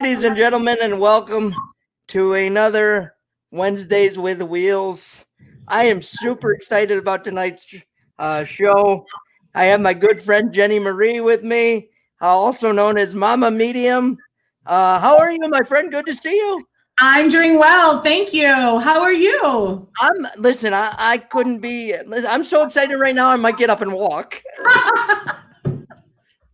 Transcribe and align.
Ladies 0.00 0.22
and 0.22 0.36
gentlemen, 0.36 0.78
and 0.80 1.00
welcome 1.00 1.52
to 2.06 2.34
another 2.34 3.16
Wednesdays 3.50 4.16
with 4.16 4.40
Wheels. 4.40 5.24
I 5.66 5.86
am 5.86 6.02
super 6.02 6.52
excited 6.52 6.96
about 6.96 7.24
tonight's 7.24 7.66
uh, 8.16 8.44
show. 8.44 9.04
I 9.56 9.64
have 9.64 9.80
my 9.80 9.94
good 9.94 10.22
friend 10.22 10.52
Jenny 10.52 10.78
Marie 10.78 11.20
with 11.20 11.42
me, 11.42 11.88
uh, 12.22 12.26
also 12.26 12.70
known 12.70 12.96
as 12.96 13.12
Mama 13.12 13.50
Medium. 13.50 14.16
Uh, 14.66 15.00
how 15.00 15.18
are 15.18 15.32
you, 15.32 15.40
my 15.48 15.64
friend? 15.64 15.90
Good 15.90 16.06
to 16.06 16.14
see 16.14 16.36
you. 16.36 16.64
I'm 17.00 17.28
doing 17.28 17.58
well, 17.58 18.00
thank 18.00 18.32
you. 18.32 18.78
How 18.78 19.02
are 19.02 19.12
you? 19.12 19.88
I'm 19.98 20.28
listen. 20.36 20.74
I, 20.74 20.94
I 20.96 21.18
couldn't 21.18 21.58
be. 21.58 21.92
I'm 21.96 22.44
so 22.44 22.62
excited 22.62 22.98
right 22.98 23.16
now. 23.16 23.30
I 23.30 23.36
might 23.36 23.56
get 23.56 23.68
up 23.68 23.80
and 23.80 23.92
walk. 23.92 24.40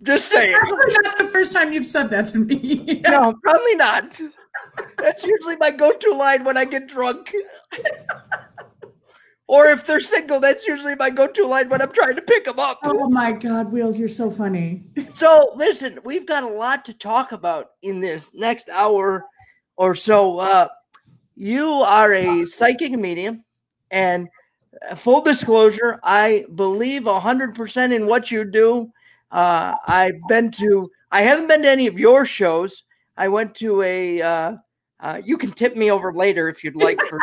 Just 0.05 0.29
saying. 0.29 0.55
Probably 0.55 0.97
not 1.03 1.19
the 1.19 1.29
first 1.29 1.53
time 1.53 1.73
you've 1.73 1.87
said 1.87 2.11
that 2.11 2.27
to 2.29 2.39
me. 2.39 3.03
no, 3.09 3.35
probably 3.43 3.75
not. 3.75 4.21
That's 4.99 5.25
usually 5.25 5.57
my 5.57 5.71
go-to 5.71 6.13
line 6.15 6.45
when 6.45 6.57
I 6.57 6.65
get 6.65 6.89
drunk. 6.89 7.33
or 9.47 9.67
if 9.67 9.87
they're 9.87 10.01
single, 10.01 10.41
that's 10.41 10.67
usually 10.67 10.95
my 10.95 11.11
go-to 11.11 11.47
line 11.47 11.69
when 11.69 11.81
I'm 11.81 11.93
trying 11.93 12.17
to 12.17 12.23
pick 12.23 12.45
them 12.45 12.59
up. 12.59 12.81
Oh 12.83 13.09
my 13.09 13.33
God, 13.33 13.73
Wheels, 13.73 13.99
you're 13.99 14.09
so 14.09 14.31
funny. 14.31 14.85
so 15.15 15.53
listen, 15.57 15.99
we've 16.05 16.27
got 16.27 16.43
a 16.43 16.49
lot 16.49 16.85
to 16.87 16.95
talk 16.95 17.33
about 17.33 17.71
in 17.83 18.01
this 18.01 18.35
next 18.35 18.69
hour 18.69 19.25
or 19.77 19.95
so. 19.95 20.39
Uh, 20.39 20.69
you 21.35 21.69
are 21.69 22.13
a 22.15 22.47
psychic 22.47 22.93
medium, 22.93 23.45
and 23.91 24.29
uh, 24.89 24.95
full 24.95 25.21
disclosure, 25.21 25.99
I 26.03 26.45
believe 26.55 27.05
hundred 27.07 27.55
percent 27.55 27.93
in 27.93 28.07
what 28.07 28.31
you 28.31 28.45
do. 28.45 28.93
Uh, 29.35 29.75
I've 29.89 30.21
been 30.29 30.53
to, 30.53 30.89
I 31.11 31.23
haven't 31.23 31.49
been 31.49 31.63
to 31.63 31.69
any 31.69 31.89
of 31.89 31.99
your 31.99 32.25
shows. 32.25 32.85
I 33.17 33.27
went 33.27 33.55
to 33.57 33.83
a, 33.83 34.23
uh, 34.23 34.57
uh, 35.01 35.21
you 35.25 35.37
can 35.37 35.51
tip 35.51 35.77
me 35.77 35.91
over 35.91 36.13
later 36.13 36.49
if 36.49 36.63
you'd 36.63 36.77
like 36.77 37.01
for 37.01 37.19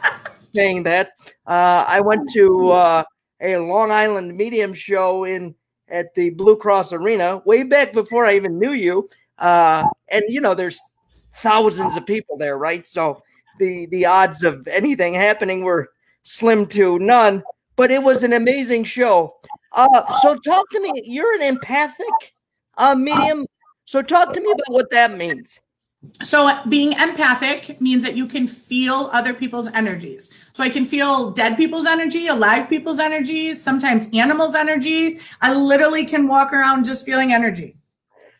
saying 0.54 0.84
that. 0.84 1.10
Uh, 1.46 1.84
I 1.86 2.00
went 2.00 2.30
to 2.32 2.70
uh, 2.70 3.04
a 3.42 3.58
Long 3.58 3.90
Island 3.90 4.34
medium 4.34 4.72
show 4.72 5.24
in 5.24 5.54
at 5.88 6.14
the 6.14 6.30
Blue 6.30 6.56
Cross 6.56 6.94
Arena 6.94 7.42
way 7.44 7.62
back 7.62 7.92
before 7.92 8.24
I 8.24 8.36
even 8.36 8.58
knew 8.58 8.72
you. 8.72 9.10
Uh, 9.38 9.86
and 10.08 10.24
you 10.28 10.40
know, 10.40 10.54
there's 10.54 10.80
thousands 11.36 11.96
of 11.98 12.06
people 12.06 12.38
there, 12.38 12.56
right? 12.56 12.86
So 12.86 13.20
the 13.58 13.86
the 13.86 14.06
odds 14.06 14.44
of 14.44 14.66
anything 14.66 15.12
happening 15.12 15.62
were 15.62 15.90
slim 16.22 16.64
to 16.66 16.98
none. 16.98 17.42
But 17.76 17.90
it 17.90 18.02
was 18.02 18.22
an 18.24 18.32
amazing 18.34 18.84
show. 18.84 19.36
Uh, 19.72 20.14
so 20.18 20.36
talk 20.36 20.68
to 20.70 20.80
me. 20.80 21.02
You're 21.04 21.34
an 21.34 21.42
empathic 21.42 22.34
uh, 22.76 22.94
medium. 22.94 23.46
So 23.84 24.02
talk 24.02 24.32
to 24.32 24.40
me 24.40 24.50
about 24.50 24.72
what 24.72 24.90
that 24.90 25.16
means. 25.16 25.60
So 26.22 26.50
being 26.68 26.92
empathic 26.92 27.78
means 27.80 28.02
that 28.04 28.16
you 28.16 28.26
can 28.26 28.46
feel 28.46 29.10
other 29.12 29.34
people's 29.34 29.68
energies. 29.68 30.30
So 30.52 30.64
I 30.64 30.70
can 30.70 30.84
feel 30.84 31.30
dead 31.30 31.58
people's 31.58 31.86
energy, 31.86 32.26
alive 32.28 32.68
people's 32.70 33.00
energies, 33.00 33.62
sometimes 33.62 34.08
animals' 34.14 34.54
energy. 34.54 35.20
I 35.42 35.52
literally 35.52 36.06
can 36.06 36.26
walk 36.26 36.54
around 36.54 36.84
just 36.84 37.04
feeling 37.04 37.32
energy. 37.32 37.76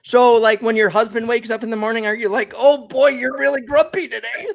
So, 0.03 0.35
like 0.37 0.63
when 0.63 0.77
your 0.77 0.89
husband 0.89 1.29
wakes 1.29 1.51
up 1.51 1.63
in 1.63 1.71
the 1.71 1.77
morning, 1.77 2.07
are 2.07 2.15
you 2.15 2.29
like, 2.29 2.55
"Oh 2.57 2.87
boy, 2.87 3.09
you're 3.09 3.37
really 3.37 3.61
grumpy 3.61 4.09
today"? 4.09 4.47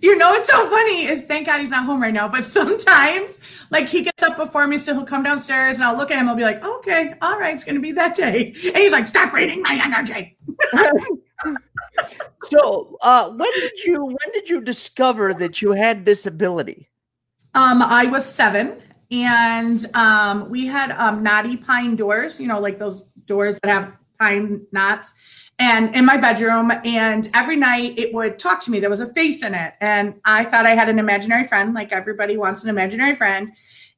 You 0.00 0.16
know, 0.18 0.34
it's 0.34 0.46
so 0.46 0.68
funny. 0.68 1.06
Is 1.06 1.24
thank 1.24 1.46
God 1.46 1.60
he's 1.60 1.70
not 1.70 1.84
home 1.84 2.02
right 2.02 2.12
now. 2.12 2.28
But 2.28 2.44
sometimes, 2.44 3.40
like 3.70 3.88
he 3.88 4.02
gets 4.02 4.22
up 4.22 4.36
before 4.36 4.66
me, 4.66 4.76
so 4.76 4.92
he'll 4.92 5.06
come 5.06 5.22
downstairs, 5.22 5.78
and 5.78 5.84
I'll 5.84 5.96
look 5.96 6.10
at 6.10 6.18
him. 6.18 6.28
I'll 6.28 6.36
be 6.36 6.42
like, 6.42 6.62
"Okay, 6.64 7.14
all 7.22 7.38
right, 7.38 7.54
it's 7.54 7.64
gonna 7.64 7.80
be 7.80 7.92
that 7.92 8.14
day." 8.14 8.54
And 8.66 8.76
he's 8.76 8.92
like, 8.92 9.08
"Stop 9.08 9.32
reading 9.32 9.62
my 9.62 9.80
energy." 9.82 10.36
so, 12.44 12.98
uh, 13.00 13.30
when 13.30 13.52
did 13.52 13.84
you 13.84 14.04
when 14.04 14.32
did 14.34 14.50
you 14.50 14.60
discover 14.60 15.32
that 15.34 15.62
you 15.62 15.72
had 15.72 16.04
this 16.04 16.26
ability? 16.26 16.90
Um, 17.54 17.80
I 17.80 18.06
was 18.06 18.26
seven, 18.26 18.82
and 19.10 19.86
um, 19.94 20.50
we 20.50 20.66
had 20.66 20.90
um, 20.92 21.22
knotty 21.22 21.56
pine 21.56 21.96
doors. 21.96 22.38
You 22.38 22.48
know, 22.48 22.60
like 22.60 22.78
those 22.78 23.02
doors 23.26 23.58
that 23.62 23.70
have 23.70 23.96
pine 24.18 24.66
knots 24.72 25.14
and 25.58 25.94
in 25.94 26.04
my 26.04 26.16
bedroom 26.16 26.72
and 26.84 27.28
every 27.34 27.56
night 27.56 27.98
it 27.98 28.12
would 28.12 28.38
talk 28.38 28.60
to 28.60 28.70
me. 28.70 28.80
There 28.80 28.90
was 28.90 29.00
a 29.00 29.12
face 29.12 29.42
in 29.42 29.54
it 29.54 29.74
and 29.80 30.14
i 30.24 30.44
thought 30.44 30.66
i 30.66 30.70
had 30.70 30.88
an 30.88 30.98
imaginary 30.98 31.44
friend 31.44 31.74
like 31.74 31.92
everybody 31.92 32.36
wants 32.36 32.62
an 32.62 32.68
imaginary 32.68 33.14
friend. 33.14 33.50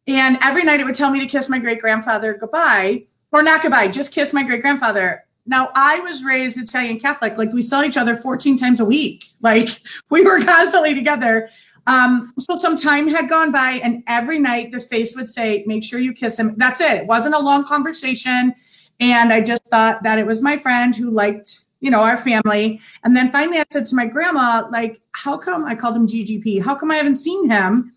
And 0.09 0.39
every 0.41 0.63
night 0.63 0.81
it 0.81 0.85
would 0.85 0.95
tell 0.95 1.11
me 1.11 1.21
to 1.21 1.27
kiss 1.27 1.49
my 1.49 1.59
great 1.59 1.81
grandfather 1.81 2.35
goodbye 2.35 3.07
or 3.33 3.43
not 3.43 3.63
goodbye 3.63 3.89
just 3.89 4.13
kiss 4.13 4.33
my 4.33 4.43
great 4.43 4.63
grandfather 4.63 5.25
now 5.47 5.71
i 5.75 6.01
was 6.01 6.25
raised 6.25 6.59
italian 6.59 7.01
catholic. 7.01 7.39
Like 7.39 7.53
we 7.53 7.63
saw 7.63 7.83
each 7.83 7.97
other 7.97 8.17
14 8.17 8.57
times 8.57 8.81
a 8.81 8.85
week. 8.85 9.25
Like 9.41 9.69
we 10.11 10.23
were 10.25 10.41
constantly 10.41 10.95
together. 10.95 11.49
Um, 11.87 12.33
so 12.39 12.57
some 12.57 12.77
time 12.77 13.07
had 13.09 13.29
gone 13.29 13.53
by 13.53 13.81
and 13.83 14.03
every 14.09 14.41
night 14.41 14.73
the 14.73 14.81
face 14.81 15.15
would 15.15 15.31
say 15.31 15.63
make 15.67 15.85
sure 15.85 16.01
you 16.01 16.13
kiss 16.13 16.39
him. 16.39 16.55
That's 16.57 16.81
it. 16.81 16.93
It 16.93 17.07
wasn't 17.07 17.37
a 17.37 17.39
long 17.39 17.65
conversation 17.65 18.55
and 19.01 19.33
I 19.33 19.43
just 19.43 19.65
thought 19.65 20.03
that 20.03 20.19
it 20.19 20.27
was 20.27 20.43
my 20.43 20.57
friend 20.57 20.95
who 20.95 21.11
liked, 21.11 21.65
you 21.81 21.91
know, 21.91 22.01
our 22.01 22.17
family. 22.17 22.81
And 23.05 23.17
then 23.17 23.31
finally 23.31 23.59
I 23.59 23.65
said 23.71 23.87
to 23.87 23.95
my 23.95 24.07
grandma, 24.07 24.67
like, 24.71 25.01
how 25.13 25.37
come 25.37 25.65
I 25.65 25.75
called 25.75 25.97
him 25.97 26.07
GGP? 26.07 26.63
How 26.63 26.75
come 26.75 26.91
I 26.91 26.97
haven't 26.97 27.17
seen 27.17 27.51
him? 27.51 27.93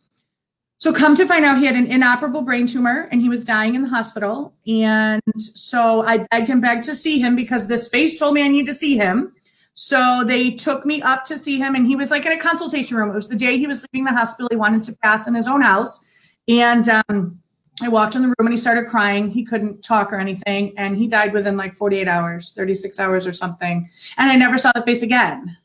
So 0.78 0.94
come 0.94 1.14
to 1.18 1.28
find 1.28 1.44
out 1.44 1.58
he 1.58 1.66
had 1.66 1.76
an 1.76 1.88
inoperable 1.88 2.42
brain 2.42 2.66
tumor 2.66 3.10
and 3.12 3.22
he 3.22 3.28
was 3.28 3.44
dying 3.44 3.76
in 3.76 3.82
the 3.82 3.90
hospital. 3.90 4.54
And 4.66 5.22
so 5.36 6.06
I 6.06 6.20
begged 6.32 6.50
and 6.50 6.62
begged 6.62 6.86
to 6.86 6.96
see 6.96 7.20
him 7.20 7.36
because 7.36 7.68
this 7.68 7.90
face 7.90 8.18
told 8.18 8.34
me 8.34 8.44
I 8.44 8.48
need 8.48 8.66
to 8.68 8.74
see 8.74 8.96
him. 8.96 9.34
So 9.74 10.24
they 10.26 10.52
took 10.52 10.86
me 10.86 11.02
up 11.02 11.26
to 11.26 11.38
see 11.38 11.58
him 11.58 11.76
and 11.76 11.86
he 11.86 11.98
was 11.98 12.12
like 12.12 12.26
in 12.26 12.32
a 12.32 12.40
consultation 12.40 12.96
room. 12.96 13.10
It 13.10 13.16
was 13.16 13.28
the 13.28 13.36
day 13.36 13.58
he 13.58 13.68
was 13.68 13.86
leaving 13.92 14.06
the 14.06 14.12
hospital. 14.12 14.48
He 14.50 14.58
wanted 14.58 14.84
to 14.84 14.96
pass 15.04 15.28
in 15.28 15.36
his 15.36 15.50
own 15.50 15.62
house. 15.62 16.06
And 16.48 16.88
um, 16.90 17.42
I 17.82 17.88
walked 17.88 18.16
in 18.16 18.22
the 18.22 18.28
room 18.28 18.36
and 18.48 18.52
he 18.52 18.58
started 18.58 18.88
crying. 18.88 19.30
He 19.30 19.46
couldn't 19.46 19.84
talk 19.84 20.12
or 20.12 20.18
anything. 20.18 20.74
And 20.78 20.98
he 20.98 21.08
died 21.08 21.34
within 21.34 21.58
like 21.58 21.76
48 21.76 22.08
hours, 22.08 22.52
36 22.52 23.00
hours 23.00 23.26
or 23.26 23.34
something. 23.34 23.90
And 24.18 24.30
I 24.30 24.36
never 24.36 24.58
saw 24.58 24.72
the 24.74 24.82
face 24.82 25.02
again. 25.02 25.58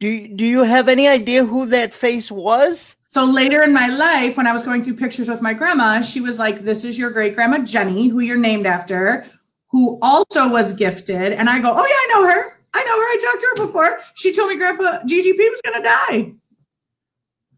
Do 0.00 0.08
you, 0.08 0.28
do 0.28 0.44
you 0.44 0.62
have 0.62 0.88
any 0.88 1.08
idea 1.08 1.44
who 1.44 1.66
that 1.66 1.92
face 1.92 2.30
was? 2.30 2.96
So 3.02 3.24
later 3.24 3.62
in 3.62 3.72
my 3.72 3.88
life, 3.88 4.36
when 4.36 4.46
I 4.46 4.52
was 4.52 4.62
going 4.62 4.82
through 4.82 4.96
pictures 4.96 5.28
with 5.28 5.40
my 5.40 5.54
grandma, 5.54 6.02
she 6.02 6.20
was 6.20 6.38
like, 6.38 6.60
This 6.60 6.84
is 6.84 6.98
your 6.98 7.10
great 7.10 7.34
grandma 7.34 7.58
Jenny, 7.58 8.08
who 8.08 8.20
you're 8.20 8.36
named 8.36 8.66
after, 8.66 9.24
who 9.68 9.98
also 10.02 10.48
was 10.48 10.72
gifted. 10.72 11.32
And 11.32 11.48
I 11.48 11.58
go, 11.58 11.72
Oh, 11.72 11.86
yeah, 11.86 11.94
I 11.94 12.08
know 12.12 12.28
her. 12.28 12.58
I 12.74 12.84
know 12.84 13.00
her. 13.00 13.06
I 13.06 13.18
talked 13.22 13.40
to 13.40 13.46
her 13.46 13.66
before. 13.66 13.98
She 14.14 14.34
told 14.34 14.50
me 14.50 14.56
Grandpa 14.56 15.00
GGP 15.06 15.38
was 15.38 15.60
going 15.64 15.82
to 15.82 15.88
die. 15.88 16.32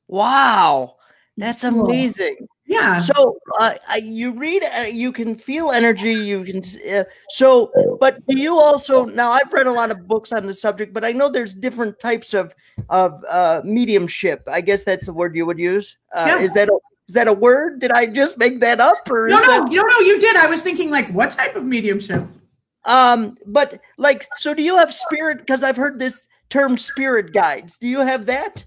Wow. 0.06 0.96
That's 1.36 1.64
amazing. 1.64 2.48
Yeah. 2.70 3.00
So 3.00 3.40
uh, 3.58 3.74
you 4.00 4.30
read, 4.30 4.62
uh, 4.62 4.82
you 4.82 5.10
can 5.10 5.34
feel 5.34 5.72
energy. 5.72 6.12
You 6.12 6.44
can. 6.44 6.62
Uh, 6.88 7.02
so, 7.30 7.72
but 7.98 8.24
do 8.28 8.38
you 8.38 8.56
also 8.60 9.06
now? 9.06 9.32
I've 9.32 9.52
read 9.52 9.66
a 9.66 9.72
lot 9.72 9.90
of 9.90 10.06
books 10.06 10.30
on 10.32 10.46
the 10.46 10.54
subject, 10.54 10.94
but 10.94 11.04
I 11.04 11.10
know 11.10 11.28
there's 11.28 11.52
different 11.52 11.98
types 11.98 12.32
of 12.32 12.54
of 12.88 13.24
uh, 13.28 13.62
mediumship. 13.64 14.44
I 14.46 14.60
guess 14.60 14.84
that's 14.84 15.06
the 15.06 15.12
word 15.12 15.34
you 15.34 15.46
would 15.46 15.58
use. 15.58 15.96
Uh, 16.14 16.26
yeah. 16.28 16.38
Is 16.38 16.52
that 16.52 16.68
a, 16.68 16.78
is 17.08 17.14
that 17.14 17.26
a 17.26 17.32
word? 17.32 17.80
Did 17.80 17.90
I 17.90 18.06
just 18.06 18.38
make 18.38 18.60
that 18.60 18.78
up? 18.78 19.10
Or 19.10 19.26
no, 19.26 19.40
no, 19.40 19.46
that... 19.48 19.68
no, 19.68 19.82
no. 19.82 19.98
You 19.98 20.20
did. 20.20 20.36
I 20.36 20.46
was 20.46 20.62
thinking 20.62 20.90
like, 20.90 21.10
what 21.10 21.32
type 21.32 21.56
of 21.56 21.64
mediumships? 21.64 22.38
Um, 22.84 23.36
but 23.46 23.80
like, 23.98 24.28
so 24.38 24.54
do 24.54 24.62
you 24.62 24.76
have 24.76 24.94
spirit? 24.94 25.38
Because 25.38 25.64
I've 25.64 25.76
heard 25.76 25.98
this 25.98 26.28
term 26.50 26.78
spirit 26.78 27.32
guides. 27.32 27.78
Do 27.78 27.88
you 27.88 27.98
have 27.98 28.26
that? 28.26 28.64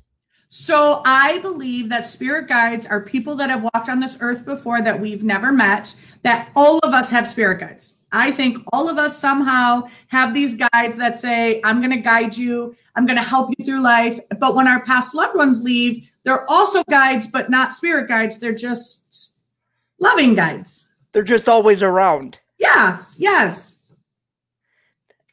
So 0.55 1.01
I 1.03 1.39
believe 1.39 1.89
that 1.89 2.05
spirit 2.05 2.47
guides 2.47 2.85
are 2.85 3.01
people 3.01 3.33
that 3.37 3.49
have 3.49 3.63
walked 3.63 3.89
on 3.89 3.99
this 3.99 4.19
earth 4.21 4.45
before 4.45 4.83
that 4.83 4.99
we've 4.99 5.23
never 5.23 5.51
met, 5.51 5.95
that 6.21 6.51
all 6.55 6.77
of 6.83 6.93
us 6.93 7.09
have 7.09 7.25
spirit 7.25 7.59
guides. 7.59 8.01
I 8.11 8.31
think 8.31 8.59
all 8.71 8.87
of 8.87 8.99
us 8.99 9.17
somehow 9.17 9.87
have 10.09 10.35
these 10.35 10.53
guides 10.53 10.95
that 10.97 11.17
say, 11.17 11.59
I'm 11.63 11.79
going 11.79 11.89
to 11.89 11.97
guide 11.97 12.37
you, 12.37 12.75
I'm 12.95 13.07
going 13.07 13.17
to 13.17 13.23
help 13.23 13.49
you 13.57 13.65
through 13.65 13.81
life. 13.81 14.19
But 14.37 14.53
when 14.53 14.67
our 14.67 14.85
past 14.85 15.15
loved 15.15 15.35
ones 15.35 15.63
leave, 15.63 16.07
they're 16.23 16.47
also 16.47 16.83
guides, 16.87 17.25
but 17.25 17.49
not 17.49 17.73
spirit 17.73 18.07
guides. 18.07 18.37
They're 18.37 18.53
just 18.53 19.33
loving 19.97 20.35
guides. 20.35 20.87
They're 21.13 21.23
just 21.23 21.49
always 21.49 21.81
around. 21.81 22.37
Yes, 22.59 23.15
yes. 23.17 23.73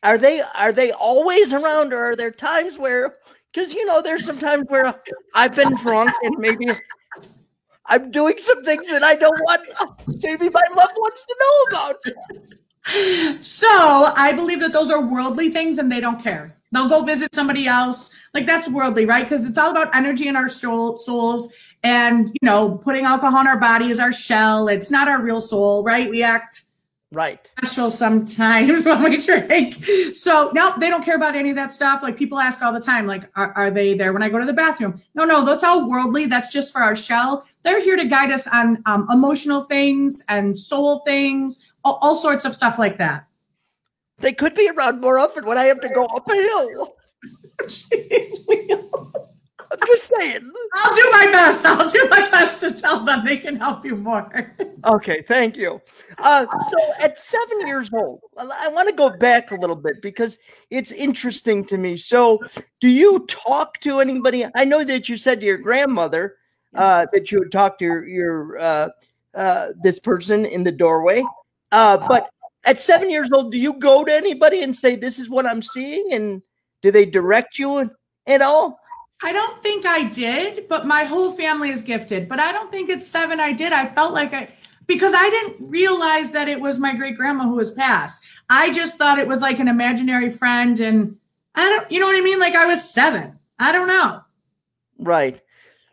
Are 0.02 0.16
they 0.16 0.40
are 0.40 0.72
they 0.72 0.92
always 0.92 1.52
around 1.52 1.92
or 1.92 2.02
are 2.02 2.16
there 2.16 2.30
times 2.30 2.78
where 2.78 3.16
because 3.52 3.72
you 3.74 3.84
know 3.86 4.00
there's 4.00 4.24
sometimes 4.24 4.64
where 4.68 4.94
I've 5.34 5.54
been 5.54 5.74
drunk 5.76 6.12
and 6.22 6.36
maybe 6.38 6.68
I'm 7.86 8.10
doing 8.10 8.36
some 8.38 8.62
things 8.64 8.88
that 8.88 9.02
I 9.02 9.16
don't 9.16 9.38
want 9.40 9.62
maybe 10.22 10.48
my 10.48 10.62
loved 10.76 10.94
ones 10.96 11.26
to 11.26 11.36
know 11.40 11.62
about. 11.70 11.96
So 13.42 13.68
I 13.68 14.32
believe 14.32 14.60
that 14.60 14.72
those 14.72 14.90
are 14.90 15.04
worldly 15.04 15.50
things 15.50 15.78
and 15.78 15.90
they 15.90 16.00
don't 16.00 16.22
care. 16.22 16.56
They'll 16.72 16.88
go 16.88 17.02
visit 17.02 17.34
somebody 17.34 17.66
else. 17.66 18.10
Like 18.32 18.46
that's 18.46 18.68
worldly, 18.68 19.04
right? 19.06 19.28
Because 19.28 19.46
it's 19.46 19.58
all 19.58 19.70
about 19.70 19.94
energy 19.94 20.28
in 20.28 20.36
our 20.36 20.48
soul, 20.48 20.96
souls. 20.96 21.52
And, 21.82 22.28
you 22.28 22.46
know, 22.46 22.76
putting 22.78 23.04
alcohol 23.04 23.40
in 23.40 23.46
our 23.48 23.58
body 23.58 23.90
is 23.90 23.98
our 23.98 24.12
shell. 24.12 24.68
It's 24.68 24.90
not 24.90 25.08
our 25.08 25.20
real 25.20 25.40
soul, 25.40 25.82
right? 25.82 26.08
We 26.08 26.22
act 26.22 26.62
Right. 27.12 27.50
special 27.58 27.90
sometimes 27.90 28.86
when 28.86 29.02
we 29.02 29.16
drink. 29.16 29.84
So 30.14 30.50
no, 30.54 30.74
they 30.78 30.88
don't 30.88 31.04
care 31.04 31.16
about 31.16 31.34
any 31.34 31.50
of 31.50 31.56
that 31.56 31.72
stuff. 31.72 32.04
Like 32.04 32.16
people 32.16 32.38
ask 32.38 32.62
all 32.62 32.72
the 32.72 32.80
time, 32.80 33.06
like, 33.06 33.28
are, 33.34 33.52
are 33.54 33.70
they 33.70 33.94
there 33.94 34.12
when 34.12 34.22
I 34.22 34.28
go 34.28 34.38
to 34.38 34.46
the 34.46 34.52
bathroom? 34.52 35.02
No, 35.14 35.24
no, 35.24 35.44
that's 35.44 35.64
all 35.64 35.88
worldly. 35.88 36.26
That's 36.26 36.52
just 36.52 36.72
for 36.72 36.80
our 36.82 36.94
shell. 36.94 37.46
They're 37.64 37.82
here 37.82 37.96
to 37.96 38.04
guide 38.04 38.30
us 38.30 38.46
on 38.46 38.80
um, 38.86 39.08
emotional 39.10 39.62
things 39.62 40.22
and 40.28 40.56
soul 40.56 41.00
things, 41.00 41.72
all, 41.84 41.98
all 42.00 42.14
sorts 42.14 42.44
of 42.44 42.54
stuff 42.54 42.78
like 42.78 42.98
that. 42.98 43.26
They 44.18 44.32
could 44.32 44.54
be 44.54 44.70
around 44.70 45.00
more 45.00 45.18
often 45.18 45.44
when 45.46 45.58
I 45.58 45.64
have 45.64 45.80
to 45.80 45.88
go 45.88 46.04
up 46.04 46.30
a 46.30 46.34
hill. 46.34 46.94
Jeez, 47.62 48.46
Will. 48.46 49.29
I'm 49.72 49.78
just 49.86 50.12
saying. 50.16 50.50
I'll 50.74 50.94
do 50.94 51.08
my 51.12 51.26
best. 51.26 51.64
I'll 51.64 51.90
do 51.90 52.08
my 52.10 52.28
best 52.30 52.58
to 52.60 52.72
tell 52.72 53.04
them 53.04 53.24
they 53.24 53.36
can 53.36 53.56
help 53.56 53.84
you 53.84 53.96
more. 53.96 54.54
Okay, 54.86 55.22
thank 55.22 55.56
you. 55.56 55.80
Uh, 56.18 56.46
so 56.70 56.76
at 57.00 57.20
seven 57.20 57.66
years 57.66 57.90
old, 57.92 58.20
I 58.38 58.68
want 58.68 58.88
to 58.88 58.94
go 58.94 59.10
back 59.10 59.50
a 59.50 59.56
little 59.56 59.76
bit 59.76 60.02
because 60.02 60.38
it's 60.70 60.90
interesting 60.90 61.64
to 61.66 61.76
me. 61.76 61.96
So, 61.96 62.38
do 62.80 62.88
you 62.88 63.26
talk 63.28 63.78
to 63.80 64.00
anybody? 64.00 64.46
I 64.56 64.64
know 64.64 64.82
that 64.84 65.08
you 65.08 65.16
said 65.16 65.40
to 65.40 65.46
your 65.46 65.58
grandmother 65.58 66.36
uh, 66.74 67.06
that 67.12 67.30
you 67.30 67.40
would 67.40 67.52
talk 67.52 67.78
to 67.78 67.84
your, 67.84 68.06
your 68.06 68.58
uh, 68.58 68.88
uh, 69.34 69.68
this 69.82 70.00
person 70.00 70.46
in 70.46 70.64
the 70.64 70.72
doorway, 70.72 71.22
uh, 71.72 71.96
but 72.08 72.30
at 72.64 72.80
seven 72.80 73.10
years 73.10 73.30
old, 73.32 73.52
do 73.52 73.58
you 73.58 73.74
go 73.74 74.04
to 74.04 74.14
anybody 74.14 74.62
and 74.62 74.74
say, 74.74 74.96
"This 74.96 75.18
is 75.18 75.28
what 75.28 75.46
I'm 75.46 75.62
seeing," 75.62 76.12
and 76.12 76.42
do 76.82 76.90
they 76.90 77.06
direct 77.06 77.58
you 77.58 77.90
at 78.26 78.42
all? 78.42 78.80
I 79.22 79.32
don't 79.32 79.62
think 79.62 79.84
I 79.84 80.04
did, 80.04 80.68
but 80.68 80.86
my 80.86 81.04
whole 81.04 81.32
family 81.32 81.70
is 81.70 81.82
gifted. 81.82 82.28
But 82.28 82.40
I 82.40 82.52
don't 82.52 82.70
think 82.70 82.88
it's 82.88 83.06
seven 83.06 83.38
I 83.38 83.52
did. 83.52 83.72
I 83.72 83.86
felt 83.86 84.14
like 84.14 84.32
I 84.32 84.48
because 84.86 85.14
I 85.14 85.28
didn't 85.30 85.70
realize 85.70 86.32
that 86.32 86.48
it 86.48 86.60
was 86.60 86.80
my 86.80 86.94
great 86.96 87.16
grandma 87.16 87.44
who 87.44 87.54
was 87.54 87.70
passed. 87.70 88.22
I 88.48 88.72
just 88.72 88.96
thought 88.96 89.18
it 89.18 89.28
was 89.28 89.40
like 89.40 89.60
an 89.60 89.68
imaginary 89.68 90.30
friend 90.30 90.80
and 90.80 91.16
I 91.54 91.68
don't 91.68 91.90
you 91.92 92.00
know 92.00 92.06
what 92.06 92.16
I 92.16 92.22
mean? 92.22 92.40
Like 92.40 92.54
I 92.54 92.66
was 92.66 92.88
seven. 92.88 93.38
I 93.58 93.72
don't 93.72 93.88
know. 93.88 94.22
Right. 94.98 95.40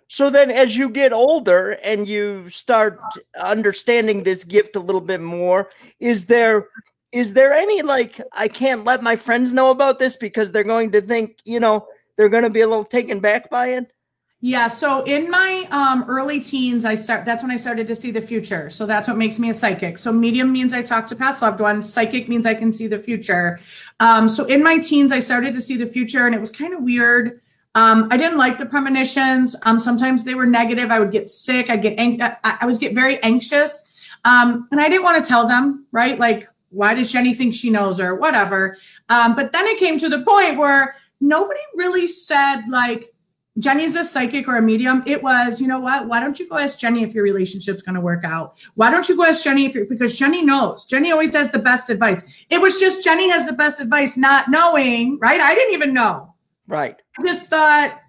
So 0.07 0.29
then 0.29 0.49
as 0.49 0.77
you 0.77 0.89
get 0.89 1.11
older 1.11 1.71
and 1.83 2.07
you 2.07 2.49
start 2.49 2.99
understanding 3.37 4.23
this 4.23 4.45
gift 4.45 4.77
a 4.77 4.79
little 4.79 5.01
bit 5.01 5.19
more, 5.19 5.69
is 5.99 6.25
there 6.25 6.69
is 7.11 7.33
there 7.33 7.53
any 7.53 7.81
like 7.81 8.21
I 8.31 8.47
can't 8.47 8.85
let 8.85 9.03
my 9.03 9.17
friends 9.17 9.53
know 9.53 9.69
about 9.69 9.99
this 9.99 10.15
because 10.15 10.51
they're 10.51 10.63
going 10.63 10.91
to 10.91 11.01
think, 11.01 11.37
you 11.43 11.59
know, 11.59 11.87
they're 12.17 12.29
going 12.29 12.43
to 12.43 12.49
be 12.49 12.61
a 12.61 12.67
little 12.67 12.83
taken 12.83 13.19
back 13.19 13.49
by 13.49 13.67
it? 13.73 13.93
Yeah, 14.39 14.67
so 14.67 15.03
in 15.03 15.31
my 15.31 15.67
um, 15.71 16.05
early 16.07 16.39
teens, 16.39 16.85
I 16.85 16.93
start. 16.93 17.25
That's 17.25 17.41
when 17.41 17.51
I 17.51 17.57
started 17.57 17.87
to 17.87 17.95
see 17.95 18.11
the 18.11 18.21
future. 18.21 18.69
So 18.69 18.85
that's 18.85 19.07
what 19.07 19.17
makes 19.17 19.39
me 19.39 19.49
a 19.49 19.53
psychic. 19.53 19.97
So 19.97 20.11
medium 20.11 20.53
means 20.53 20.73
I 20.73 20.83
talk 20.83 21.07
to 21.07 21.15
past 21.15 21.41
loved 21.41 21.59
ones. 21.59 21.91
Psychic 21.91 22.29
means 22.29 22.45
I 22.45 22.53
can 22.53 22.71
see 22.71 22.85
the 22.85 22.99
future. 22.99 23.59
Um, 23.99 24.29
so 24.29 24.45
in 24.45 24.61
my 24.61 24.77
teens, 24.77 25.11
I 25.11 25.19
started 25.19 25.55
to 25.55 25.61
see 25.61 25.75
the 25.75 25.87
future, 25.87 26.27
and 26.27 26.35
it 26.35 26.41
was 26.41 26.51
kind 26.51 26.75
of 26.75 26.83
weird. 26.83 27.41
Um, 27.73 28.09
I 28.11 28.17
didn't 28.17 28.37
like 28.37 28.59
the 28.59 28.67
premonitions. 28.67 29.55
Um, 29.63 29.79
sometimes 29.79 30.23
they 30.23 30.35
were 30.35 30.45
negative. 30.45 30.91
I 30.91 30.99
would 30.99 31.11
get 31.11 31.29
sick. 31.29 31.71
I'd 31.71 31.81
get 31.81 31.97
ang- 31.97 32.21
I, 32.21 32.35
I 32.61 32.65
was 32.67 32.77
get 32.77 32.93
very 32.93 33.21
anxious, 33.23 33.85
um, 34.23 34.67
and 34.71 34.79
I 34.79 34.87
didn't 34.87 35.03
want 35.03 35.23
to 35.23 35.27
tell 35.27 35.47
them. 35.47 35.87
Right, 35.91 36.19
like 36.19 36.47
why 36.69 36.93
does 36.93 37.11
Jenny 37.11 37.33
think 37.33 37.55
she 37.55 37.71
knows 37.71 37.99
or 37.99 38.13
whatever? 38.13 38.77
Um, 39.09 39.35
but 39.35 39.51
then 39.51 39.65
it 39.65 39.79
came 39.79 39.97
to 39.97 40.09
the 40.09 40.21
point 40.21 40.59
where 40.59 40.95
nobody 41.19 41.59
really 41.75 42.07
said 42.07 42.61
like 42.69 43.13
Jenny's 43.59 43.95
a 43.95 44.03
psychic 44.03 44.47
or 44.47 44.57
a 44.57 44.61
medium. 44.61 45.03
It 45.07 45.23
was, 45.23 45.59
you 45.59 45.67
know 45.67 45.79
what? 45.79 46.07
Why 46.07 46.19
don't 46.19 46.39
you 46.39 46.47
go 46.47 46.57
ask 46.57 46.77
Jenny 46.77 47.03
if 47.03 47.13
your 47.13 47.23
relationship's 47.23 47.81
going 47.81 47.95
to 47.95 48.01
work 48.01 48.23
out? 48.23 48.55
Why 48.75 48.91
don't 48.91 49.09
you 49.09 49.17
go 49.17 49.25
ask 49.25 49.43
Jenny 49.43 49.65
if 49.65 49.73
you're 49.73 49.85
because 49.85 50.17
Jenny 50.17 50.43
knows. 50.43 50.85
Jenny 50.85 51.11
always 51.11 51.33
has 51.33 51.49
the 51.49 51.59
best 51.59 51.89
advice. 51.89 52.45
It 52.49 52.61
was 52.61 52.79
just 52.79 53.03
Jenny 53.03 53.29
has 53.29 53.45
the 53.45 53.53
best 53.53 53.81
advice, 53.81 54.15
not 54.15 54.49
knowing, 54.49 55.17
right? 55.19 55.41
I 55.41 55.55
didn't 55.55 55.73
even 55.73 55.93
know. 55.93 56.35
Right. 56.67 57.01
I 57.17 57.23
just 57.23 57.47
thought, 57.47 57.99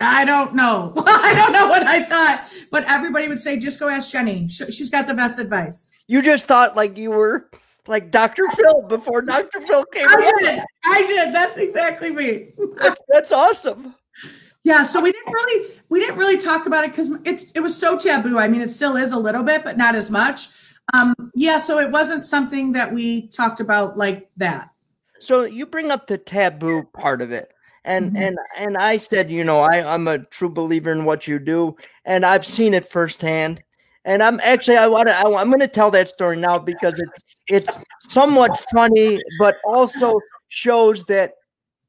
I 0.00 0.24
don't 0.24 0.54
know. 0.54 0.92
I 1.06 1.34
don't 1.34 1.52
know 1.52 1.68
what 1.68 1.86
I 1.86 2.02
thought, 2.02 2.50
but 2.70 2.84
everybody 2.84 3.28
would 3.28 3.40
say, 3.40 3.58
just 3.58 3.78
go 3.78 3.88
ask 3.88 4.10
Jenny. 4.10 4.48
She's 4.48 4.90
got 4.90 5.06
the 5.06 5.14
best 5.14 5.38
advice. 5.38 5.92
You 6.08 6.22
just 6.22 6.48
thought 6.48 6.74
like 6.74 6.98
you 6.98 7.10
were 7.10 7.48
like 7.86 8.10
Dr. 8.10 8.46
Phil 8.48 8.82
before 8.88 9.22
Dr. 9.22 9.60
Phil 9.60 9.84
came. 9.86 10.08
I 10.08 10.32
did. 10.38 10.64
I 10.84 11.06
did. 11.06 11.34
That's 11.34 11.56
exactly 11.56 12.10
me. 12.10 12.48
that's, 12.76 13.00
that's 13.08 13.32
awesome. 13.32 13.94
Yeah, 14.62 14.82
so 14.82 15.00
we 15.00 15.10
didn't 15.10 15.32
really 15.32 15.70
we 15.88 16.00
didn't 16.00 16.18
really 16.18 16.38
talk 16.38 16.66
about 16.66 16.84
it 16.84 16.90
because 16.90 17.10
it's 17.24 17.50
it 17.54 17.60
was 17.60 17.76
so 17.76 17.98
taboo. 17.98 18.38
I 18.38 18.48
mean, 18.48 18.60
it 18.60 18.68
still 18.68 18.96
is 18.96 19.12
a 19.12 19.18
little 19.18 19.42
bit, 19.42 19.64
but 19.64 19.78
not 19.78 19.94
as 19.94 20.10
much. 20.10 20.48
Um, 20.92 21.14
yeah, 21.34 21.58
so 21.58 21.78
it 21.78 21.90
wasn't 21.90 22.24
something 22.24 22.72
that 22.72 22.92
we 22.92 23.28
talked 23.28 23.60
about 23.60 23.96
like 23.96 24.28
that. 24.36 24.70
So 25.20 25.44
you 25.44 25.66
bring 25.66 25.90
up 25.90 26.06
the 26.06 26.18
taboo 26.18 26.84
part 26.94 27.22
of 27.22 27.30
it. 27.32 27.52
And 27.84 28.12
mm-hmm. 28.12 28.22
and 28.22 28.38
and 28.58 28.76
I 28.76 28.98
said, 28.98 29.30
you 29.30 29.44
know, 29.44 29.60
I, 29.60 29.94
I'm 29.94 30.06
a 30.06 30.18
true 30.18 30.50
believer 30.50 30.92
in 30.92 31.04
what 31.04 31.26
you 31.26 31.38
do, 31.38 31.76
and 32.04 32.26
I've 32.26 32.44
seen 32.44 32.74
it 32.74 32.90
firsthand. 32.90 33.62
And 34.04 34.22
I'm 34.22 34.40
actually 34.40 34.78
I 34.78 34.86
want 34.86 35.08
to 35.08 35.14
I'm 35.14 35.48
going 35.48 35.60
to 35.60 35.68
tell 35.68 35.90
that 35.90 36.08
story 36.08 36.36
now 36.36 36.58
because 36.58 36.94
it's 36.96 37.24
it's 37.48 37.84
somewhat 38.00 38.58
funny, 38.72 39.20
but 39.38 39.58
also 39.64 40.18
shows 40.48 41.04
that 41.06 41.34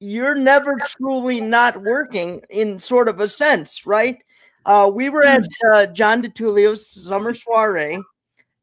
you're 0.02 0.36
never 0.36 0.76
truly 0.78 1.40
not 1.40 1.82
working 1.82 2.42
in 2.50 2.80
sort 2.80 3.08
of 3.08 3.20
a 3.20 3.28
sense, 3.28 3.86
right? 3.86 4.22
Uh, 4.66 4.92
we 4.94 5.10
were 5.10 5.24
at 5.24 5.42
mm. 5.42 5.74
uh, 5.74 5.86
John 5.88 6.22
DeTulio's 6.22 6.88
summer 6.88 7.34
soiree, 7.34 8.00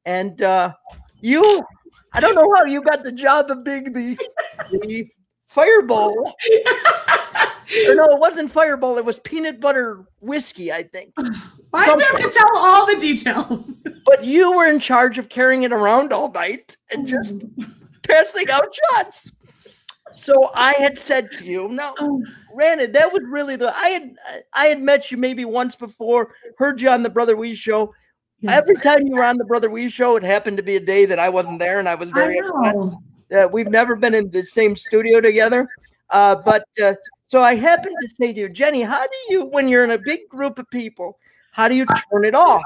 and 0.05 0.43
uh, 0.43 0.73
you, 1.21 1.43
I 2.13 2.21
don't 2.21 2.35
know 2.35 2.53
how 2.57 2.65
you 2.65 2.83
got 2.83 3.05
the 3.05 3.13
job 3.13 3.51
of 3.51 3.65
being 3.65 3.93
the, 3.93 4.19
the 4.71 5.09
fireball. 5.49 6.35
or 7.87 7.95
no, 7.95 8.05
it 8.05 8.19
wasn't 8.19 8.51
fireball. 8.51 8.99
It 8.99 9.05
was 9.05 9.19
peanut 9.19 9.61
butter 9.61 10.07
whiskey, 10.21 10.73
I 10.73 10.83
think. 10.83 11.15
I 11.75 11.85
have 11.85 11.99
to 11.99 12.31
tell 12.31 12.59
all 12.59 12.87
the 12.87 12.99
details. 12.99 13.75
But 14.05 14.25
you 14.25 14.57
were 14.57 14.67
in 14.67 14.81
charge 14.81 15.19
of 15.19 15.29
carrying 15.29 15.65
it 15.65 15.73
around 15.73 16.15
all 16.15 16.33
night 16.33 16.79
and 16.91 17.07
just 17.07 17.45
passing 18.09 18.49
out 18.49 18.75
shots. 18.75 19.33
So 20.15 20.51
I 20.55 20.73
had 20.79 20.99
said 20.99 21.31
to 21.33 21.45
you, 21.45 21.69
now, 21.69 21.95
oh. 22.01 22.25
granted, 22.55 22.95
that 22.95 23.13
was 23.13 23.21
really 23.29 23.57
the 23.57 23.77
I 23.77 23.89
had 23.91 24.17
I 24.55 24.67
had 24.67 24.81
met 24.81 25.11
you 25.11 25.19
maybe 25.19 25.45
once 25.45 25.77
before, 25.77 26.35
heard 26.57 26.81
you 26.81 26.89
on 26.89 27.03
the 27.03 27.11
Brother 27.11 27.37
Wease 27.37 27.59
show. 27.59 27.95
Yeah. 28.41 28.57
Every 28.57 28.77
time 28.77 29.07
you 29.07 29.15
were 29.15 29.25
on 29.25 29.37
the 29.37 29.45
Brother 29.45 29.69
Wease 29.69 29.93
show, 29.93 30.17
it 30.17 30.23
happened 30.23 30.57
to 30.57 30.63
be 30.63 30.77
a 30.77 30.81
day 30.81 31.05
that 31.05 31.19
I 31.19 31.29
wasn't 31.29 31.59
there, 31.59 31.79
and 31.79 31.89
I 31.89 31.95
was 31.95 32.11
very 32.11 32.39
upset. 32.39 32.77
Uh, 33.31 33.49
we've 33.53 33.69
never 33.69 33.95
been 33.95 34.15
in 34.15 34.31
the 34.31 34.43
same 34.43 34.75
studio 34.75 35.21
together, 35.21 35.69
uh, 36.11 36.37
but 36.37 36.65
uh, 36.83 36.95
so 37.29 37.43
I 37.43 37.57
happened 37.57 37.95
to 38.01 38.09
say 38.09 38.33
to 38.33 38.41
you, 38.41 38.49
Jenny, 38.49 38.81
how 38.81 39.03
do 39.03 39.17
you, 39.29 39.45
when 39.45 39.69
you're 39.69 39.85
in 39.85 39.91
a 39.91 39.99
big 39.99 40.27
group 40.31 40.59
of 40.59 40.69
people, 40.71 41.19
how 41.53 41.69
do 41.69 41.75
you 41.75 41.85
turn 41.85 42.25
it 42.25 42.35
off? 42.35 42.63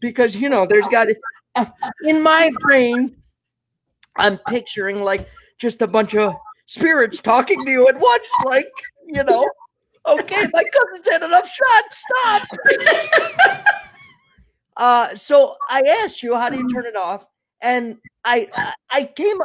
Because 0.00 0.34
you 0.34 0.48
know, 0.48 0.66
there's 0.66 0.88
got 0.88 1.04
to, 1.04 1.14
uh, 1.54 1.66
in 2.04 2.20
my 2.20 2.50
brain, 2.60 3.16
I'm 4.16 4.38
picturing 4.48 5.02
like 5.02 5.28
just 5.58 5.82
a 5.82 5.86
bunch 5.86 6.16
of 6.16 6.34
spirits 6.66 7.22
talking 7.22 7.64
to 7.64 7.70
you 7.70 7.88
at 7.88 7.98
once, 7.98 8.30
like, 8.44 8.70
you 9.06 9.22
know, 9.22 9.48
okay, 10.06 10.46
my 10.52 10.62
cousin's 10.64 11.08
had 11.08 11.22
enough 11.22 11.48
shots, 11.48 12.04
stop. 12.08 12.42
uh, 14.78 15.14
so 15.14 15.54
I 15.70 15.82
asked 16.02 16.24
you, 16.24 16.34
how 16.34 16.48
do 16.48 16.56
you 16.56 16.68
turn 16.74 16.86
it 16.86 16.96
off? 16.96 17.24
And 17.60 17.98
I, 18.24 18.48
I 18.90 19.04
came, 19.04 19.38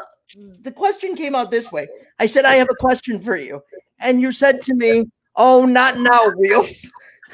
the 0.62 0.72
question 0.72 1.16
came 1.16 1.36
out 1.36 1.52
this 1.52 1.72
way. 1.72 1.88
I 2.18 2.26
said, 2.26 2.46
I 2.46 2.56
have 2.56 2.70
a 2.72 2.76
question 2.76 3.20
for 3.20 3.38
you. 3.38 3.62
And 4.00 4.22
you 4.22 4.32
said 4.32 4.62
to 4.64 4.74
me, 4.74 5.06
oh, 5.36 5.66
not 5.66 6.00
now, 6.00 6.30
Wheels. 6.36 6.92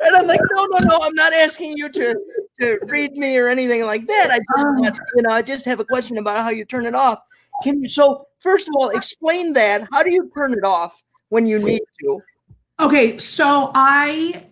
and 0.00 0.16
I'm 0.16 0.26
like, 0.26 0.40
no, 0.52 0.66
no, 0.66 0.78
no, 0.88 0.98
I'm 1.02 1.14
not 1.14 1.32
asking 1.32 1.76
you 1.76 1.88
to, 1.88 2.14
to 2.60 2.78
read 2.88 3.12
me 3.12 3.36
or 3.38 3.48
anything 3.48 3.84
like 3.84 4.06
that. 4.06 4.30
I 4.30 4.38
just, 4.84 5.00
you 5.16 5.22
know, 5.22 5.30
I 5.30 5.42
just 5.42 5.64
have 5.64 5.80
a 5.80 5.84
question 5.84 6.18
about 6.18 6.42
how 6.44 6.50
you 6.50 6.64
turn 6.64 6.86
it 6.86 6.94
off. 6.94 7.20
Can 7.62 7.82
you 7.82 7.88
so 7.88 8.24
first 8.38 8.68
of 8.68 8.74
all 8.76 8.90
explain 8.90 9.52
that? 9.54 9.88
How 9.92 10.02
do 10.02 10.12
you 10.12 10.30
turn 10.36 10.52
it 10.52 10.64
off 10.64 11.02
when 11.28 11.46
you 11.46 11.58
need 11.58 11.82
to? 12.00 12.22
Okay, 12.80 13.18
so 13.18 13.72
I 13.74 14.44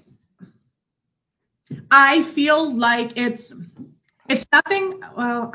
I 1.90 2.22
feel 2.22 2.74
like 2.74 3.16
it's 3.16 3.54
it's 4.28 4.44
nothing 4.52 5.00
well 5.16 5.52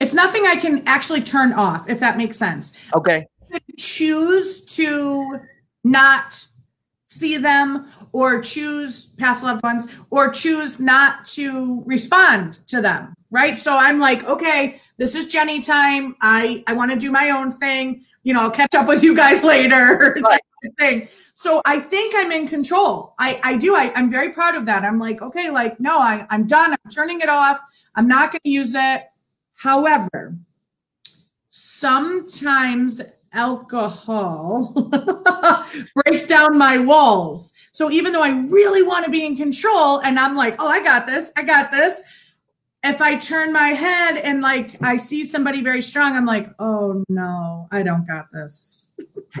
it's 0.00 0.14
nothing 0.14 0.46
I 0.46 0.56
can 0.56 0.86
actually 0.86 1.20
turn 1.20 1.52
off 1.52 1.88
if 1.88 2.00
that 2.00 2.16
makes 2.16 2.38
sense. 2.38 2.72
Okay. 2.94 3.26
Choose 3.76 4.64
to 4.64 5.40
not 5.82 6.46
see 7.06 7.36
them 7.36 7.86
or 8.12 8.40
choose 8.40 9.06
past 9.18 9.44
loved 9.44 9.62
ones 9.62 9.86
or 10.10 10.30
choose 10.30 10.80
not 10.80 11.24
to 11.24 11.82
respond 11.86 12.58
to 12.66 12.80
them 12.80 13.14
right 13.30 13.56
so 13.56 13.76
i'm 13.76 14.00
like 14.00 14.24
okay 14.24 14.80
this 14.96 15.14
is 15.14 15.26
jenny 15.26 15.60
time 15.60 16.16
i 16.20 16.64
i 16.66 16.72
want 16.72 16.90
to 16.90 16.96
do 16.96 17.12
my 17.12 17.30
own 17.30 17.52
thing 17.52 18.04
you 18.24 18.34
know 18.34 18.40
i'll 18.40 18.50
catch 18.50 18.74
up 18.74 18.88
with 18.88 19.02
you 19.02 19.14
guys 19.14 19.44
later 19.54 20.16
right, 20.24 20.40
thing. 20.78 21.08
So 21.34 21.60
I 21.64 21.80
think 21.80 22.14
I'm 22.16 22.32
in 22.32 22.46
control. 22.46 23.14
I, 23.18 23.40
I 23.42 23.56
do. 23.56 23.74
I, 23.74 23.92
I'm 23.94 24.10
very 24.10 24.32
proud 24.32 24.54
of 24.54 24.66
that. 24.66 24.84
I'm 24.84 24.98
like, 24.98 25.22
okay, 25.22 25.50
like, 25.50 25.78
no, 25.80 25.98
I, 25.98 26.26
I'm 26.30 26.46
done. 26.46 26.72
I'm 26.72 26.90
turning 26.90 27.20
it 27.20 27.28
off. 27.28 27.60
I'm 27.94 28.08
not 28.08 28.32
going 28.32 28.40
to 28.44 28.50
use 28.50 28.74
it. 28.74 29.04
However, 29.54 30.36
sometimes 31.48 33.00
alcohol 33.34 34.72
breaks 35.94 36.26
down 36.26 36.56
my 36.56 36.78
walls. 36.78 37.52
So 37.72 37.90
even 37.90 38.12
though 38.12 38.22
I 38.22 38.30
really 38.46 38.82
want 38.82 39.04
to 39.04 39.10
be 39.10 39.24
in 39.26 39.36
control 39.36 39.98
and 40.00 40.18
I'm 40.18 40.36
like, 40.36 40.56
oh, 40.58 40.68
I 40.68 40.82
got 40.82 41.06
this, 41.06 41.32
I 41.36 41.42
got 41.42 41.70
this. 41.70 42.02
If 42.82 43.00
I 43.00 43.16
turn 43.16 43.52
my 43.52 43.68
head 43.68 44.18
and 44.18 44.42
like 44.42 44.80
I 44.82 44.96
see 44.96 45.24
somebody 45.24 45.62
very 45.62 45.82
strong, 45.82 46.14
I'm 46.14 46.26
like, 46.26 46.50
oh 46.58 47.02
no, 47.08 47.66
I 47.70 47.82
don't 47.82 48.06
got 48.06 48.30
this. 48.30 48.90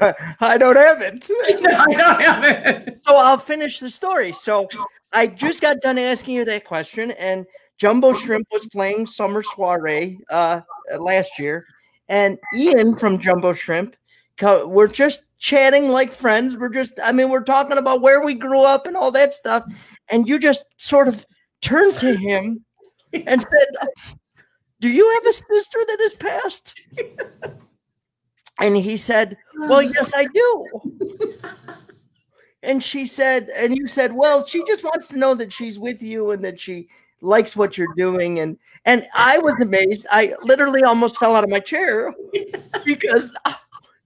I 0.40 0.58
don't 0.58 0.76
have 0.76 1.02
it. 1.02 1.30
I 1.30 1.92
don't 1.92 2.20
have 2.22 2.44
it. 2.44 3.00
So 3.06 3.16
I'll 3.16 3.38
finish 3.38 3.80
the 3.80 3.90
story. 3.90 4.32
So 4.32 4.66
I 5.12 5.26
just 5.26 5.60
got 5.60 5.80
done 5.82 5.98
asking 5.98 6.34
you 6.34 6.44
that 6.46 6.64
question, 6.64 7.12
and 7.12 7.46
Jumbo 7.76 8.14
Shrimp 8.14 8.46
was 8.50 8.66
playing 8.66 9.06
Summer 9.06 9.42
Soiree 9.42 10.18
uh, 10.30 10.62
last 10.98 11.38
year, 11.38 11.64
and 12.08 12.38
Ian 12.56 12.96
from 12.96 13.18
Jumbo 13.18 13.52
Shrimp, 13.52 13.96
we're 14.42 14.88
just 14.88 15.24
chatting 15.38 15.88
like 15.88 16.12
friends. 16.12 16.56
We're 16.56 16.68
just, 16.68 16.98
I 17.02 17.12
mean, 17.12 17.30
we're 17.30 17.44
talking 17.44 17.78
about 17.78 18.00
where 18.00 18.24
we 18.24 18.34
grew 18.34 18.60
up 18.60 18.86
and 18.86 18.96
all 18.96 19.10
that 19.12 19.34
stuff. 19.34 19.64
And 20.08 20.28
you 20.28 20.38
just 20.38 20.64
sort 20.76 21.08
of 21.08 21.26
turned 21.60 21.94
to 21.96 22.16
him 22.16 22.64
and 23.12 23.42
said, 23.42 23.88
Do 24.80 24.88
you 24.88 25.10
have 25.10 25.26
a 25.26 25.32
sister 25.32 25.78
that 25.86 25.98
has 26.00 26.14
passed? 26.14 26.88
And 28.60 28.76
he 28.76 28.96
said, 28.96 29.36
Well, 29.58 29.82
yes, 29.82 30.12
I 30.14 30.26
do. 30.26 30.66
And 32.62 32.82
she 32.82 33.04
said, 33.04 33.50
and 33.54 33.76
you 33.76 33.86
said, 33.86 34.14
Well, 34.14 34.46
she 34.46 34.64
just 34.64 34.84
wants 34.84 35.08
to 35.08 35.18
know 35.18 35.34
that 35.34 35.52
she's 35.52 35.78
with 35.78 36.02
you 36.02 36.30
and 36.30 36.42
that 36.44 36.58
she 36.58 36.88
likes 37.24 37.56
what 37.56 37.76
you're 37.78 37.94
doing 37.96 38.40
and 38.40 38.58
and 38.84 39.06
I 39.14 39.38
was 39.38 39.54
amazed. 39.60 40.06
I 40.10 40.34
literally 40.42 40.82
almost 40.82 41.16
fell 41.16 41.34
out 41.34 41.44
of 41.44 41.50
my 41.50 41.60
chair 41.60 42.12
because 42.84 43.34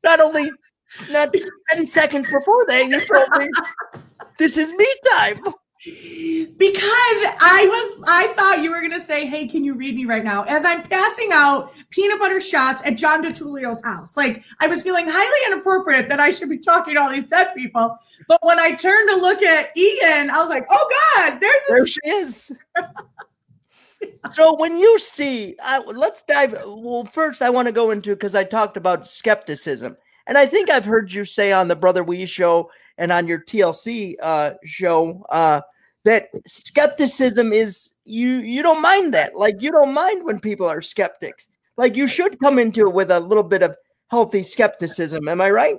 not 0.04 0.20
only 0.20 0.50
not 1.10 1.34
10 1.70 1.86
seconds 1.86 2.30
before 2.30 2.64
that 2.66 2.86
you 2.86 3.00
told 3.12 3.28
me 3.38 3.48
this 4.38 4.56
is 4.56 4.72
me 4.72 4.86
time 5.12 5.36
because 5.84 6.82
I 7.40 7.66
was 7.68 8.04
I 8.08 8.32
thought 8.34 8.62
you 8.62 8.70
were 8.70 8.80
gonna 8.80 8.98
say, 8.98 9.26
Hey, 9.26 9.46
can 9.46 9.62
you 9.62 9.74
read 9.74 9.94
me 9.94 10.06
right 10.06 10.24
now? 10.24 10.42
As 10.44 10.64
I'm 10.64 10.82
passing 10.82 11.30
out 11.32 11.72
peanut 11.90 12.18
butter 12.18 12.40
shots 12.40 12.82
at 12.84 12.96
John 12.96 13.22
DeTulio's 13.24 13.80
house. 13.84 14.16
Like 14.16 14.42
I 14.58 14.66
was 14.66 14.82
feeling 14.82 15.06
highly 15.08 15.52
inappropriate 15.52 16.08
that 16.08 16.18
I 16.18 16.30
should 16.30 16.48
be 16.48 16.58
talking 16.58 16.94
to 16.94 17.00
all 17.00 17.10
these 17.10 17.26
dead 17.26 17.54
people. 17.54 17.96
But 18.26 18.40
when 18.42 18.58
I 18.58 18.72
turned 18.72 19.08
to 19.10 19.16
look 19.16 19.40
at 19.42 19.76
Ian, 19.76 20.30
I 20.30 20.38
was 20.38 20.48
like, 20.48 20.66
Oh 20.68 20.90
God, 21.14 21.38
there's 21.38 21.62
there 21.68 21.86
she 21.86 22.00
is. 22.06 22.52
so 24.34 24.56
when 24.56 24.78
you 24.78 24.98
see 24.98 25.54
uh, 25.62 25.82
let's 25.86 26.22
dive 26.22 26.52
well 26.66 27.04
first 27.04 27.42
i 27.42 27.50
want 27.50 27.66
to 27.66 27.72
go 27.72 27.90
into 27.90 28.10
because 28.10 28.34
i 28.34 28.44
talked 28.44 28.76
about 28.76 29.08
skepticism 29.08 29.96
and 30.28 30.38
i 30.38 30.46
think 30.46 30.70
i've 30.70 30.84
heard 30.84 31.10
you 31.10 31.24
say 31.24 31.50
on 31.50 31.66
the 31.66 31.74
brother 31.74 32.04
Wease 32.04 32.30
show 32.30 32.70
and 32.98 33.12
on 33.12 33.26
your 33.26 33.40
TLC 33.40 34.16
uh, 34.20 34.54
show 34.64 35.24
uh, 35.30 35.60
that 36.04 36.28
skepticism 36.46 37.52
is 37.52 37.90
you 38.04 38.38
you 38.38 38.62
don't 38.62 38.82
mind 38.82 39.14
that. 39.14 39.36
Like 39.36 39.62
you 39.62 39.70
don't 39.70 39.94
mind 39.94 40.24
when 40.24 40.40
people 40.40 40.66
are 40.66 40.82
skeptics. 40.82 41.48
Like 41.76 41.96
you 41.96 42.08
should 42.08 42.38
come 42.40 42.58
into 42.58 42.88
it 42.88 42.92
with 42.92 43.10
a 43.10 43.20
little 43.20 43.44
bit 43.44 43.62
of 43.62 43.76
healthy 44.10 44.42
skepticism. 44.42 45.28
Am 45.28 45.40
i 45.40 45.50
right? 45.50 45.76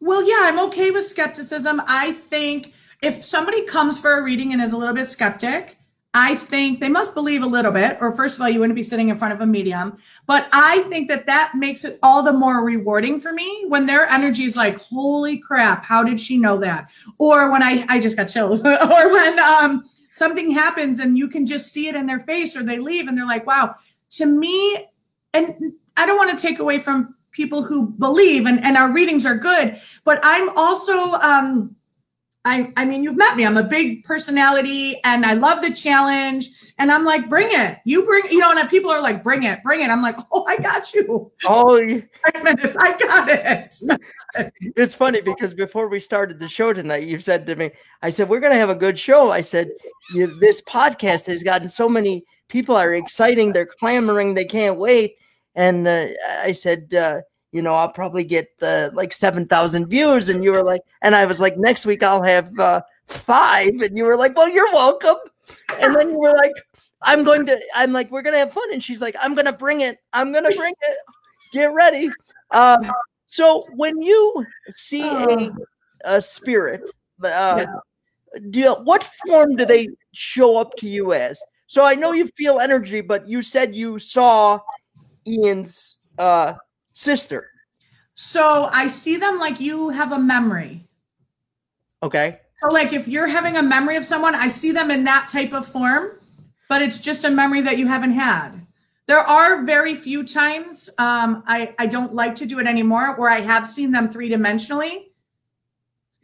Well 0.00 0.26
yeah 0.26 0.40
i'm 0.42 0.58
okay 0.68 0.90
with 0.90 1.06
skepticism. 1.06 1.80
I 1.86 2.12
think 2.12 2.74
if 3.02 3.24
somebody 3.24 3.64
comes 3.64 3.98
for 3.98 4.18
a 4.18 4.22
reading 4.22 4.52
and 4.52 4.60
is 4.60 4.72
a 4.72 4.76
little 4.76 4.94
bit 4.94 5.08
skeptic 5.08 5.78
I 6.18 6.34
think 6.34 6.80
they 6.80 6.88
must 6.88 7.12
believe 7.12 7.42
a 7.42 7.46
little 7.46 7.70
bit, 7.70 7.98
or 8.00 8.10
first 8.10 8.36
of 8.36 8.40
all, 8.40 8.48
you 8.48 8.58
wouldn't 8.58 8.74
be 8.74 8.82
sitting 8.82 9.10
in 9.10 9.18
front 9.18 9.34
of 9.34 9.42
a 9.42 9.46
medium. 9.46 9.98
But 10.24 10.48
I 10.50 10.80
think 10.84 11.08
that 11.08 11.26
that 11.26 11.52
makes 11.54 11.84
it 11.84 11.98
all 12.02 12.22
the 12.22 12.32
more 12.32 12.64
rewarding 12.64 13.20
for 13.20 13.34
me 13.34 13.66
when 13.68 13.84
their 13.84 14.06
energy 14.06 14.44
is 14.44 14.56
like, 14.56 14.80
holy 14.80 15.36
crap, 15.36 15.84
how 15.84 16.02
did 16.02 16.18
she 16.18 16.38
know 16.38 16.56
that? 16.56 16.90
Or 17.18 17.52
when 17.52 17.62
I, 17.62 17.84
I 17.90 18.00
just 18.00 18.16
got 18.16 18.30
chills, 18.30 18.60
or 18.64 19.12
when 19.12 19.38
um, 19.38 19.84
something 20.10 20.50
happens 20.50 21.00
and 21.00 21.18
you 21.18 21.28
can 21.28 21.44
just 21.44 21.70
see 21.70 21.86
it 21.86 21.94
in 21.94 22.06
their 22.06 22.20
face, 22.20 22.56
or 22.56 22.62
they 22.62 22.78
leave 22.78 23.08
and 23.08 23.18
they're 23.18 23.26
like, 23.26 23.46
wow, 23.46 23.74
to 24.12 24.24
me, 24.24 24.88
and 25.34 25.74
I 25.98 26.06
don't 26.06 26.16
want 26.16 26.30
to 26.30 26.46
take 26.46 26.60
away 26.60 26.78
from 26.78 27.14
people 27.32 27.62
who 27.62 27.90
believe 27.90 28.46
and, 28.46 28.64
and 28.64 28.78
our 28.78 28.90
readings 28.90 29.26
are 29.26 29.36
good, 29.36 29.78
but 30.04 30.18
I'm 30.22 30.48
also, 30.56 30.94
um, 30.94 31.75
I, 32.46 32.72
I 32.76 32.84
mean, 32.84 33.02
you've 33.02 33.16
met 33.16 33.36
me. 33.36 33.44
I'm 33.44 33.56
a 33.56 33.64
big 33.64 34.04
personality 34.04 35.00
and 35.02 35.26
I 35.26 35.32
love 35.32 35.62
the 35.62 35.72
challenge. 35.72 36.48
And 36.78 36.92
I'm 36.92 37.04
like, 37.04 37.28
bring 37.28 37.48
it. 37.50 37.78
You 37.84 38.04
bring, 38.04 38.30
you 38.30 38.38
know, 38.38 38.52
and 38.52 38.68
people 38.70 38.88
are 38.88 39.02
like, 39.02 39.24
bring 39.24 39.42
it, 39.42 39.64
bring 39.64 39.80
it. 39.80 39.90
I'm 39.90 40.00
like, 40.00 40.14
oh, 40.30 40.44
I 40.46 40.56
got 40.58 40.94
you. 40.94 41.32
Oh, 41.44 41.76
five 42.32 42.44
minutes. 42.44 42.76
I 42.78 42.96
got 42.98 43.28
it. 43.28 44.52
it's 44.76 44.94
funny 44.94 45.22
because 45.22 45.54
before 45.54 45.88
we 45.88 45.98
started 45.98 46.38
the 46.38 46.48
show 46.48 46.72
tonight, 46.72 47.02
you 47.02 47.18
said 47.18 47.46
to 47.46 47.56
me, 47.56 47.72
I 48.02 48.10
said, 48.10 48.28
we're 48.28 48.40
going 48.40 48.52
to 48.52 48.58
have 48.58 48.70
a 48.70 48.76
good 48.76 48.96
show. 48.96 49.32
I 49.32 49.40
said, 49.40 49.70
this 50.14 50.60
podcast 50.60 51.26
has 51.26 51.42
gotten 51.42 51.68
so 51.68 51.88
many 51.88 52.24
people 52.48 52.76
are 52.76 52.94
exciting. 52.94 53.52
They're 53.52 53.66
clamoring. 53.66 54.34
They 54.34 54.44
can't 54.44 54.78
wait. 54.78 55.16
And 55.56 55.88
uh, 55.88 56.06
I 56.28 56.52
said, 56.52 56.94
uh, 56.94 57.22
you 57.56 57.62
know, 57.62 57.72
I'll 57.72 57.90
probably 57.90 58.22
get 58.22 58.50
uh, 58.60 58.90
like 58.92 59.14
7,000 59.14 59.86
views. 59.86 60.28
And 60.28 60.44
you 60.44 60.52
were 60.52 60.62
like, 60.62 60.82
and 61.00 61.16
I 61.16 61.24
was 61.24 61.40
like, 61.40 61.56
next 61.56 61.86
week 61.86 62.02
I'll 62.02 62.22
have 62.22 62.56
uh, 62.58 62.82
five. 63.06 63.80
And 63.80 63.96
you 63.96 64.04
were 64.04 64.16
like, 64.16 64.36
well, 64.36 64.48
you're 64.48 64.70
welcome. 64.72 65.16
And 65.80 65.94
then 65.94 66.10
you 66.10 66.18
were 66.18 66.34
like, 66.34 66.52
I'm 67.00 67.24
going 67.24 67.46
to, 67.46 67.58
I'm 67.74 67.94
like, 67.94 68.10
we're 68.10 68.20
going 68.20 68.34
to 68.34 68.40
have 68.40 68.52
fun. 68.52 68.70
And 68.72 68.84
she's 68.84 69.00
like, 69.00 69.16
I'm 69.18 69.34
going 69.34 69.46
to 69.46 69.52
bring 69.52 69.80
it. 69.80 69.98
I'm 70.12 70.32
going 70.32 70.44
to 70.44 70.54
bring 70.54 70.74
it. 70.82 70.98
Get 71.52 71.72
ready. 71.72 72.10
Um, 72.50 72.92
so 73.26 73.62
when 73.74 74.02
you 74.02 74.44
see 74.70 75.08
a, 75.08 75.50
a 76.04 76.20
spirit, 76.20 76.90
uh, 77.24 77.64
do 78.50 78.58
you, 78.58 78.72
what 78.84 79.08
form 79.26 79.56
do 79.56 79.64
they 79.64 79.88
show 80.12 80.58
up 80.58 80.76
to 80.76 80.88
you 80.88 81.14
as? 81.14 81.40
So 81.68 81.84
I 81.84 81.94
know 81.94 82.12
you 82.12 82.26
feel 82.36 82.60
energy, 82.60 83.00
but 83.00 83.26
you 83.26 83.40
said 83.40 83.74
you 83.74 83.98
saw 83.98 84.60
Ian's 85.26 85.96
uh, 86.18 86.54
sister. 86.96 87.50
So 88.14 88.70
I 88.72 88.86
see 88.86 89.16
them 89.16 89.38
like 89.38 89.60
you 89.60 89.90
have 89.90 90.12
a 90.12 90.18
memory. 90.18 90.88
Okay. 92.02 92.40
So, 92.62 92.72
like 92.72 92.94
if 92.94 93.06
you're 93.06 93.26
having 93.26 93.56
a 93.56 93.62
memory 93.62 93.96
of 93.96 94.04
someone, 94.04 94.34
I 94.34 94.48
see 94.48 94.72
them 94.72 94.90
in 94.90 95.04
that 95.04 95.28
type 95.28 95.52
of 95.52 95.66
form, 95.66 96.12
but 96.70 96.80
it's 96.80 96.98
just 96.98 97.24
a 97.24 97.30
memory 97.30 97.60
that 97.60 97.76
you 97.76 97.86
haven't 97.86 98.12
had. 98.12 98.66
There 99.06 99.20
are 99.20 99.64
very 99.64 99.94
few 99.94 100.24
times 100.24 100.88
um, 100.98 101.44
I, 101.46 101.74
I 101.78 101.86
don't 101.86 102.14
like 102.14 102.34
to 102.36 102.46
do 102.46 102.58
it 102.58 102.66
anymore 102.66 103.14
where 103.16 103.30
I 103.30 103.42
have 103.42 103.66
seen 103.66 103.92
them 103.92 104.08
three 104.08 104.30
dimensionally. 104.30 105.04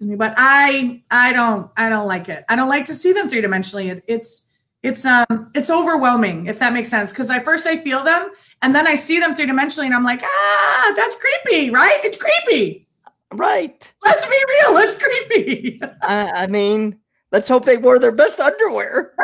But 0.01 0.35
I 0.37 1.03
I 1.11 1.33
don't 1.33 1.71
I 1.77 1.89
don't 1.91 2.09
like 2.09 2.29
it. 2.29 2.45
I 2.49 2.57
don't 2.57 2.69
like 2.69 2.87
to 2.87 2.95
see 2.95 3.13
them 3.13 3.29
three 3.29 3.43
dimensionally. 3.43 3.93
It, 3.93 4.03
it's 4.09 4.49
it's 4.83 5.05
um 5.05 5.51
it's 5.55 5.71
overwhelming 5.71 6.47
if 6.47 6.59
that 6.59 6.73
makes 6.73 6.89
sense 6.89 7.11
because 7.11 7.31
I 7.31 7.39
first 7.39 7.67
I 7.67 7.77
feel 7.77 8.03
them 8.03 8.31
and 8.63 8.75
then 8.75 8.87
I 8.87 8.95
see 8.95 9.21
them 9.21 9.35
three 9.35 9.47
dimensionally 9.47 9.87
and 9.87 9.95
I'm 9.95 10.05
like 10.05 10.23
ah 10.25 10.93
that's 10.97 11.17
creepy 11.17 11.71
right? 11.71 12.01
It's 12.05 12.17
creepy. 12.17 12.89
Right. 13.33 13.95
Let's 14.05 14.27
be 14.27 14.45
real 14.49 14.77
it's 14.79 15.03
creepy. 15.03 15.81
I, 16.03 16.45
I 16.45 16.47
mean 16.49 16.99
let's 17.31 17.49
hope 17.49 17.65
they 17.65 17.77
wore 17.77 17.99
their 17.99 18.13
best 18.13 18.41
underwear. 18.41 19.15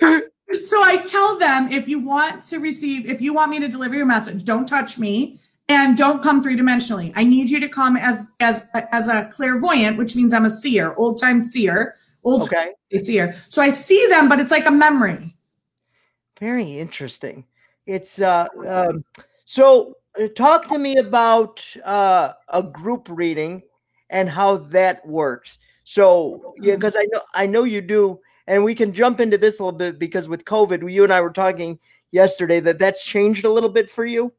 So 0.64 0.82
I 0.82 0.98
tell 0.98 1.38
them 1.38 1.72
if 1.72 1.88
you 1.88 1.98
want 1.98 2.44
to 2.44 2.58
receive 2.58 3.06
if 3.06 3.20
you 3.20 3.34
want 3.34 3.50
me 3.50 3.58
to 3.58 3.68
deliver 3.68 3.94
your 3.96 4.06
message 4.06 4.44
don't 4.44 4.66
touch 4.66 4.98
me 4.98 5.40
and 5.68 5.96
don't 5.96 6.22
come 6.22 6.42
three 6.42 6.56
dimensionally 6.56 7.12
I 7.16 7.24
need 7.24 7.50
you 7.50 7.58
to 7.60 7.68
come 7.68 7.96
as 7.96 8.30
as 8.40 8.66
as 8.72 9.08
a 9.08 9.28
clairvoyant 9.32 9.98
which 9.98 10.14
means 10.14 10.32
I'm 10.32 10.44
a 10.44 10.50
seer 10.50 10.94
old 10.96 11.20
time 11.20 11.42
seer 11.42 11.96
old 12.24 12.42
okay. 12.42 12.72
It's 12.90 13.08
here. 13.08 13.34
So 13.48 13.62
I 13.62 13.68
see 13.68 14.06
them, 14.08 14.28
but 14.28 14.40
it's 14.40 14.50
like 14.50 14.66
a 14.66 14.70
memory. 14.70 15.36
Very 16.40 16.78
interesting. 16.78 17.46
It's 17.86 18.20
uh 18.20 18.48
um, 18.66 19.04
so 19.44 19.96
uh, 20.20 20.28
talk 20.28 20.68
to 20.68 20.78
me 20.78 20.96
about 20.96 21.64
uh, 21.84 22.32
a 22.48 22.62
group 22.62 23.08
reading 23.10 23.62
and 24.10 24.28
how 24.28 24.56
that 24.56 25.06
works. 25.06 25.58
So 25.84 26.54
yeah, 26.60 26.76
because 26.76 26.94
mm-hmm. 26.94 27.02
I 27.02 27.08
know 27.12 27.20
I 27.34 27.46
know 27.46 27.64
you 27.64 27.80
do, 27.80 28.20
and 28.46 28.64
we 28.64 28.74
can 28.74 28.92
jump 28.92 29.20
into 29.20 29.38
this 29.38 29.58
a 29.58 29.64
little 29.64 29.78
bit 29.78 29.98
because 29.98 30.28
with 30.28 30.44
COVID, 30.44 30.90
you 30.90 31.04
and 31.04 31.12
I 31.12 31.20
were 31.20 31.32
talking 31.32 31.78
yesterday 32.10 32.60
that 32.60 32.78
that's 32.78 33.04
changed 33.04 33.44
a 33.44 33.50
little 33.50 33.68
bit 33.68 33.90
for 33.90 34.04
you. 34.06 34.32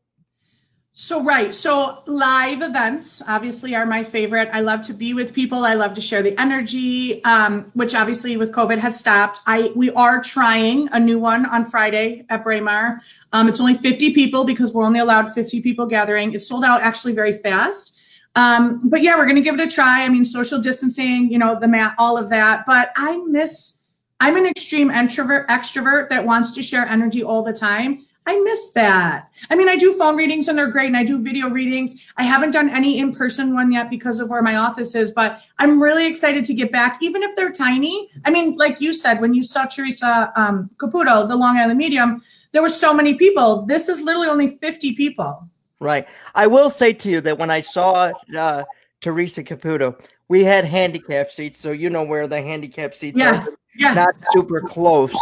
So, 0.97 1.21
right. 1.21 1.53
So, 1.53 2.03
live 2.05 2.61
events 2.61 3.21
obviously 3.27 3.75
are 3.75 3.85
my 3.85 4.01
favorite. 4.01 4.49
I 4.53 4.61
love 4.61 4.81
to 4.83 4.93
be 4.93 5.13
with 5.13 5.33
people. 5.33 5.65
I 5.65 5.73
love 5.73 5.93
to 5.95 6.01
share 6.01 6.23
the 6.23 6.39
energy, 6.39 7.21
um, 7.25 7.67
which 7.73 7.93
obviously 7.93 8.37
with 8.37 8.53
COVID 8.53 8.77
has 8.77 8.97
stopped. 8.97 9.41
I 9.45 9.73
We 9.75 9.91
are 9.91 10.21
trying 10.21 10.87
a 10.93 10.99
new 11.01 11.19
one 11.19 11.47
on 11.47 11.65
Friday 11.65 12.25
at 12.29 12.45
Braemar. 12.45 13.01
Um, 13.33 13.49
it's 13.49 13.59
only 13.59 13.73
50 13.73 14.13
people 14.13 14.45
because 14.45 14.71
we're 14.71 14.85
only 14.85 15.01
allowed 15.01 15.33
50 15.33 15.61
people 15.61 15.85
gathering. 15.85 16.31
It 16.31 16.39
sold 16.39 16.63
out 16.63 16.79
actually 16.79 17.11
very 17.11 17.33
fast. 17.33 17.99
Um, 18.35 18.79
but 18.85 19.01
yeah, 19.01 19.17
we're 19.17 19.27
gonna 19.27 19.41
give 19.41 19.59
it 19.59 19.67
a 19.67 19.69
try. 19.69 20.05
I 20.05 20.07
mean, 20.07 20.23
social 20.23 20.61
distancing, 20.61 21.29
you 21.29 21.37
know, 21.37 21.59
the 21.59 21.67
mat, 21.67 21.95
all 21.97 22.17
of 22.17 22.29
that. 22.29 22.65
But 22.65 22.93
I 22.95 23.17
miss. 23.27 23.79
I'm 24.21 24.37
an 24.37 24.45
extreme 24.45 24.89
introvert, 24.89 25.49
extrovert 25.49 26.07
that 26.07 26.25
wants 26.25 26.51
to 26.51 26.61
share 26.61 26.87
energy 26.87 27.21
all 27.21 27.43
the 27.43 27.51
time. 27.51 28.05
I 28.27 28.39
miss 28.39 28.71
that. 28.71 29.29
I 29.49 29.55
mean, 29.55 29.69
I 29.69 29.75
do 29.75 29.93
phone 29.97 30.15
readings 30.15 30.47
and 30.47 30.57
they're 30.57 30.71
great, 30.71 30.87
and 30.87 30.97
I 30.97 31.03
do 31.03 31.21
video 31.21 31.47
readings. 31.49 32.11
I 32.17 32.23
haven't 32.23 32.51
done 32.51 32.69
any 32.69 32.97
in 32.99 33.13
person 33.13 33.53
one 33.53 33.71
yet 33.71 33.89
because 33.89 34.19
of 34.19 34.29
where 34.29 34.41
my 34.41 34.55
office 34.55 34.95
is, 34.95 35.11
but 35.11 35.41
I'm 35.59 35.81
really 35.81 36.07
excited 36.07 36.43
to 36.45 36.53
get 36.53 36.71
back, 36.71 36.97
even 37.01 37.21
if 37.21 37.35
they're 37.35 37.51
tiny. 37.51 38.09
I 38.25 38.31
mean, 38.31 38.55
like 38.55 38.81
you 38.81 38.93
said, 38.93 39.21
when 39.21 39.33
you 39.35 39.43
saw 39.43 39.65
Theresa 39.65 40.33
um, 40.35 40.71
Caputo, 40.77 41.27
the 41.27 41.35
Long 41.35 41.57
Island 41.57 41.77
Medium, 41.77 42.21
there 42.51 42.63
were 42.63 42.69
so 42.69 42.93
many 42.93 43.13
people. 43.13 43.61
This 43.67 43.89
is 43.89 44.01
literally 44.01 44.27
only 44.27 44.57
50 44.57 44.95
people. 44.95 45.47
Right. 45.79 46.07
I 46.33 46.47
will 46.47 46.71
say 46.71 46.93
to 46.93 47.09
you 47.09 47.21
that 47.21 47.37
when 47.37 47.51
I 47.51 47.61
saw 47.61 48.11
uh, 48.35 48.63
Theresa 49.01 49.43
Caputo, 49.43 49.99
we 50.29 50.43
had 50.43 50.65
handicap 50.65 51.29
seats, 51.31 51.59
so 51.59 51.71
you 51.71 51.91
know 51.91 52.03
where 52.03 52.27
the 52.27 52.41
handicap 52.41 52.95
seats 52.95 53.19
yeah. 53.19 53.41
are. 53.41 53.45
Yeah. 53.77 53.93
Not 53.93 54.15
super 54.31 54.61
close. 54.61 55.15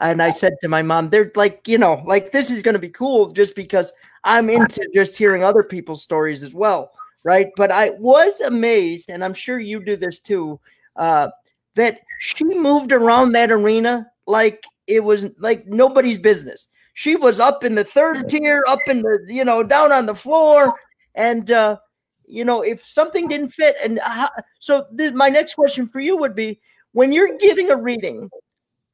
And 0.00 0.22
I 0.22 0.32
said 0.32 0.54
to 0.62 0.68
my 0.68 0.82
mom, 0.82 1.10
they're 1.10 1.32
like, 1.34 1.66
you 1.66 1.78
know, 1.78 2.02
like 2.06 2.30
this 2.30 2.50
is 2.50 2.62
going 2.62 2.74
to 2.74 2.78
be 2.78 2.88
cool 2.88 3.32
just 3.32 3.54
because 3.54 3.92
I'm 4.24 4.48
into 4.48 4.88
just 4.94 5.18
hearing 5.18 5.42
other 5.42 5.62
people's 5.62 6.02
stories 6.02 6.42
as 6.42 6.54
well. 6.54 6.92
Right. 7.24 7.48
But 7.56 7.72
I 7.72 7.90
was 7.98 8.40
amazed, 8.40 9.10
and 9.10 9.24
I'm 9.24 9.34
sure 9.34 9.58
you 9.58 9.84
do 9.84 9.96
this 9.96 10.20
too, 10.20 10.60
uh, 10.96 11.28
that 11.74 12.00
she 12.20 12.44
moved 12.44 12.92
around 12.92 13.32
that 13.32 13.50
arena 13.50 14.06
like 14.26 14.64
it 14.86 15.00
was 15.00 15.26
like 15.38 15.66
nobody's 15.66 16.18
business. 16.18 16.68
She 16.94 17.16
was 17.16 17.38
up 17.38 17.64
in 17.64 17.74
the 17.74 17.84
third 17.84 18.28
tier, 18.28 18.64
up 18.68 18.80
in 18.88 19.02
the, 19.02 19.24
you 19.28 19.44
know, 19.44 19.62
down 19.62 19.92
on 19.92 20.06
the 20.06 20.14
floor. 20.14 20.74
And, 21.14 21.50
uh, 21.50 21.78
you 22.26 22.44
know, 22.44 22.62
if 22.62 22.84
something 22.84 23.28
didn't 23.28 23.50
fit, 23.50 23.76
and 23.82 24.00
uh, 24.04 24.28
so 24.58 24.86
my 25.14 25.28
next 25.28 25.54
question 25.54 25.88
for 25.88 26.00
you 26.00 26.16
would 26.16 26.34
be 26.34 26.60
when 26.92 27.12
you're 27.12 27.36
giving 27.38 27.70
a 27.70 27.76
reading, 27.76 28.28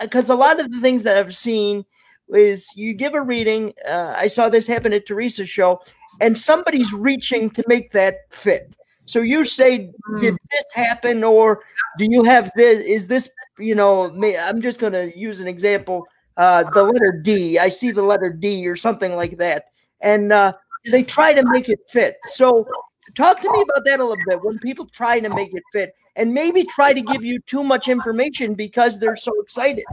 because 0.00 0.30
a 0.30 0.34
lot 0.34 0.60
of 0.60 0.70
the 0.70 0.80
things 0.80 1.02
that 1.04 1.16
I've 1.16 1.36
seen 1.36 1.84
is 2.28 2.68
you 2.74 2.94
give 2.94 3.14
a 3.14 3.20
reading. 3.20 3.74
Uh, 3.86 4.14
I 4.16 4.28
saw 4.28 4.48
this 4.48 4.66
happen 4.66 4.92
at 4.92 5.06
Theresa's 5.06 5.48
show, 5.48 5.80
and 6.20 6.38
somebody's 6.38 6.92
reaching 6.92 7.50
to 7.50 7.64
make 7.66 7.92
that 7.92 8.16
fit. 8.30 8.76
So 9.06 9.20
you 9.20 9.44
say, 9.44 9.90
mm. 10.10 10.20
did 10.20 10.34
this 10.50 10.64
happen, 10.74 11.22
or 11.22 11.62
do 11.98 12.06
you 12.08 12.24
have 12.24 12.50
this? 12.56 12.78
Is 12.86 13.06
this, 13.06 13.30
you 13.58 13.74
know, 13.74 14.10
I'm 14.40 14.62
just 14.62 14.80
going 14.80 14.94
to 14.94 15.16
use 15.18 15.40
an 15.40 15.48
example. 15.48 16.06
Uh, 16.36 16.64
the 16.70 16.82
letter 16.82 17.20
D. 17.22 17.58
I 17.58 17.68
see 17.68 17.90
the 17.90 18.02
letter 18.02 18.30
D 18.30 18.66
or 18.66 18.76
something 18.76 19.14
like 19.14 19.36
that, 19.38 19.66
and 20.00 20.32
uh, 20.32 20.54
they 20.90 21.02
try 21.02 21.32
to 21.32 21.44
make 21.50 21.68
it 21.68 21.80
fit. 21.88 22.16
So 22.24 22.66
talk 23.14 23.40
to 23.40 23.52
me 23.52 23.62
about 23.62 23.84
that 23.84 24.00
a 24.00 24.04
little 24.04 24.24
bit. 24.26 24.42
When 24.42 24.58
people 24.58 24.86
try 24.86 25.20
to 25.20 25.28
make 25.28 25.54
it 25.54 25.62
fit, 25.72 25.94
and 26.16 26.32
maybe 26.32 26.64
try 26.64 26.92
to 26.92 27.00
give 27.00 27.24
you 27.24 27.38
too 27.40 27.64
much 27.64 27.88
information 27.88 28.54
because 28.54 28.98
they're 28.98 29.16
so 29.16 29.32
excited. 29.40 29.84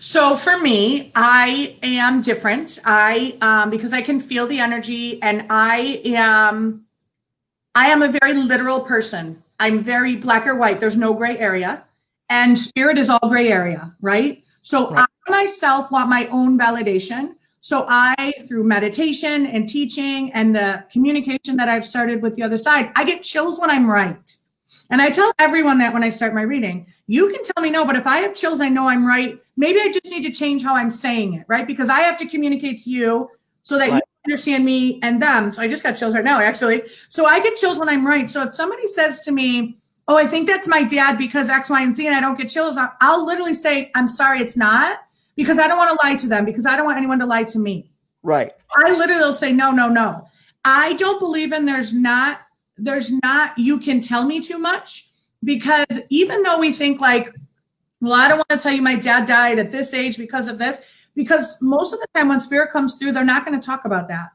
So 0.00 0.34
for 0.34 0.58
me, 0.58 1.12
I 1.14 1.76
am 1.82 2.20
different. 2.22 2.78
I 2.84 3.38
um, 3.40 3.70
because 3.70 3.92
I 3.92 4.02
can 4.02 4.18
feel 4.18 4.46
the 4.46 4.58
energy, 4.58 5.22
and 5.22 5.46
I 5.48 6.02
am 6.04 6.86
I 7.74 7.88
am 7.88 8.02
a 8.02 8.08
very 8.08 8.34
literal 8.34 8.80
person. 8.80 9.42
I'm 9.60 9.80
very 9.80 10.16
black 10.16 10.46
or 10.46 10.56
white. 10.56 10.80
There's 10.80 10.96
no 10.96 11.14
gray 11.14 11.38
area, 11.38 11.84
and 12.28 12.58
spirit 12.58 12.98
is 12.98 13.08
all 13.08 13.28
gray 13.28 13.48
area, 13.48 13.94
right? 14.00 14.42
So 14.60 14.90
right. 14.90 15.06
I 15.26 15.30
myself 15.30 15.90
want 15.90 16.08
my 16.08 16.26
own 16.28 16.58
validation. 16.58 17.36
So 17.62 17.84
I, 17.88 18.32
through 18.48 18.64
meditation 18.64 19.46
and 19.46 19.68
teaching 19.68 20.32
and 20.32 20.56
the 20.56 20.82
communication 20.90 21.56
that 21.56 21.68
I've 21.68 21.84
started 21.84 22.22
with 22.22 22.34
the 22.34 22.42
other 22.42 22.56
side, 22.56 22.90
I 22.96 23.04
get 23.04 23.22
chills 23.22 23.60
when 23.60 23.68
I'm 23.68 23.88
right. 23.88 24.36
And 24.90 25.00
I 25.00 25.10
tell 25.10 25.32
everyone 25.38 25.78
that 25.78 25.92
when 25.92 26.02
I 26.02 26.08
start 26.08 26.34
my 26.34 26.42
reading, 26.42 26.86
you 27.06 27.30
can 27.30 27.42
tell 27.44 27.62
me 27.62 27.70
no, 27.70 27.86
but 27.86 27.96
if 27.96 28.06
I 28.06 28.18
have 28.18 28.34
chills, 28.34 28.60
I 28.60 28.68
know 28.68 28.88
I'm 28.88 29.06
right. 29.06 29.38
Maybe 29.56 29.80
I 29.80 29.86
just 29.86 30.06
need 30.06 30.22
to 30.24 30.32
change 30.32 30.62
how 30.62 30.74
I'm 30.74 30.90
saying 30.90 31.34
it, 31.34 31.44
right? 31.46 31.66
Because 31.66 31.88
I 31.88 32.00
have 32.00 32.18
to 32.18 32.26
communicate 32.26 32.78
to 32.80 32.90
you 32.90 33.30
so 33.62 33.78
that 33.78 33.90
right. 33.90 33.96
you 33.96 34.32
understand 34.32 34.64
me 34.64 34.98
and 35.02 35.22
them. 35.22 35.52
So 35.52 35.62
I 35.62 35.68
just 35.68 35.84
got 35.84 35.92
chills 35.92 36.14
right 36.14 36.24
now, 36.24 36.40
actually. 36.40 36.82
So 37.08 37.24
I 37.24 37.40
get 37.40 37.56
chills 37.56 37.78
when 37.78 37.88
I'm 37.88 38.04
right. 38.04 38.28
So 38.28 38.42
if 38.42 38.54
somebody 38.54 38.86
says 38.86 39.20
to 39.20 39.32
me, 39.32 39.76
Oh, 40.08 40.16
I 40.16 40.26
think 40.26 40.48
that's 40.48 40.66
my 40.66 40.82
dad 40.82 41.18
because 41.18 41.48
X, 41.48 41.70
Y, 41.70 41.80
and 41.80 41.94
Z, 41.94 42.04
and 42.04 42.16
I 42.16 42.20
don't 42.20 42.36
get 42.36 42.48
chills, 42.48 42.76
I'll 43.00 43.24
literally 43.24 43.54
say, 43.54 43.92
I'm 43.94 44.08
sorry, 44.08 44.40
it's 44.40 44.56
not 44.56 44.98
because 45.36 45.60
I 45.60 45.68
don't 45.68 45.78
want 45.78 46.00
to 46.00 46.04
lie 46.04 46.16
to 46.16 46.26
them 46.26 46.44
because 46.44 46.66
I 46.66 46.74
don't 46.74 46.84
want 46.84 46.98
anyone 46.98 47.20
to 47.20 47.26
lie 47.26 47.44
to 47.44 47.60
me. 47.60 47.92
Right. 48.24 48.50
I 48.76 48.90
literally 48.90 49.22
will 49.22 49.32
say, 49.32 49.52
No, 49.52 49.70
no, 49.70 49.88
no. 49.88 50.26
I 50.64 50.94
don't 50.94 51.20
believe 51.20 51.52
in 51.52 51.64
there's 51.64 51.94
not 51.94 52.40
there's 52.84 53.12
not 53.22 53.56
you 53.58 53.78
can 53.78 54.00
tell 54.00 54.24
me 54.24 54.40
too 54.40 54.58
much 54.58 55.08
because 55.44 56.00
even 56.08 56.42
though 56.42 56.58
we 56.58 56.72
think 56.72 57.00
like 57.00 57.34
well 58.00 58.14
i 58.14 58.28
don't 58.28 58.38
want 58.38 58.48
to 58.50 58.58
tell 58.58 58.72
you 58.72 58.82
my 58.82 58.96
dad 58.96 59.26
died 59.26 59.58
at 59.58 59.70
this 59.70 59.94
age 59.94 60.16
because 60.16 60.48
of 60.48 60.58
this 60.58 60.80
because 61.14 61.60
most 61.62 61.92
of 61.92 62.00
the 62.00 62.06
time 62.14 62.28
when 62.28 62.40
spirit 62.40 62.70
comes 62.72 62.94
through 62.96 63.12
they're 63.12 63.24
not 63.24 63.44
going 63.44 63.58
to 63.58 63.64
talk 63.64 63.84
about 63.84 64.08
that. 64.08 64.30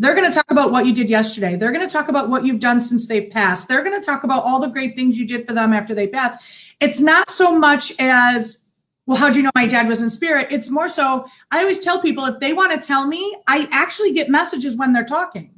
They're 0.00 0.14
going 0.14 0.28
to 0.28 0.34
talk 0.34 0.50
about 0.50 0.72
what 0.72 0.86
you 0.86 0.92
did 0.92 1.08
yesterday. 1.08 1.54
They're 1.54 1.72
going 1.72 1.86
to 1.86 1.92
talk 1.92 2.08
about 2.08 2.28
what 2.28 2.44
you've 2.44 2.58
done 2.58 2.80
since 2.80 3.06
they've 3.06 3.30
passed. 3.30 3.68
They're 3.68 3.84
going 3.84 3.98
to 3.98 4.04
talk 4.04 4.24
about 4.24 4.42
all 4.42 4.60
the 4.60 4.66
great 4.66 4.96
things 4.96 5.16
you 5.16 5.26
did 5.26 5.46
for 5.46 5.52
them 5.52 5.72
after 5.72 5.94
they 5.94 6.08
passed. 6.08 6.40
It's 6.80 6.98
not 6.98 7.30
so 7.30 7.56
much 7.56 7.92
as 8.00 8.58
well 9.06 9.18
how 9.18 9.30
do 9.30 9.38
you 9.38 9.44
know 9.44 9.50
my 9.54 9.66
dad 9.66 9.86
was 9.86 10.00
in 10.00 10.10
spirit? 10.10 10.48
It's 10.50 10.70
more 10.70 10.88
so 10.88 11.26
i 11.50 11.60
always 11.60 11.80
tell 11.80 12.00
people 12.00 12.24
if 12.24 12.40
they 12.40 12.52
want 12.52 12.72
to 12.72 12.86
tell 12.86 13.06
me 13.06 13.36
i 13.46 13.68
actually 13.70 14.12
get 14.12 14.28
messages 14.28 14.76
when 14.76 14.92
they're 14.92 15.04
talking 15.04 15.53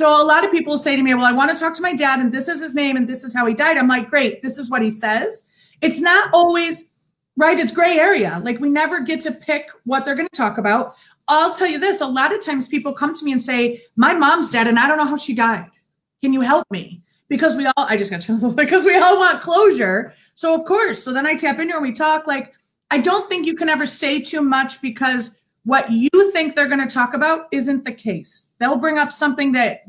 so 0.00 0.08
a 0.08 0.24
lot 0.24 0.46
of 0.46 0.50
people 0.50 0.78
say 0.78 0.96
to 0.96 1.02
me, 1.02 1.12
well, 1.12 1.26
I 1.26 1.32
want 1.32 1.54
to 1.54 1.62
talk 1.62 1.74
to 1.74 1.82
my 1.82 1.92
dad 1.92 2.20
and 2.20 2.32
this 2.32 2.48
is 2.48 2.58
his 2.58 2.74
name 2.74 2.96
and 2.96 3.06
this 3.06 3.22
is 3.22 3.34
how 3.34 3.44
he 3.44 3.52
died. 3.52 3.76
I'm 3.76 3.86
like, 3.86 4.08
great, 4.08 4.40
this 4.40 4.56
is 4.56 4.70
what 4.70 4.80
he 4.80 4.90
says. 4.90 5.42
It's 5.82 6.00
not 6.00 6.30
always 6.32 6.88
right. 7.36 7.58
It's 7.58 7.70
gray 7.70 7.98
area. 7.98 8.40
Like 8.42 8.60
we 8.60 8.70
never 8.70 9.00
get 9.00 9.20
to 9.20 9.32
pick 9.32 9.68
what 9.84 10.06
they're 10.06 10.14
going 10.14 10.30
to 10.32 10.34
talk 10.34 10.56
about. 10.56 10.94
I'll 11.28 11.54
tell 11.54 11.66
you 11.66 11.78
this. 11.78 12.00
A 12.00 12.06
lot 12.06 12.32
of 12.32 12.42
times 12.42 12.66
people 12.66 12.94
come 12.94 13.14
to 13.14 13.22
me 13.26 13.32
and 13.32 13.42
say, 13.42 13.82
my 13.94 14.14
mom's 14.14 14.48
dead 14.48 14.66
and 14.66 14.78
I 14.78 14.88
don't 14.88 14.96
know 14.96 15.04
how 15.04 15.18
she 15.18 15.34
died. 15.34 15.70
Can 16.22 16.32
you 16.32 16.40
help 16.40 16.66
me? 16.70 17.02
Because 17.28 17.54
we 17.54 17.66
all, 17.66 17.74
I 17.76 17.98
just 17.98 18.10
got 18.10 18.20
chills 18.22 18.54
because 18.54 18.86
we 18.86 18.96
all 18.96 19.18
want 19.18 19.42
closure. 19.42 20.14
So 20.32 20.54
of 20.54 20.64
course, 20.64 21.04
so 21.04 21.12
then 21.12 21.26
I 21.26 21.34
tap 21.34 21.58
into 21.58 21.72
her 21.72 21.78
and 21.78 21.86
we 21.86 21.92
talk 21.92 22.26
like, 22.26 22.54
I 22.90 23.00
don't 23.00 23.28
think 23.28 23.44
you 23.44 23.54
can 23.54 23.68
ever 23.68 23.84
say 23.84 24.18
too 24.18 24.40
much 24.40 24.80
because 24.80 25.34
what 25.64 25.90
you 25.90 26.08
think 26.32 26.54
they're 26.54 26.68
going 26.68 26.86
to 26.86 26.92
talk 26.92 27.14
about 27.14 27.48
isn't 27.52 27.84
the 27.84 27.92
case. 27.92 28.50
They'll 28.58 28.76
bring 28.76 28.98
up 28.98 29.12
something 29.12 29.52
that 29.52 29.82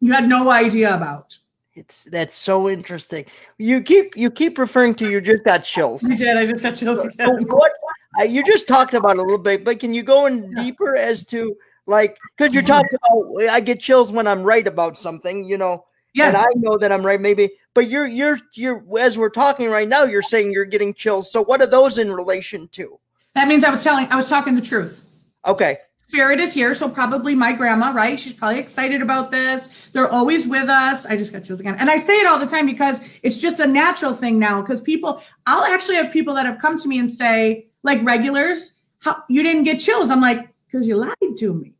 you 0.00 0.12
had 0.12 0.28
no 0.28 0.50
idea 0.50 0.94
about. 0.94 1.36
It's 1.74 2.04
that's 2.04 2.34
so 2.34 2.68
interesting. 2.68 3.24
You 3.58 3.80
keep 3.80 4.16
you 4.16 4.30
keep 4.30 4.58
referring 4.58 4.94
to 4.96 5.08
you 5.08 5.20
just 5.20 5.44
got 5.44 5.58
chills. 5.64 6.02
You 6.02 6.16
did. 6.16 6.36
I 6.36 6.44
just 6.44 6.62
got 6.62 6.74
chills 6.74 6.98
again. 6.98 7.46
what 7.46 7.72
uh, 8.18 8.24
you 8.24 8.42
just 8.42 8.66
talked 8.66 8.94
about 8.94 9.16
a 9.16 9.22
little 9.22 9.38
bit, 9.38 9.64
but 9.64 9.78
can 9.78 9.94
you 9.94 10.02
go 10.02 10.26
in 10.26 10.50
yeah. 10.50 10.62
deeper 10.62 10.96
as 10.96 11.24
to 11.26 11.56
like 11.86 12.18
because 12.36 12.52
you're 12.52 12.64
talking 12.64 12.98
about 13.10 13.48
I 13.48 13.60
get 13.60 13.78
chills 13.78 14.10
when 14.10 14.26
I'm 14.26 14.42
right 14.42 14.66
about 14.66 14.98
something, 14.98 15.44
you 15.44 15.56
know. 15.56 15.84
Yeah. 16.14 16.28
And 16.28 16.36
I 16.36 16.46
know 16.56 16.78
that 16.78 16.90
I'm 16.90 17.06
right, 17.06 17.20
maybe, 17.20 17.50
but 17.74 17.88
you're 17.88 18.06
you're 18.06 18.40
you're 18.54 18.84
as 18.98 19.16
we're 19.16 19.30
talking 19.30 19.68
right 19.68 19.86
now, 19.86 20.02
you're 20.02 20.22
saying 20.22 20.52
you're 20.52 20.64
getting 20.64 20.94
chills. 20.94 21.30
So 21.30 21.44
what 21.44 21.60
are 21.60 21.66
those 21.66 21.98
in 21.98 22.10
relation 22.10 22.66
to? 22.68 22.98
That 23.34 23.46
means 23.46 23.62
I 23.62 23.70
was 23.70 23.84
telling 23.84 24.08
I 24.10 24.16
was 24.16 24.28
talking 24.28 24.56
the 24.56 24.60
truth. 24.60 25.04
Okay. 25.48 25.78
Spirit 26.08 26.40
is 26.40 26.54
here, 26.54 26.72
so 26.72 26.88
probably 26.88 27.34
my 27.34 27.52
grandma, 27.52 27.90
right? 27.90 28.18
She's 28.18 28.32
probably 28.32 28.58
excited 28.58 29.02
about 29.02 29.30
this. 29.30 29.90
They're 29.92 30.08
always 30.08 30.46
with 30.48 30.68
us. 30.68 31.04
I 31.04 31.16
just 31.16 31.32
got 31.32 31.44
chills 31.44 31.60
again. 31.60 31.76
And 31.78 31.90
I 31.90 31.96
say 31.96 32.14
it 32.14 32.26
all 32.26 32.38
the 32.38 32.46
time 32.46 32.64
because 32.64 33.02
it's 33.22 33.36
just 33.36 33.60
a 33.60 33.66
natural 33.66 34.14
thing 34.14 34.38
now. 34.38 34.62
Because 34.62 34.80
people, 34.80 35.22
I'll 35.46 35.64
actually 35.64 35.96
have 35.96 36.10
people 36.10 36.34
that 36.34 36.46
have 36.46 36.60
come 36.60 36.78
to 36.78 36.88
me 36.88 36.98
and 36.98 37.12
say, 37.12 37.66
like 37.82 38.02
regulars, 38.02 38.74
how 39.00 39.22
you 39.28 39.42
didn't 39.42 39.64
get 39.64 39.80
chills. 39.80 40.10
I'm 40.10 40.22
like, 40.22 40.48
because 40.70 40.88
you 40.88 40.96
lied 40.96 41.14
to 41.38 41.54
me. 41.54 41.74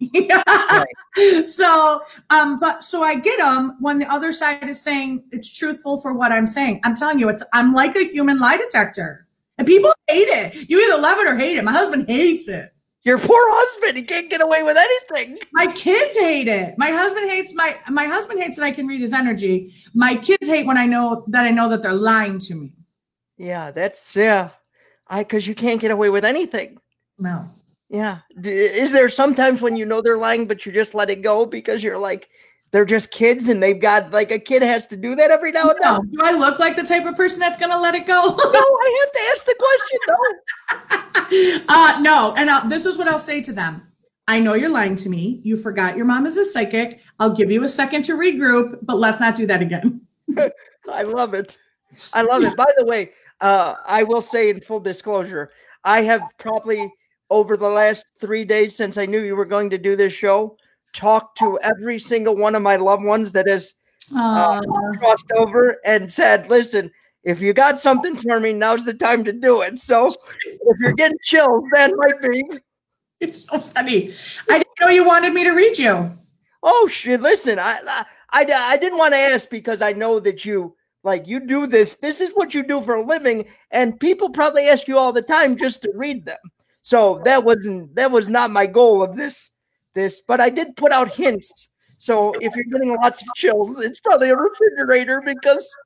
right. 0.46 0.84
So, 1.48 2.02
um, 2.30 2.60
but 2.60 2.84
so 2.84 3.02
I 3.02 3.16
get 3.16 3.38
them 3.38 3.76
when 3.80 3.98
the 3.98 4.10
other 4.10 4.30
side 4.30 4.68
is 4.68 4.80
saying 4.80 5.24
it's 5.32 5.50
truthful 5.50 6.00
for 6.00 6.14
what 6.14 6.32
I'm 6.32 6.46
saying. 6.46 6.80
I'm 6.84 6.94
telling 6.94 7.18
you, 7.18 7.28
it's 7.28 7.42
I'm 7.52 7.74
like 7.74 7.96
a 7.96 8.04
human 8.04 8.38
lie 8.38 8.56
detector, 8.56 9.26
and 9.56 9.66
people 9.66 9.92
hate 10.06 10.28
it. 10.28 10.68
You 10.70 10.78
either 10.80 11.00
love 11.00 11.18
it 11.18 11.26
or 11.26 11.36
hate 11.36 11.56
it. 11.56 11.64
My 11.64 11.72
husband 11.72 12.08
hates 12.08 12.48
it. 12.48 12.72
Your 13.04 13.18
poor 13.18 13.28
husband, 13.30 13.96
he 13.96 14.02
can't 14.02 14.28
get 14.28 14.42
away 14.42 14.62
with 14.62 14.76
anything. 14.76 15.38
My 15.52 15.66
kids 15.66 16.16
hate 16.16 16.48
it. 16.48 16.76
My 16.78 16.90
husband 16.90 17.30
hates 17.30 17.54
my 17.54 17.78
my 17.88 18.06
husband 18.06 18.42
hates 18.42 18.58
that 18.58 18.64
I 18.64 18.72
can 18.72 18.86
read 18.86 19.00
his 19.00 19.12
energy. 19.12 19.72
My 19.94 20.16
kids 20.16 20.48
hate 20.48 20.66
when 20.66 20.76
I 20.76 20.86
know 20.86 21.24
that 21.28 21.44
I 21.44 21.50
know 21.50 21.68
that 21.68 21.82
they're 21.82 21.92
lying 21.92 22.38
to 22.40 22.54
me. 22.54 22.72
Yeah, 23.36 23.70
that's 23.70 24.16
yeah. 24.16 24.50
I 25.06 25.22
because 25.22 25.46
you 25.46 25.54
can't 25.54 25.80
get 25.80 25.90
away 25.90 26.10
with 26.10 26.24
anything. 26.24 26.78
No. 27.18 27.48
Yeah. 27.88 28.18
Is 28.42 28.92
there 28.92 29.08
sometimes 29.08 29.62
when 29.62 29.76
you 29.76 29.86
know 29.86 30.02
they're 30.02 30.18
lying, 30.18 30.46
but 30.46 30.66
you 30.66 30.72
just 30.72 30.94
let 30.94 31.08
it 31.08 31.22
go 31.22 31.46
because 31.46 31.82
you're 31.82 31.98
like, 31.98 32.28
they're 32.70 32.84
just 32.84 33.10
kids 33.10 33.48
and 33.48 33.62
they've 33.62 33.80
got 33.80 34.10
like 34.10 34.30
a 34.30 34.38
kid 34.38 34.62
has 34.62 34.86
to 34.88 34.96
do 34.96 35.14
that 35.16 35.30
every 35.30 35.52
now 35.52 35.70
and 35.70 35.78
then. 35.80 36.10
Do 36.10 36.18
I 36.22 36.32
look 36.32 36.58
like 36.58 36.76
the 36.76 36.82
type 36.82 37.06
of 37.06 37.16
person 37.16 37.38
that's 37.38 37.58
going 37.58 37.70
to 37.70 37.80
let 37.80 37.94
it 37.94 38.06
go? 38.06 38.14
no, 38.14 38.26
I 38.26 39.04
have 39.04 39.12
to 39.12 39.20
ask 39.32 39.44
the 39.44 39.54
question 39.58 39.98
though. 40.08 41.74
uh, 41.74 42.00
no, 42.00 42.34
and 42.36 42.50
uh, 42.50 42.64
this 42.68 42.84
is 42.84 42.98
what 42.98 43.08
I'll 43.08 43.18
say 43.18 43.40
to 43.42 43.52
them. 43.52 43.82
I 44.26 44.40
know 44.40 44.52
you're 44.52 44.68
lying 44.68 44.96
to 44.96 45.08
me. 45.08 45.40
You 45.42 45.56
forgot 45.56 45.96
your 45.96 46.04
mom 46.04 46.26
is 46.26 46.36
a 46.36 46.44
psychic. 46.44 47.00
I'll 47.18 47.34
give 47.34 47.50
you 47.50 47.64
a 47.64 47.68
second 47.68 48.02
to 48.04 48.12
regroup, 48.12 48.78
but 48.82 48.98
let's 48.98 49.20
not 49.20 49.36
do 49.36 49.46
that 49.46 49.62
again. 49.62 50.02
I 50.92 51.02
love 51.02 51.32
it. 51.32 51.56
I 52.12 52.20
love 52.20 52.42
it. 52.42 52.54
By 52.54 52.66
the 52.76 52.84
way, 52.84 53.12
uh, 53.40 53.76
I 53.86 54.02
will 54.02 54.20
say 54.20 54.50
in 54.50 54.60
full 54.60 54.80
disclosure, 54.80 55.50
I 55.84 56.02
have 56.02 56.20
probably 56.36 56.92
over 57.30 57.56
the 57.56 57.68
last 57.68 58.04
three 58.20 58.44
days 58.44 58.76
since 58.76 58.98
I 58.98 59.06
knew 59.06 59.20
you 59.20 59.36
were 59.36 59.46
going 59.46 59.70
to 59.70 59.78
do 59.78 59.96
this 59.96 60.12
show, 60.12 60.58
talked 60.92 61.38
to 61.38 61.58
every 61.60 61.98
single 61.98 62.36
one 62.36 62.54
of 62.54 62.62
my 62.62 62.76
loved 62.76 63.04
ones 63.04 63.32
that 63.32 63.48
has 63.48 63.74
uh, 64.14 64.60
crossed 64.98 65.30
over 65.32 65.78
and 65.84 66.10
said, 66.10 66.48
listen, 66.48 66.90
if 67.24 67.40
you 67.40 67.52
got 67.52 67.80
something 67.80 68.16
for 68.16 68.40
me, 68.40 68.52
now's 68.52 68.84
the 68.84 68.94
time 68.94 69.24
to 69.24 69.32
do 69.32 69.62
it. 69.62 69.78
So 69.78 70.10
if 70.46 70.80
you're 70.80 70.92
getting 70.92 71.18
chills, 71.22 71.64
that 71.72 71.92
might 71.96 72.20
be. 72.30 72.42
It's 73.20 73.46
so 73.46 73.58
funny. 73.58 74.12
I 74.48 74.58
didn't 74.58 74.80
know 74.80 74.88
you 74.88 75.04
wanted 75.04 75.32
me 75.32 75.44
to 75.44 75.50
read 75.50 75.76
you. 75.78 76.16
Oh 76.62 76.88
shit! 76.88 77.20
Listen, 77.20 77.58
I, 77.58 77.80
I 77.86 78.04
I 78.30 78.46
I 78.52 78.76
didn't 78.76 78.98
want 78.98 79.14
to 79.14 79.18
ask 79.18 79.50
because 79.50 79.82
I 79.82 79.92
know 79.92 80.20
that 80.20 80.44
you 80.44 80.76
like 81.02 81.26
you 81.26 81.40
do 81.40 81.66
this. 81.66 81.96
This 81.96 82.20
is 82.20 82.30
what 82.34 82.54
you 82.54 82.62
do 82.62 82.80
for 82.80 82.94
a 82.94 83.04
living, 83.04 83.46
and 83.72 83.98
people 83.98 84.30
probably 84.30 84.68
ask 84.68 84.86
you 84.86 84.98
all 84.98 85.12
the 85.12 85.22
time 85.22 85.56
just 85.56 85.82
to 85.82 85.92
read 85.94 86.24
them. 86.24 86.38
So 86.82 87.20
that 87.24 87.42
wasn't 87.42 87.94
that 87.96 88.10
was 88.10 88.28
not 88.28 88.50
my 88.50 88.66
goal 88.66 89.02
of 89.02 89.16
this 89.16 89.50
this, 89.98 90.22
but 90.22 90.40
I 90.40 90.48
did 90.48 90.76
put 90.76 90.92
out 90.92 91.14
hints. 91.14 91.70
So 91.98 92.32
if 92.40 92.54
you're 92.54 92.64
getting 92.72 92.94
lots 92.94 93.20
of 93.20 93.28
chills, 93.34 93.80
it's 93.80 94.00
probably 94.00 94.30
a 94.30 94.36
refrigerator 94.36 95.20
because 95.24 95.76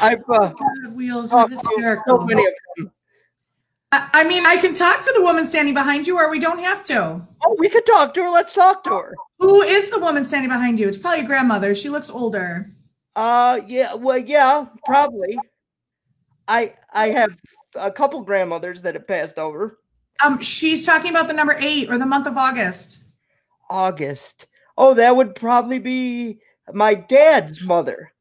I've 0.00 0.28
uh, 0.28 0.52
wheels 0.92 1.32
are 1.32 1.48
hysterical. 1.48 2.18
So 2.18 2.24
many 2.24 2.44
of 2.44 2.52
them. 2.76 2.90
I 3.92 4.24
mean, 4.24 4.44
I 4.44 4.56
can 4.56 4.74
talk 4.74 5.04
to 5.06 5.12
the 5.14 5.22
woman 5.22 5.46
standing 5.46 5.72
behind 5.72 6.08
you, 6.08 6.16
or 6.16 6.28
we 6.28 6.40
don't 6.40 6.58
have 6.58 6.82
to. 6.84 7.24
Oh, 7.44 7.56
we 7.60 7.68
could 7.68 7.86
talk 7.86 8.12
to 8.14 8.24
her. 8.24 8.30
Let's 8.30 8.52
talk 8.52 8.82
to 8.84 8.90
her. 8.90 9.14
Who 9.38 9.62
is 9.62 9.90
the 9.90 10.00
woman 10.00 10.24
standing 10.24 10.50
behind 10.50 10.80
you? 10.80 10.88
It's 10.88 10.98
probably 10.98 11.20
your 11.20 11.28
grandmother. 11.28 11.76
She 11.76 11.88
looks 11.88 12.10
older. 12.10 12.74
Uh, 13.14 13.60
yeah. 13.68 13.94
Well, 13.94 14.18
yeah, 14.18 14.66
probably. 14.84 15.38
I 16.48 16.74
I 16.92 17.10
have 17.10 17.36
a 17.76 17.92
couple 17.92 18.22
grandmothers 18.22 18.82
that 18.82 18.94
have 18.96 19.06
passed 19.06 19.38
over. 19.38 19.78
Um, 20.22 20.40
she's 20.40 20.84
talking 20.86 21.10
about 21.10 21.26
the 21.26 21.32
number 21.32 21.56
eight 21.60 21.90
or 21.90 21.98
the 21.98 22.06
month 22.06 22.26
of 22.26 22.36
August. 22.36 23.04
August. 23.70 24.46
Oh, 24.76 24.94
that 24.94 25.16
would 25.16 25.34
probably 25.34 25.78
be 25.78 26.40
my 26.72 26.94
dad's 26.94 27.62
mother. 27.62 28.12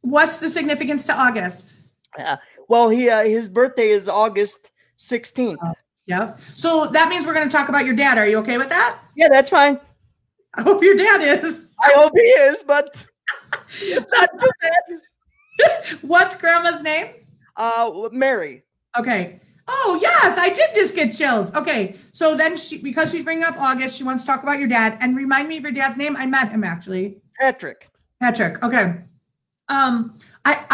What's 0.00 0.38
the 0.38 0.48
significance 0.48 1.04
to 1.06 1.14
August? 1.14 1.76
Uh, 2.18 2.36
well, 2.68 2.88
he 2.88 3.08
uh, 3.10 3.24
his 3.24 3.48
birthday 3.48 3.90
is 3.90 4.08
August 4.08 4.70
16th. 4.98 5.56
Uh, 5.64 5.72
yep. 6.06 6.38
So 6.54 6.86
that 6.86 7.08
means 7.08 7.26
we're 7.26 7.34
going 7.34 7.48
to 7.48 7.56
talk 7.56 7.68
about 7.68 7.84
your 7.84 7.94
dad. 7.94 8.18
Are 8.18 8.26
you 8.26 8.38
okay 8.38 8.58
with 8.58 8.68
that? 8.68 9.00
Yeah, 9.16 9.28
that's 9.28 9.50
fine. 9.50 9.80
I 10.54 10.62
hope 10.62 10.82
your 10.82 10.96
dad 10.96 11.44
is. 11.44 11.68
I 11.80 11.92
hope 11.94 12.12
he 12.14 12.22
is, 12.22 12.62
but 12.62 13.06
not 13.90 14.30
too 14.40 14.50
bad. 14.62 15.98
What's 16.02 16.34
grandma's 16.34 16.82
name? 16.82 17.08
Uh, 17.56 18.08
Mary. 18.12 18.64
Okay. 18.98 19.40
Oh 19.68 19.98
yes, 20.00 20.38
I 20.38 20.50
did 20.50 20.70
just 20.74 20.94
get 20.94 21.12
chills. 21.12 21.52
Okay, 21.54 21.96
so 22.12 22.36
then 22.36 22.56
she 22.56 22.78
because 22.78 23.10
she's 23.10 23.24
bringing 23.24 23.44
up 23.44 23.56
August, 23.58 23.96
she 23.96 24.04
wants 24.04 24.22
to 24.24 24.28
talk 24.28 24.42
about 24.42 24.58
your 24.58 24.68
dad 24.68 24.96
and 25.00 25.16
remind 25.16 25.48
me 25.48 25.56
of 25.56 25.64
your 25.64 25.72
dad's 25.72 25.98
name. 25.98 26.16
I 26.16 26.26
met 26.26 26.50
him 26.50 26.62
actually. 26.62 27.20
Patrick. 27.38 27.90
Patrick. 28.20 28.62
Okay. 28.62 28.94
Um, 29.68 30.18
I 30.44 30.64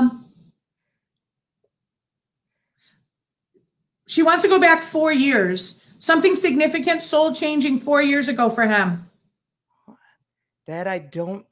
um. 0.00 0.24
She 4.06 4.22
wants 4.22 4.42
to 4.42 4.48
go 4.48 4.58
back 4.58 4.82
four 4.82 5.12
years. 5.12 5.82
Something 5.98 6.34
significant, 6.34 7.02
soul 7.02 7.34
changing 7.34 7.78
four 7.80 8.00
years 8.00 8.28
ago 8.28 8.48
for 8.48 8.66
him. 8.66 9.10
That 10.66 10.86
I 10.86 10.98
don't 11.00 11.46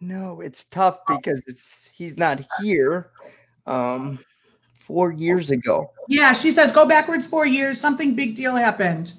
know. 0.00 0.40
It's 0.40 0.64
tough 0.64 0.98
because 1.08 1.40
it's 1.46 1.88
he's 1.92 2.18
not 2.18 2.44
here. 2.60 3.10
Um, 3.66 4.18
four 4.86 5.12
years 5.12 5.50
ago. 5.50 5.90
Yeah, 6.08 6.32
she 6.32 6.50
says 6.50 6.70
go 6.72 6.84
backwards 6.84 7.26
four 7.26 7.46
years. 7.46 7.80
Something 7.80 8.14
big 8.14 8.34
deal 8.34 8.54
happened. 8.54 9.14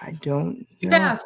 I 0.00 0.12
don't 0.22 0.66
know. 0.82 0.90
Pass. 0.90 1.22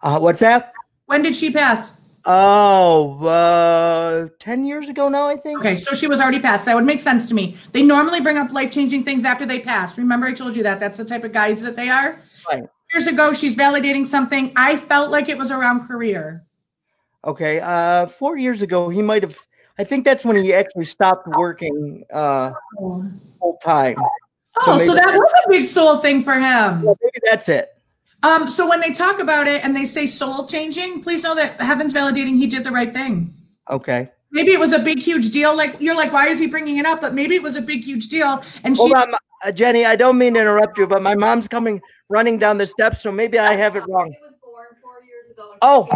Uh, 0.00 0.18
what's 0.18 0.40
that? 0.40 0.72
When 1.06 1.22
did 1.22 1.36
she 1.36 1.52
pass? 1.52 1.92
Oh, 2.24 3.24
uh, 3.26 4.28
10 4.38 4.64
years 4.64 4.88
ago 4.88 5.08
now, 5.08 5.26
I 5.26 5.36
think. 5.36 5.58
Okay, 5.58 5.76
so 5.76 5.94
she 5.94 6.06
was 6.06 6.20
already 6.20 6.38
passed. 6.38 6.64
That 6.66 6.76
would 6.76 6.84
make 6.84 7.00
sense 7.00 7.26
to 7.28 7.34
me. 7.34 7.56
They 7.72 7.82
normally 7.82 8.20
bring 8.20 8.38
up 8.38 8.52
life 8.52 8.70
changing 8.70 9.02
things 9.04 9.24
after 9.24 9.44
they 9.44 9.58
pass. 9.58 9.98
Remember, 9.98 10.26
I 10.26 10.32
told 10.32 10.54
you 10.54 10.62
that. 10.62 10.78
That's 10.78 10.98
the 10.98 11.04
type 11.04 11.24
of 11.24 11.32
guides 11.32 11.62
that 11.62 11.74
they 11.74 11.88
are. 11.88 12.18
Right. 12.48 12.62
Years 12.92 13.08
ago, 13.08 13.32
she's 13.32 13.56
validating 13.56 14.06
something. 14.06 14.52
I 14.54 14.76
felt 14.76 15.10
like 15.10 15.28
it 15.28 15.36
was 15.36 15.50
around 15.50 15.88
career. 15.88 16.44
Okay. 17.24 17.58
Uh, 17.60 18.06
four 18.06 18.36
years 18.36 18.62
ago, 18.62 18.88
he 18.88 19.02
might 19.02 19.24
have. 19.24 19.38
I 19.78 19.84
think 19.84 20.04
that's 20.04 20.24
when 20.24 20.36
he 20.36 20.52
actually 20.52 20.84
stopped 20.84 21.26
working 21.28 22.04
uh, 22.12 22.52
full 22.78 23.58
time. 23.62 23.96
Oh, 24.60 24.78
so, 24.78 24.86
so 24.86 24.94
that 24.94 25.06
was 25.14 25.32
a 25.46 25.48
big 25.48 25.64
soul 25.64 25.96
thing 25.96 26.22
for 26.22 26.34
him. 26.34 26.82
Well, 26.82 26.96
maybe 27.02 27.20
that's 27.24 27.48
it. 27.48 27.70
Um, 28.22 28.48
so 28.48 28.68
when 28.68 28.80
they 28.80 28.92
talk 28.92 29.18
about 29.18 29.48
it 29.48 29.64
and 29.64 29.74
they 29.74 29.84
say 29.84 30.06
soul 30.06 30.46
changing, 30.46 31.02
please 31.02 31.24
know 31.24 31.34
that 31.34 31.60
heaven's 31.60 31.92
validating 31.92 32.36
he 32.36 32.46
did 32.46 32.62
the 32.64 32.70
right 32.70 32.92
thing. 32.92 33.34
Okay. 33.70 34.10
Maybe 34.30 34.52
it 34.52 34.60
was 34.60 34.72
a 34.72 34.78
big, 34.78 34.98
huge 34.98 35.30
deal. 35.30 35.56
Like 35.56 35.76
you're 35.80 35.96
like, 35.96 36.12
why 36.12 36.28
is 36.28 36.38
he 36.38 36.46
bringing 36.46 36.76
it 36.76 36.86
up? 36.86 37.00
But 37.00 37.14
maybe 37.14 37.34
it 37.34 37.42
was 37.42 37.56
a 37.56 37.62
big, 37.62 37.82
huge 37.82 38.08
deal. 38.08 38.42
And 38.62 38.76
Hold 38.76 38.90
she- 38.90 38.94
on, 38.94 39.14
uh, 39.44 39.52
Jenny. 39.52 39.84
I 39.84 39.96
don't 39.96 40.16
mean 40.18 40.34
to 40.34 40.40
interrupt 40.40 40.78
you, 40.78 40.86
but 40.86 41.02
my 41.02 41.14
mom's 41.14 41.48
coming 41.48 41.80
running 42.08 42.38
down 42.38 42.58
the 42.58 42.66
steps, 42.66 43.02
so 43.02 43.10
maybe 43.10 43.38
I 43.38 43.54
have 43.54 43.74
it 43.76 43.84
wrong. 43.88 44.14
was 44.22 44.36
born 44.42 44.66
four 44.80 45.02
years 45.02 45.30
ago. 45.30 45.54
Oh. 45.62 45.88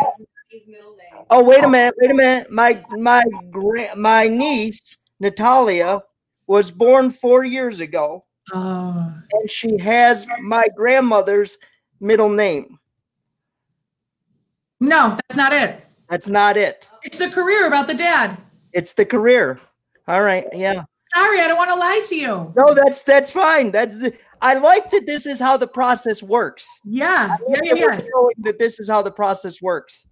Oh, 1.31 1.45
wait 1.45 1.63
a 1.63 1.67
oh. 1.67 1.69
minute. 1.69 1.95
Wait 1.99 2.11
a 2.11 2.15
minute. 2.15 2.51
My 2.51 2.83
my 2.91 3.25
my 3.97 4.29
niece 4.29 4.97
Natalia 5.21 6.03
was 6.47 6.71
born 6.71 7.11
four 7.11 7.45
years 7.45 7.81
ago. 7.81 8.25
Oh. 8.53 9.13
And 9.33 9.51
she 9.51 9.77
has 9.79 10.27
my 10.41 10.69
grandmother's 10.77 11.59
middle 12.01 12.29
name. 12.29 12.79
No, 14.79 15.17
that's 15.17 15.37
not 15.37 15.53
it. 15.53 15.85
That's 16.09 16.29
not 16.29 16.57
it. 16.57 16.89
It's 17.03 17.19
the 17.19 17.31
career 17.31 17.67
about 17.67 17.89
the 17.89 17.95
dad. 17.95 18.39
It's 18.73 18.93
the 18.93 19.05
career. 19.05 19.61
All 20.07 20.23
right. 20.23 20.47
Yeah. 20.53 20.83
Sorry, 21.15 21.41
I 21.41 21.49
don't 21.49 21.57
want 21.57 21.71
to 21.71 21.77
lie 21.77 22.03
to 22.09 22.17
you. 22.17 22.53
No, 22.57 22.75
that's 22.75 23.03
that's 23.03 23.31
fine. 23.31 23.71
That's 23.71 23.99
the 23.99 24.15
I 24.43 24.55
like 24.55 24.91
that 24.91 25.07
this 25.07 25.27
is 25.27 25.41
how 25.41 25.57
the 25.57 25.67
process 25.67 26.23
works. 26.23 26.67
Yeah. 26.85 27.37
Yeah, 27.49 27.61
yeah, 27.63 27.75
yeah. 27.75 28.01
That 28.39 28.59
this 28.59 28.79
is 28.79 28.89
how 28.89 29.03
the 29.03 29.11
process 29.11 29.63
works. 29.63 30.07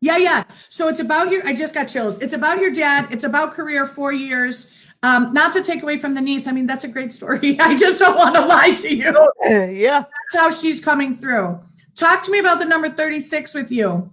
Yeah, 0.00 0.16
yeah. 0.16 0.44
So 0.68 0.88
it's 0.88 1.00
about 1.00 1.30
your 1.30 1.46
I 1.46 1.54
just 1.54 1.74
got 1.74 1.88
chills. 1.88 2.18
It's 2.20 2.32
about 2.32 2.60
your 2.60 2.70
dad. 2.70 3.08
It's 3.10 3.24
about 3.24 3.54
career 3.54 3.86
4 3.86 4.12
years. 4.12 4.72
Um, 5.02 5.32
not 5.32 5.52
to 5.52 5.62
take 5.62 5.82
away 5.82 5.96
from 5.96 6.14
the 6.14 6.20
niece. 6.20 6.46
I 6.46 6.52
mean, 6.52 6.66
that's 6.66 6.84
a 6.84 6.88
great 6.88 7.12
story. 7.12 7.58
I 7.60 7.76
just 7.76 7.98
don't 7.98 8.16
want 8.16 8.34
to 8.34 8.44
lie 8.44 8.74
to 8.74 8.94
you. 8.94 9.30
yeah. 9.44 10.04
That's 10.32 10.34
how 10.34 10.50
she's 10.50 10.80
coming 10.80 11.12
through. 11.12 11.60
Talk 11.94 12.22
to 12.24 12.30
me 12.30 12.38
about 12.38 12.58
the 12.58 12.64
number 12.64 12.90
36 12.90 13.54
with 13.54 13.70
you. 13.70 14.10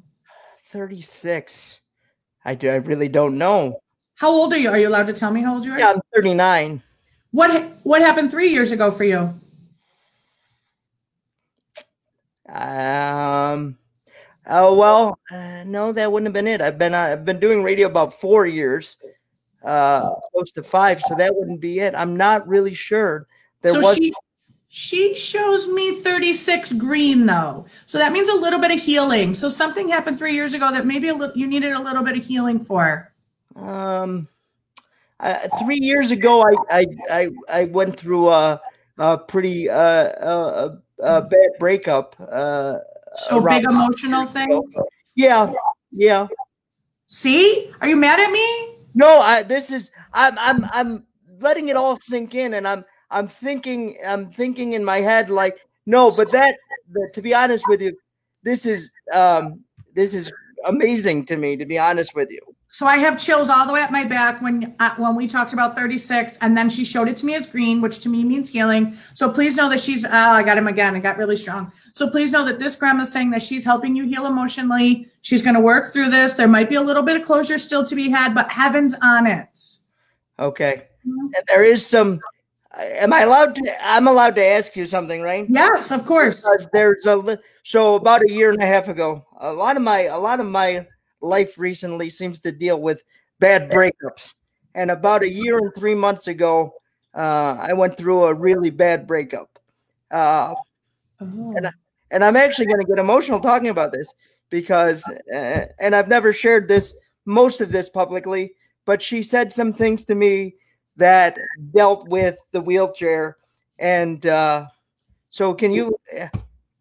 36. 0.69 1.79
I, 2.43 2.55
do, 2.55 2.69
I 2.69 2.75
really 2.75 3.07
don't 3.07 3.37
know. 3.37 3.79
How 4.15 4.29
old 4.29 4.53
are 4.53 4.57
you? 4.57 4.69
Are 4.69 4.77
you 4.77 4.87
allowed 4.87 5.07
to 5.07 5.13
tell 5.13 5.31
me 5.31 5.41
how 5.41 5.55
old 5.55 5.65
you 5.65 5.73
are? 5.73 5.79
Yeah, 5.79 5.91
I'm 5.91 6.01
39. 6.15 6.81
What 7.31 7.79
what 7.83 8.01
happened 8.01 8.31
3 8.31 8.47
years 8.49 8.71
ago 8.71 8.89
for 8.91 9.03
you? 9.03 9.33
Um 12.47 13.77
Oh 14.47 14.75
well, 14.75 15.19
uh, 15.31 15.63
no, 15.65 15.91
that 15.91 16.11
wouldn't 16.11 16.27
have 16.27 16.33
been 16.33 16.47
it. 16.47 16.61
I've 16.61 16.77
been 16.77 16.93
uh, 16.93 16.99
I've 16.99 17.25
been 17.25 17.39
doing 17.39 17.63
radio 17.63 17.87
about 17.87 18.13
four 18.13 18.45
years, 18.45 18.97
uh, 19.63 20.13
close 20.31 20.51
to 20.53 20.63
five, 20.63 21.01
so 21.01 21.15
that 21.15 21.35
wouldn't 21.35 21.59
be 21.59 21.79
it. 21.79 21.95
I'm 21.95 22.15
not 22.15 22.47
really 22.47 22.73
sure. 22.73 23.27
There 23.61 23.73
so 23.73 23.79
was. 23.79 23.95
She, 23.95 24.13
she 24.67 25.15
shows 25.15 25.67
me 25.67 25.95
36 26.01 26.73
green 26.73 27.25
though, 27.25 27.65
so 27.85 27.97
that 27.97 28.11
means 28.11 28.29
a 28.29 28.35
little 28.35 28.59
bit 28.59 28.71
of 28.71 28.79
healing. 28.79 29.33
So 29.33 29.49
something 29.49 29.89
happened 29.89 30.19
three 30.19 30.33
years 30.33 30.53
ago 30.53 30.69
that 30.71 30.85
maybe 30.85 31.07
a 31.07 31.15
little, 31.15 31.35
you 31.35 31.47
needed 31.47 31.71
a 31.71 31.81
little 31.81 32.03
bit 32.03 32.17
of 32.17 32.23
healing 32.23 32.59
for. 32.59 33.11
Um, 33.55 34.27
uh, 35.19 35.47
three 35.63 35.79
years 35.79 36.11
ago, 36.11 36.43
I 36.43 36.55
I 36.69 36.85
I, 37.09 37.29
I 37.49 37.63
went 37.63 37.97
through 37.97 38.29
a, 38.29 38.61
a 38.99 39.17
pretty 39.17 39.69
uh, 39.69 39.77
a, 39.77 40.77
a 40.99 41.21
bad 41.23 41.49
breakup. 41.57 42.15
Uh, 42.19 42.79
so 43.15 43.41
big 43.41 43.63
emotional 43.63 44.25
thing. 44.25 44.73
Yeah, 45.15 45.53
yeah. 45.91 46.27
See, 47.05 47.71
are 47.81 47.87
you 47.87 47.95
mad 47.95 48.19
at 48.19 48.31
me? 48.31 48.75
No, 48.93 49.19
I. 49.19 49.43
This 49.43 49.71
is 49.71 49.91
I'm 50.13 50.37
I'm 50.39 50.65
I'm 50.71 51.05
letting 51.39 51.69
it 51.69 51.75
all 51.75 51.97
sink 51.99 52.35
in, 52.35 52.55
and 52.55 52.67
I'm 52.67 52.85
I'm 53.11 53.27
thinking 53.27 53.97
I'm 54.05 54.31
thinking 54.31 54.73
in 54.73 54.83
my 54.83 55.01
head 55.01 55.29
like 55.29 55.59
no, 55.85 56.11
but 56.15 56.31
that, 56.31 56.57
that 56.93 57.11
to 57.13 57.21
be 57.21 57.33
honest 57.33 57.65
with 57.67 57.81
you, 57.81 57.95
this 58.43 58.65
is 58.65 58.91
um 59.13 59.63
this 59.93 60.13
is 60.13 60.31
amazing 60.65 61.25
to 61.25 61.37
me 61.37 61.57
to 61.57 61.65
be 61.65 61.77
honest 61.77 62.15
with 62.15 62.31
you. 62.31 62.41
So 62.75 62.85
I 62.85 62.97
have 62.97 63.17
chills 63.17 63.49
all 63.49 63.65
the 63.65 63.71
way 63.71 63.81
up 63.81 63.89
my 63.89 64.03
back 64.03 64.41
when 64.41 64.75
uh, 64.81 64.95
when 64.97 65.15
we 65.15 65.27
talked 65.27 65.53
about 65.53 65.75
36, 65.75 66.37
and 66.41 66.57
then 66.57 66.69
she 66.69 66.83
showed 66.83 67.07
it 67.07 67.15
to 67.15 67.25
me 67.25 67.33
as 67.33 67.47
green, 67.47 67.79
which 67.79 68.01
to 68.01 68.09
me 68.09 68.25
means 68.25 68.49
healing. 68.49 68.97
So 69.13 69.31
please 69.31 69.55
know 69.55 69.69
that 69.69 69.79
she's. 69.79 70.03
Oh, 70.03 70.09
I 70.09 70.43
got 70.43 70.57
him 70.57 70.67
again. 70.67 70.93
I 70.93 70.99
got 70.99 71.15
really 71.15 71.37
strong. 71.37 71.71
So 71.93 72.09
please 72.09 72.33
know 72.33 72.43
that 72.43 72.59
this 72.59 72.75
grandma's 72.75 73.13
saying 73.13 73.31
that 73.31 73.41
she's 73.41 73.63
helping 73.63 73.95
you 73.95 74.03
heal 74.03 74.25
emotionally. 74.25 75.07
She's 75.21 75.41
going 75.41 75.53
to 75.53 75.61
work 75.61 75.93
through 75.93 76.09
this. 76.09 76.33
There 76.33 76.49
might 76.49 76.67
be 76.67 76.75
a 76.75 76.81
little 76.81 77.01
bit 77.01 77.15
of 77.15 77.25
closure 77.25 77.57
still 77.57 77.85
to 77.85 77.95
be 77.95 78.09
had, 78.09 78.35
but 78.35 78.51
heaven's 78.51 78.93
on 79.01 79.25
it. 79.25 79.77
Okay. 80.37 80.87
Mm-hmm. 81.07 81.27
There 81.47 81.63
is 81.63 81.87
some. 81.87 82.19
Am 82.77 83.13
I 83.13 83.21
allowed 83.21 83.55
to? 83.55 83.87
I'm 83.87 84.09
allowed 84.09 84.35
to 84.35 84.43
ask 84.43 84.75
you 84.75 84.85
something, 84.85 85.21
right? 85.21 85.45
Yes, 85.47 85.91
of 85.91 86.05
course. 86.05 86.41
Because 86.41 86.67
there's 86.73 87.05
a. 87.05 87.39
So 87.63 87.95
about 87.95 88.21
a 88.23 88.29
year 88.29 88.49
and 88.49 88.61
a 88.61 88.65
half 88.65 88.89
ago, 88.89 89.25
a 89.39 89.53
lot 89.53 89.77
of 89.77 89.81
my 89.81 90.01
a 90.07 90.19
lot 90.19 90.41
of 90.41 90.45
my 90.45 90.85
life 91.25 91.57
recently 91.57 92.09
seems 92.09 92.39
to 92.41 92.51
deal 92.51 92.79
with 92.79 93.01
bad 93.39 93.69
breakups. 93.69 94.33
And 94.75 94.91
about 94.91 95.23
a 95.23 95.31
year 95.31 95.57
and 95.57 95.73
three 95.73 95.95
months 95.95 96.27
ago, 96.27 96.73
uh, 97.13 97.57
I 97.59 97.73
went 97.73 97.97
through 97.97 98.25
a 98.25 98.33
really 98.33 98.69
bad 98.69 99.07
breakup. 99.07 99.57
Uh, 100.11 100.53
oh. 101.21 101.53
and, 101.55 101.67
I, 101.67 101.71
and 102.11 102.23
I'm 102.23 102.35
actually 102.35 102.67
going 102.67 102.81
to 102.81 102.87
get 102.87 102.99
emotional 102.99 103.39
talking 103.39 103.69
about 103.69 103.91
this 103.91 104.13
because, 104.49 105.03
uh, 105.33 105.65
and 105.79 105.95
I've 105.95 106.07
never 106.07 106.33
shared 106.33 106.67
this, 106.67 106.95
most 107.25 107.61
of 107.61 107.71
this 107.71 107.89
publicly, 107.89 108.53
but 108.85 109.01
she 109.01 109.23
said 109.23 109.51
some 109.51 109.73
things 109.73 110.05
to 110.05 110.15
me 110.15 110.55
that 110.97 111.37
dealt 111.73 112.07
with 112.09 112.37
the 112.51 112.61
wheelchair. 112.61 113.37
And 113.79 114.25
uh, 114.25 114.67
so, 115.29 115.53
can 115.53 115.71
you 115.71 115.97
uh, 116.19 116.27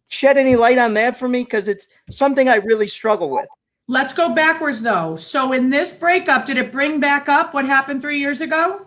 shed 0.09 0.37
any 0.37 0.54
light 0.54 0.78
on 0.78 0.94
that 0.94 1.16
for 1.16 1.28
me? 1.28 1.42
Because 1.42 1.66
it's 1.66 1.88
something 2.11 2.48
I 2.48 2.57
really 2.57 2.88
struggle 2.88 3.30
with. 3.30 3.48
Let's 3.87 4.12
go 4.12 4.35
backwards 4.35 4.83
though. 4.83 5.16
So 5.16 5.53
in 5.53 5.70
this 5.70 5.92
breakup, 5.92 6.47
did 6.47 6.57
it 6.57 6.73
bring 6.73 7.01
back 7.01 7.29
up 7.29 7.53
what 7.53 7.66
happened 7.66 8.01
three 8.01 8.18
years 8.18 8.40
ago? 8.40 8.87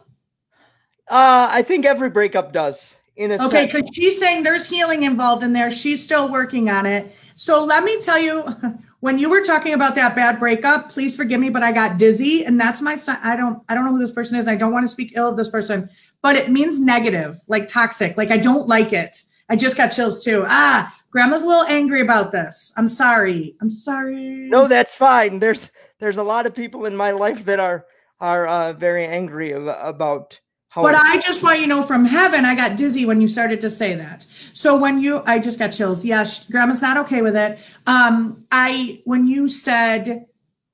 Uh, 1.07 1.47
I 1.49 1.61
think 1.61 1.85
every 1.85 2.09
breakup 2.09 2.51
does. 2.51 2.97
In 3.15 3.31
a 3.31 3.43
okay, 3.47 3.65
because 3.65 3.89
she's 3.93 4.19
saying 4.19 4.43
there's 4.43 4.67
healing 4.67 5.03
involved 5.03 5.41
in 5.41 5.53
there. 5.53 5.71
She's 5.71 6.03
still 6.03 6.31
working 6.31 6.69
on 6.69 6.85
it. 6.85 7.15
So 7.33 7.63
let 7.63 7.83
me 7.83 7.99
tell 7.99 8.19
you, 8.19 8.43
when 8.99 9.17
you 9.17 9.29
were 9.29 9.43
talking 9.43 9.73
about 9.73 9.95
that 9.95 10.15
bad 10.15 10.39
breakup, 10.39 10.89
please 10.89 11.15
forgive 11.15 11.39
me, 11.39 11.49
but 11.49 11.63
I 11.63 11.71
got 11.71 11.97
dizzy, 11.97 12.45
and 12.45 12.59
that's 12.59 12.79
my 12.79 12.95
son. 12.95 13.17
I 13.23 13.35
don't, 13.35 13.63
I 13.69 13.73
don't 13.73 13.85
know 13.85 13.91
who 13.91 13.99
this 13.99 14.11
person 14.11 14.37
is. 14.37 14.47
I 14.47 14.55
don't 14.55 14.71
want 14.71 14.83
to 14.83 14.87
speak 14.87 15.13
ill 15.15 15.29
of 15.29 15.37
this 15.37 15.49
person, 15.49 15.89
but 16.21 16.35
it 16.35 16.51
means 16.51 16.79
negative, 16.79 17.41
like 17.47 17.67
toxic. 17.67 18.17
Like 18.17 18.29
I 18.29 18.37
don't 18.37 18.67
like 18.67 18.93
it. 18.93 19.23
I 19.49 19.55
just 19.55 19.77
got 19.77 19.87
chills 19.87 20.23
too. 20.23 20.45
Ah, 20.47 20.95
grandma's 21.17 21.41
a 21.41 21.47
little 21.47 21.63
angry 21.63 22.01
about 22.01 22.31
this. 22.31 22.71
I'm 22.77 22.87
sorry. 22.87 23.55
I'm 23.59 23.71
sorry. 23.71 24.47
No, 24.49 24.67
that's 24.67 24.93
fine. 24.93 25.39
There's 25.39 25.71
there's 25.97 26.17
a 26.17 26.23
lot 26.23 26.45
of 26.45 26.53
people 26.53 26.85
in 26.85 26.95
my 26.95 27.09
life 27.09 27.43
that 27.45 27.59
are 27.59 27.87
are 28.19 28.45
uh, 28.45 28.73
very 28.73 29.03
angry 29.03 29.51
about 29.51 30.39
how 30.69 30.83
But 30.83 30.93
I, 30.93 31.15
I 31.15 31.17
just 31.17 31.41
want 31.41 31.57
you 31.57 31.63
to 31.63 31.69
know 31.69 31.81
from 31.81 32.05
heaven, 32.05 32.45
I 32.45 32.53
got 32.53 32.77
dizzy 32.77 33.07
when 33.07 33.19
you 33.19 33.27
started 33.27 33.59
to 33.61 33.69
say 33.71 33.95
that. 33.95 34.27
So 34.53 34.77
when 34.77 34.99
you 34.99 35.23
I 35.25 35.39
just 35.39 35.57
got 35.57 35.69
chills. 35.69 36.05
Yes, 36.05 36.45
yeah, 36.45 36.51
grandma's 36.51 36.83
not 36.83 36.97
okay 36.97 37.23
with 37.23 37.35
it. 37.35 37.57
Um 37.87 38.45
I 38.51 39.01
when 39.05 39.25
you 39.25 39.47
said 39.47 40.27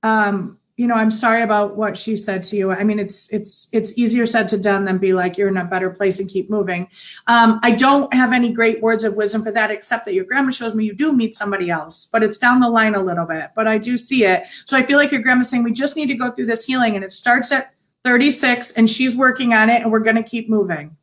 um 0.03 0.59
you 0.75 0.87
know, 0.87 0.95
I'm 0.95 1.11
sorry 1.11 1.43
about 1.43 1.77
what 1.77 1.95
she 1.95 2.17
said 2.17 2.41
to 2.43 2.55
you. 2.55 2.71
I 2.71 2.83
mean, 2.83 2.97
it's 2.97 3.31
it's 3.31 3.67
it's 3.71 3.95
easier 3.95 4.25
said 4.25 4.47
to 4.49 4.57
done 4.57 4.85
than 4.85 4.97
be 4.97 5.13
like 5.13 5.37
you're 5.37 5.47
in 5.47 5.57
a 5.57 5.65
better 5.65 5.91
place 5.91 6.19
and 6.19 6.27
keep 6.27 6.49
moving. 6.49 6.87
Um, 7.27 7.59
I 7.61 7.71
don't 7.71 8.11
have 8.11 8.33
any 8.33 8.51
great 8.51 8.81
words 8.81 9.03
of 9.03 9.15
wisdom 9.15 9.43
for 9.43 9.51
that, 9.51 9.69
except 9.69 10.05
that 10.05 10.15
your 10.15 10.25
grandma 10.25 10.49
shows 10.49 10.73
me 10.73 10.85
you 10.85 10.95
do 10.95 11.13
meet 11.13 11.35
somebody 11.35 11.69
else, 11.69 12.07
but 12.11 12.23
it's 12.23 12.39
down 12.39 12.59
the 12.59 12.69
line 12.69 12.95
a 12.95 13.03
little 13.03 13.25
bit. 13.25 13.51
But 13.55 13.67
I 13.67 13.77
do 13.77 13.97
see 13.99 14.25
it, 14.25 14.47
so 14.65 14.75
I 14.75 14.81
feel 14.81 14.97
like 14.97 15.11
your 15.11 15.21
grandma's 15.21 15.49
saying 15.49 15.63
we 15.63 15.73
just 15.73 15.95
need 15.95 16.07
to 16.07 16.15
go 16.15 16.31
through 16.31 16.47
this 16.47 16.65
healing, 16.65 16.95
and 16.95 17.05
it 17.05 17.11
starts 17.11 17.51
at 17.51 17.73
36, 18.03 18.71
and 18.71 18.89
she's 18.89 19.15
working 19.15 19.53
on 19.53 19.69
it, 19.69 19.83
and 19.83 19.91
we're 19.91 19.99
going 19.99 20.15
to 20.15 20.23
keep 20.23 20.49
moving. 20.49 20.97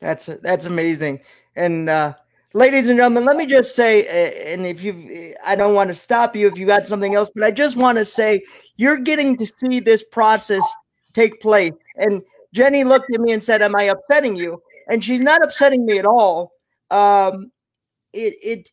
That's 0.00 0.26
that's 0.40 0.64
amazing, 0.64 1.20
and 1.54 1.90
uh, 1.90 2.14
ladies 2.54 2.88
and 2.88 2.98
gentlemen, 2.98 3.24
let 3.24 3.36
me 3.36 3.46
just 3.46 3.74
say, 3.74 4.52
and 4.52 4.66
if 4.66 4.82
you, 4.82 5.34
I 5.44 5.56
don't 5.56 5.74
want 5.74 5.88
to 5.88 5.94
stop 5.94 6.36
you 6.36 6.46
if 6.48 6.58
you 6.58 6.66
got 6.66 6.86
something 6.86 7.14
else, 7.14 7.30
but 7.34 7.44
I 7.44 7.50
just 7.50 7.76
want 7.76 7.98
to 7.98 8.04
say 8.04 8.42
you're 8.76 8.98
getting 8.98 9.36
to 9.38 9.46
see 9.46 9.80
this 9.80 10.04
process 10.04 10.62
take 11.14 11.40
place. 11.40 11.72
And 11.96 12.22
Jenny 12.52 12.84
looked 12.84 13.12
at 13.14 13.20
me 13.20 13.32
and 13.32 13.42
said, 13.42 13.62
"Am 13.62 13.74
I 13.76 13.84
upsetting 13.84 14.36
you?" 14.36 14.62
And 14.88 15.02
she's 15.04 15.20
not 15.20 15.42
upsetting 15.42 15.86
me 15.86 15.98
at 15.98 16.06
all. 16.06 16.52
Um, 16.90 17.50
it 18.12 18.34
it. 18.42 18.70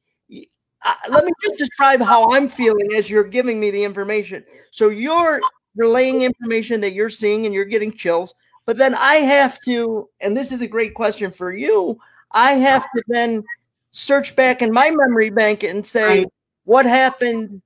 Uh, 0.85 0.93
let 1.09 1.25
me 1.25 1.31
just 1.43 1.57
describe 1.57 2.01
how 2.01 2.31
I'm 2.31 2.47
feeling 2.47 2.93
as 2.93 3.09
you're 3.09 3.25
giving 3.25 3.59
me 3.59 3.69
the 3.69 3.83
information. 3.83 4.45
So 4.71 4.87
you're 4.89 5.41
relaying 5.75 6.21
information 6.21 6.79
that 6.81 6.93
you're 6.93 7.09
seeing 7.09 7.45
and 7.45 7.53
you're 7.53 7.65
getting 7.65 7.91
chills. 7.91 8.33
But 8.65 8.77
then 8.77 8.95
I 8.95 9.15
have 9.15 9.59
to, 9.61 10.07
and 10.21 10.37
this 10.37 10.53
is 10.53 10.61
a 10.61 10.67
great 10.67 10.93
question 10.93 11.31
for 11.31 11.53
you. 11.53 11.99
I 12.31 12.53
have 12.53 12.83
to 12.83 13.03
then 13.07 13.43
search 13.91 14.35
back 14.35 14.61
in 14.61 14.71
my 14.71 14.91
memory 14.91 15.29
bank 15.29 15.63
and 15.63 15.85
say, 15.85 16.19
right. 16.19 16.27
what 16.63 16.85
happened 16.85 17.61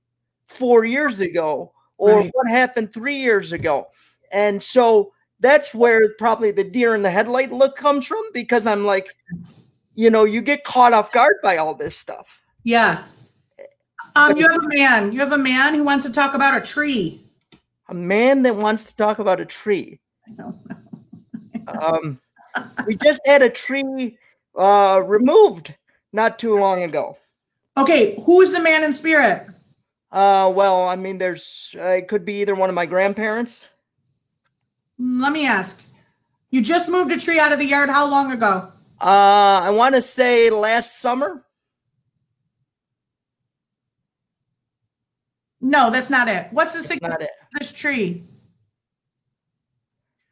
four 0.46 0.84
years 0.84 1.20
ago? 1.20 1.74
or 1.98 2.18
right. 2.18 2.30
what 2.34 2.48
happened 2.48 2.92
three 2.92 3.16
years 3.16 3.52
ago. 3.52 3.88
And 4.32 4.62
so 4.62 5.12
that's 5.40 5.74
where 5.74 6.14
probably 6.18 6.50
the 6.50 6.64
deer 6.64 6.94
in 6.94 7.02
the 7.02 7.10
headlight 7.10 7.52
look 7.52 7.76
comes 7.76 8.06
from 8.06 8.22
because 8.32 8.66
I'm 8.66 8.84
like, 8.84 9.14
you 9.94 10.10
know, 10.10 10.24
you 10.24 10.42
get 10.42 10.64
caught 10.64 10.92
off 10.92 11.12
guard 11.12 11.36
by 11.42 11.56
all 11.56 11.74
this 11.74 11.96
stuff. 11.96 12.42
Yeah. 12.64 13.04
Um, 14.16 14.36
you 14.36 14.46
have 14.48 14.62
a 14.62 14.68
man. 14.68 15.12
You 15.12 15.20
have 15.20 15.32
a 15.32 15.38
man 15.38 15.74
who 15.74 15.84
wants 15.84 16.04
to 16.04 16.12
talk 16.12 16.34
about 16.34 16.56
a 16.56 16.60
tree. 16.60 17.20
A 17.88 17.94
man 17.94 18.42
that 18.42 18.56
wants 18.56 18.84
to 18.84 18.96
talk 18.96 19.18
about 19.18 19.40
a 19.40 19.44
tree. 19.44 20.00
I 20.26 20.42
know. 20.42 20.60
um, 21.80 22.20
we 22.86 22.96
just 22.96 23.20
had 23.26 23.42
a 23.42 23.50
tree 23.50 24.18
uh, 24.56 25.02
removed 25.04 25.74
not 26.14 26.38
too 26.38 26.56
long 26.56 26.84
ago. 26.84 27.18
Okay, 27.76 28.14
who's 28.24 28.52
the 28.52 28.60
man 28.60 28.84
in 28.84 28.92
spirit? 28.92 29.48
Uh, 30.12 30.50
well, 30.54 30.88
I 30.88 30.94
mean, 30.94 31.18
there's 31.18 31.74
uh, 31.76 31.88
it 31.88 32.08
could 32.08 32.24
be 32.24 32.40
either 32.40 32.54
one 32.54 32.68
of 32.68 32.74
my 32.74 32.86
grandparents. 32.86 33.66
Let 34.96 35.32
me 35.32 35.44
ask. 35.44 35.82
You 36.50 36.62
just 36.62 36.88
moved 36.88 37.10
a 37.10 37.18
tree 37.18 37.40
out 37.40 37.52
of 37.52 37.58
the 37.58 37.66
yard. 37.66 37.90
How 37.90 38.08
long 38.08 38.30
ago? 38.30 38.70
Uh, 39.00 39.60
I 39.64 39.70
want 39.70 39.96
to 39.96 40.02
say 40.02 40.50
last 40.50 41.00
summer. 41.00 41.44
No, 45.60 45.90
that's 45.90 46.10
not 46.10 46.28
it. 46.28 46.46
What's 46.52 46.74
the 46.74 46.82
significance 46.82 47.30
of 47.42 47.58
this 47.58 47.72
tree? 47.72 48.22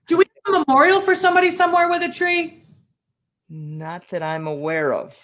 Do 0.06 0.18
we 0.18 0.26
have 0.46 0.54
a 0.54 0.64
memorial 0.64 1.00
for 1.00 1.16
somebody 1.16 1.50
somewhere 1.50 1.88
with 1.88 2.02
a 2.02 2.12
tree? 2.12 2.62
Not 3.48 4.08
that 4.10 4.22
I'm 4.22 4.46
aware 4.46 4.94
of. 4.94 5.16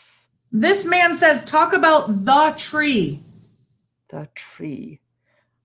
This 0.51 0.85
man 0.85 1.15
says, 1.15 1.45
talk 1.45 1.73
about 1.73 2.25
the 2.25 2.55
tree 2.57 3.23
the 4.09 4.29
tree? 4.35 5.01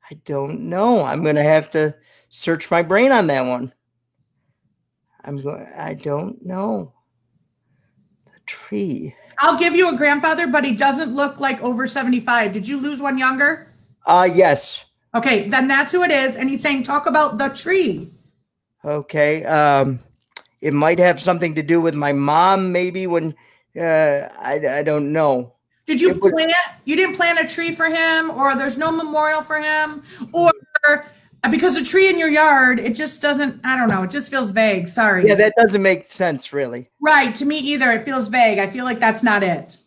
I 0.09 0.15
don't 0.25 0.61
know. 0.61 1.03
I'm 1.03 1.23
going 1.23 1.35
to 1.35 1.43
have 1.43 1.69
to 1.71 1.95
search 2.29 2.69
my 2.69 2.83
brain 2.83 3.11
on 3.11 3.27
that 3.27 3.41
one. 3.41 3.73
I'm 5.23 5.41
going 5.41 5.65
I 5.77 5.93
don't 5.93 6.45
know. 6.45 6.93
The 8.25 8.39
tree. 8.45 9.15
I'll 9.39 9.57
give 9.57 9.73
you 9.73 9.93
a 9.93 9.97
grandfather, 9.97 10.47
but 10.47 10.65
he 10.65 10.75
doesn't 10.75 11.15
look 11.15 11.39
like 11.39 11.61
over 11.61 11.87
75. 11.87 12.51
Did 12.51 12.67
you 12.67 12.77
lose 12.77 13.01
one 13.01 13.17
younger? 13.17 13.73
Uh 14.05 14.29
yes. 14.33 14.83
Okay, 15.15 15.47
then 15.47 15.67
that's 15.67 15.91
who 15.91 16.03
it 16.03 16.11
is 16.11 16.35
and 16.35 16.49
he's 16.49 16.61
saying 16.61 16.83
talk 16.83 17.05
about 17.05 17.37
the 17.37 17.47
tree. 17.49 18.11
Okay. 18.83 19.45
Um 19.45 19.99
it 20.59 20.73
might 20.73 20.99
have 20.99 21.21
something 21.21 21.55
to 21.55 21.63
do 21.63 21.79
with 21.79 21.95
my 21.95 22.11
mom 22.11 22.73
maybe 22.73 23.07
when 23.07 23.33
uh 23.79 24.29
I 24.39 24.79
I 24.79 24.83
don't 24.83 25.11
know. 25.11 25.53
Did 25.85 25.99
you 25.99 26.15
plant? 26.15 26.53
You 26.85 26.95
didn't 26.95 27.15
plant 27.15 27.39
a 27.39 27.47
tree 27.47 27.75
for 27.75 27.87
him, 27.87 28.31
or 28.31 28.55
there's 28.55 28.77
no 28.77 28.91
memorial 28.91 29.41
for 29.41 29.59
him, 29.59 30.03
or 30.31 30.51
because 31.49 31.75
a 31.75 31.83
tree 31.83 32.09
in 32.09 32.17
your 32.17 32.29
yard, 32.29 32.79
it 32.79 32.95
just 32.95 33.21
doesn't. 33.21 33.59
I 33.65 33.77
don't 33.77 33.89
know. 33.89 34.03
It 34.03 34.09
just 34.09 34.31
feels 34.31 34.51
vague. 34.51 34.87
Sorry. 34.87 35.27
Yeah, 35.27 35.35
that 35.35 35.53
doesn't 35.57 35.81
make 35.81 36.09
sense, 36.11 36.53
really. 36.53 36.89
Right 37.01 37.35
to 37.35 37.45
me 37.45 37.57
either. 37.57 37.91
It 37.91 38.05
feels 38.05 38.29
vague. 38.29 38.59
I 38.59 38.69
feel 38.69 38.85
like 38.85 38.99
that's 38.99 39.23
not 39.23 39.43
it. 39.43 39.77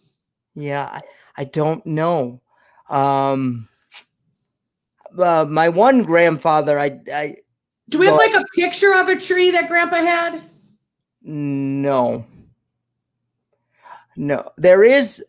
Yeah, 0.55 0.85
I, 0.85 1.03
I 1.37 1.45
don't 1.45 1.85
know. 1.87 2.41
Um, 2.91 3.69
uh, 5.19 5.47
my 5.49 5.69
one 5.69 6.03
grandfather, 6.03 6.79
I, 6.79 7.01
I. 7.13 7.37
Do 7.89 7.99
we 7.99 8.07
have 8.07 8.17
like 8.17 8.35
a 8.35 8.45
picture 8.55 8.95
of 8.95 9.09
a 9.09 9.17
tree 9.17 9.51
that 9.53 9.69
Grandpa 9.69 9.97
had? 9.97 10.43
No. 11.23 12.27
No, 14.17 14.51
there 14.57 14.83
is 14.83 15.23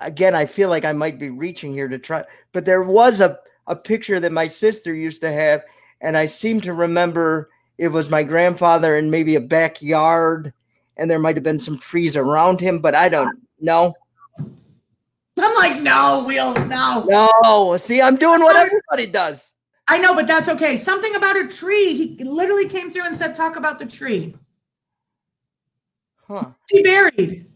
again, 0.00 0.34
I 0.34 0.46
feel 0.46 0.68
like 0.68 0.84
I 0.84 0.92
might 0.92 1.18
be 1.18 1.30
reaching 1.30 1.72
here 1.72 1.88
to 1.88 1.98
try, 1.98 2.24
but 2.52 2.64
there 2.64 2.82
was 2.82 3.20
a, 3.20 3.38
a 3.66 3.76
picture 3.76 4.20
that 4.20 4.32
my 4.32 4.48
sister 4.48 4.94
used 4.94 5.20
to 5.22 5.32
have, 5.32 5.64
and 6.00 6.16
I 6.16 6.26
seem 6.26 6.60
to 6.62 6.72
remember 6.72 7.50
it 7.76 7.88
was 7.88 8.08
my 8.08 8.22
grandfather 8.22 8.98
in 8.98 9.10
maybe 9.10 9.34
a 9.36 9.40
backyard, 9.40 10.52
and 10.96 11.10
there 11.10 11.18
might 11.18 11.36
have 11.36 11.44
been 11.44 11.58
some 11.58 11.78
trees 11.78 12.16
around 12.16 12.60
him, 12.60 12.80
but 12.80 12.94
I 12.94 13.08
don't 13.08 13.40
know. 13.60 13.94
I'm 15.40 15.54
like, 15.54 15.80
no, 15.80 16.24
we'll 16.26 16.54
no. 16.66 17.04
No, 17.06 17.76
see, 17.76 18.02
I'm 18.02 18.16
doing 18.16 18.42
what 18.42 18.56
everybody 18.56 19.06
does. 19.06 19.52
I 19.86 19.96
know, 19.98 20.14
but 20.14 20.26
that's 20.26 20.48
okay. 20.48 20.76
Something 20.76 21.14
about 21.14 21.36
a 21.36 21.46
tree. 21.46 21.94
He 21.94 22.24
literally 22.24 22.68
came 22.68 22.90
through 22.90 23.06
and 23.06 23.16
said, 23.16 23.34
"Talk 23.34 23.56
about 23.56 23.78
the 23.78 23.86
tree." 23.86 24.36
Huh? 26.26 26.46
He 26.70 26.82
buried. 26.82 27.46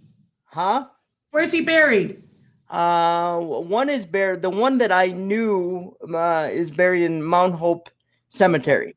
Huh? 0.53 0.87
Where's 1.31 1.51
he 1.51 1.63
buried? 1.63 2.23
Uh, 2.69 3.41
one 3.41 3.89
is 3.89 4.05
buried. 4.05 4.43
The 4.43 4.51
one 4.51 4.77
that 4.79 4.93
I 4.93 5.07
knew 5.07 5.97
uh, 6.15 6.51
is 6.53 6.71
buried 6.71 7.05
in 7.05 7.23
Mount 7.23 7.55
Hope 7.55 7.89
Cemetery. 8.29 8.95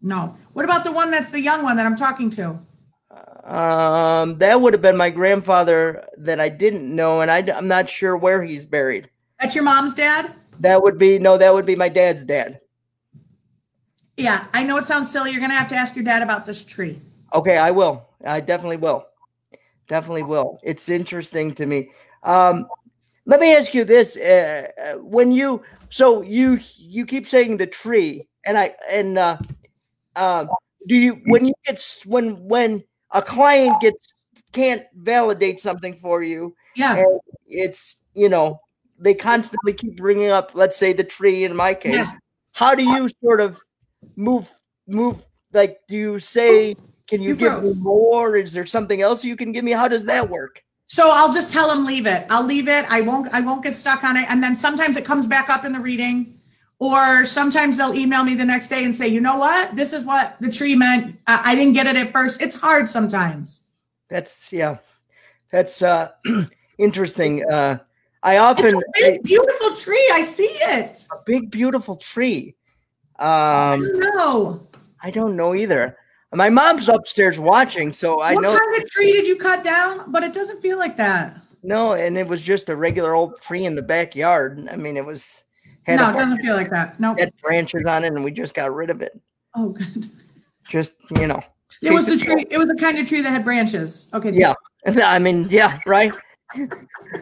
No. 0.00 0.36
What 0.52 0.64
about 0.64 0.84
the 0.84 0.92
one 0.92 1.10
that's 1.10 1.30
the 1.30 1.40
young 1.40 1.64
one 1.64 1.76
that 1.76 1.86
I'm 1.86 1.96
talking 1.96 2.30
to? 2.30 2.60
Um, 3.42 4.38
that 4.38 4.60
would 4.60 4.74
have 4.74 4.82
been 4.82 4.96
my 4.96 5.10
grandfather 5.10 6.04
that 6.18 6.38
I 6.38 6.48
didn't 6.48 6.94
know, 6.94 7.20
and 7.20 7.30
I, 7.30 7.38
am 7.38 7.68
not 7.68 7.88
sure 7.88 8.16
where 8.16 8.42
he's 8.42 8.64
buried. 8.64 9.10
That's 9.40 9.54
your 9.54 9.64
mom's 9.64 9.94
dad? 9.94 10.34
That 10.60 10.82
would 10.82 10.98
be 10.98 11.18
no, 11.18 11.36
that 11.36 11.52
would 11.52 11.66
be 11.66 11.76
my 11.76 11.88
dad's 11.88 12.24
dad. 12.24 12.60
Yeah, 14.16 14.46
I 14.52 14.62
know 14.62 14.76
it 14.78 14.84
sounds 14.84 15.10
silly. 15.10 15.30
You're 15.30 15.40
gonna 15.40 15.54
have 15.54 15.68
to 15.68 15.76
ask 15.76 15.94
your 15.94 16.04
dad 16.04 16.22
about 16.22 16.46
this 16.46 16.64
tree. 16.64 17.00
Okay, 17.34 17.56
I 17.56 17.70
will. 17.70 18.08
I 18.24 18.40
definitely 18.40 18.78
will. 18.78 19.06
Definitely 19.88 20.24
will. 20.24 20.58
It's 20.62 20.88
interesting 20.88 21.54
to 21.54 21.66
me. 21.66 21.90
Um, 22.22 22.66
let 23.24 23.40
me 23.40 23.54
ask 23.54 23.74
you 23.74 23.84
this: 23.84 24.16
uh, 24.16 24.68
uh 24.78 24.98
when 24.98 25.32
you 25.32 25.62
so 25.90 26.22
you 26.22 26.60
you 26.76 27.06
keep 27.06 27.26
saying 27.26 27.56
the 27.56 27.66
tree, 27.66 28.28
and 28.44 28.58
I 28.58 28.74
and 28.90 29.18
uh, 29.18 29.38
uh, 30.16 30.46
do 30.86 30.96
you 30.96 31.20
when 31.26 31.46
you 31.46 31.54
get 31.64 31.82
when 32.04 32.46
when 32.46 32.82
a 33.12 33.22
client 33.22 33.80
gets 33.80 34.12
can't 34.52 34.84
validate 34.94 35.60
something 35.60 35.94
for 35.94 36.22
you, 36.22 36.54
yeah, 36.74 37.04
it's 37.46 38.02
you 38.14 38.28
know 38.28 38.60
they 38.98 39.14
constantly 39.14 39.72
keep 39.72 39.96
bringing 39.96 40.30
up, 40.30 40.52
let's 40.54 40.76
say 40.76 40.92
the 40.92 41.04
tree 41.04 41.44
in 41.44 41.54
my 41.54 41.74
case. 41.74 41.94
Yeah. 41.94 42.12
How 42.52 42.74
do 42.74 42.82
you 42.82 43.08
sort 43.22 43.40
of 43.40 43.60
move 44.16 44.50
move 44.86 45.22
like 45.52 45.80
do 45.88 45.96
you 45.96 46.18
say 46.18 46.74
can 47.06 47.22
you, 47.22 47.30
you 47.30 47.36
give 47.36 47.62
me 47.62 47.74
more? 47.74 48.36
Is 48.36 48.52
there 48.52 48.66
something 48.66 49.00
else 49.00 49.24
you 49.24 49.36
can 49.36 49.52
give 49.52 49.64
me? 49.64 49.72
How 49.72 49.88
does 49.88 50.04
that 50.06 50.28
work? 50.28 50.62
So 50.88 51.10
I'll 51.10 51.32
just 51.32 51.52
tell 51.52 51.68
them 51.68 51.84
leave 51.84 52.06
it. 52.06 52.26
I'll 52.30 52.44
leave 52.44 52.68
it. 52.68 52.84
I 52.88 53.00
won't 53.00 53.32
I 53.32 53.40
won't 53.40 53.62
get 53.62 53.74
stuck 53.74 54.04
on 54.04 54.16
it. 54.16 54.26
And 54.28 54.42
then 54.42 54.54
sometimes 54.54 54.96
it 54.96 55.04
comes 55.04 55.26
back 55.26 55.48
up 55.48 55.64
in 55.64 55.72
the 55.72 55.80
reading. 55.80 56.40
Or 56.78 57.24
sometimes 57.24 57.78
they'll 57.78 57.94
email 57.94 58.22
me 58.22 58.34
the 58.34 58.44
next 58.44 58.68
day 58.68 58.84
and 58.84 58.94
say, 58.94 59.08
you 59.08 59.20
know 59.20 59.36
what? 59.36 59.74
This 59.74 59.94
is 59.94 60.04
what 60.04 60.36
the 60.40 60.50
tree 60.50 60.76
meant. 60.76 61.16
I, 61.26 61.52
I 61.52 61.54
didn't 61.54 61.72
get 61.72 61.86
it 61.86 61.96
at 61.96 62.12
first. 62.12 62.42
It's 62.42 62.54
hard 62.54 62.86
sometimes. 62.88 63.62
That's 64.10 64.52
yeah. 64.52 64.78
That's 65.50 65.82
uh 65.82 66.10
interesting. 66.78 67.44
Uh 67.50 67.78
I 68.22 68.38
often 68.38 68.82
big, 68.94 69.22
beautiful 69.22 69.74
tree. 69.74 70.10
I 70.12 70.22
see 70.22 70.44
it. 70.44 71.06
A 71.12 71.16
big 71.24 71.50
beautiful 71.50 71.96
tree. 71.96 72.54
Um 73.18 73.26
I 73.28 73.76
don't 73.76 74.16
know. 74.16 74.68
I 75.02 75.10
don't 75.10 75.36
know 75.36 75.54
either. 75.54 75.96
My 76.34 76.50
mom's 76.50 76.88
upstairs 76.88 77.38
watching, 77.38 77.92
so 77.92 78.20
I 78.20 78.34
what 78.34 78.42
know. 78.42 78.52
What 78.52 78.62
kind 78.62 78.82
of 78.82 78.90
tree 78.90 79.12
did 79.12 79.26
you 79.26 79.36
cut 79.36 79.62
down? 79.62 80.10
But 80.10 80.22
it 80.24 80.32
doesn't 80.32 80.60
feel 80.60 80.78
like 80.78 80.96
that. 80.96 81.40
No, 81.62 81.94
and 81.94 82.18
it 82.18 82.26
was 82.26 82.40
just 82.40 82.68
a 82.68 82.76
regular 82.76 83.14
old 83.14 83.40
tree 83.40 83.64
in 83.64 83.74
the 83.74 83.82
backyard. 83.82 84.68
I 84.70 84.76
mean, 84.76 84.96
it 84.96 85.04
was. 85.04 85.44
no, 85.88 86.10
it 86.10 86.14
doesn't 86.14 86.38
feel 86.38 86.56
like 86.56 86.70
that. 86.70 86.98
No. 87.00 87.10
Nope. 87.10 87.20
Had 87.20 87.32
branches 87.42 87.84
on 87.86 88.04
it, 88.04 88.12
and 88.12 88.24
we 88.24 88.30
just 88.30 88.54
got 88.54 88.74
rid 88.74 88.90
of 88.90 89.02
it. 89.02 89.18
Oh, 89.54 89.70
good. 89.70 90.08
Just 90.68 90.96
you 91.10 91.26
know. 91.26 91.40
It 91.82 91.92
was 91.92 92.06
the 92.06 92.16
tree. 92.16 92.46
It 92.50 92.58
was 92.58 92.70
a 92.70 92.74
kind 92.74 92.98
of 92.98 93.08
tree 93.08 93.20
that 93.20 93.30
had 93.30 93.44
branches. 93.44 94.08
Okay. 94.14 94.32
Yeah, 94.32 94.54
I 94.86 95.18
mean, 95.18 95.46
yeah, 95.50 95.80
right. 95.86 96.12
no, 96.56 96.66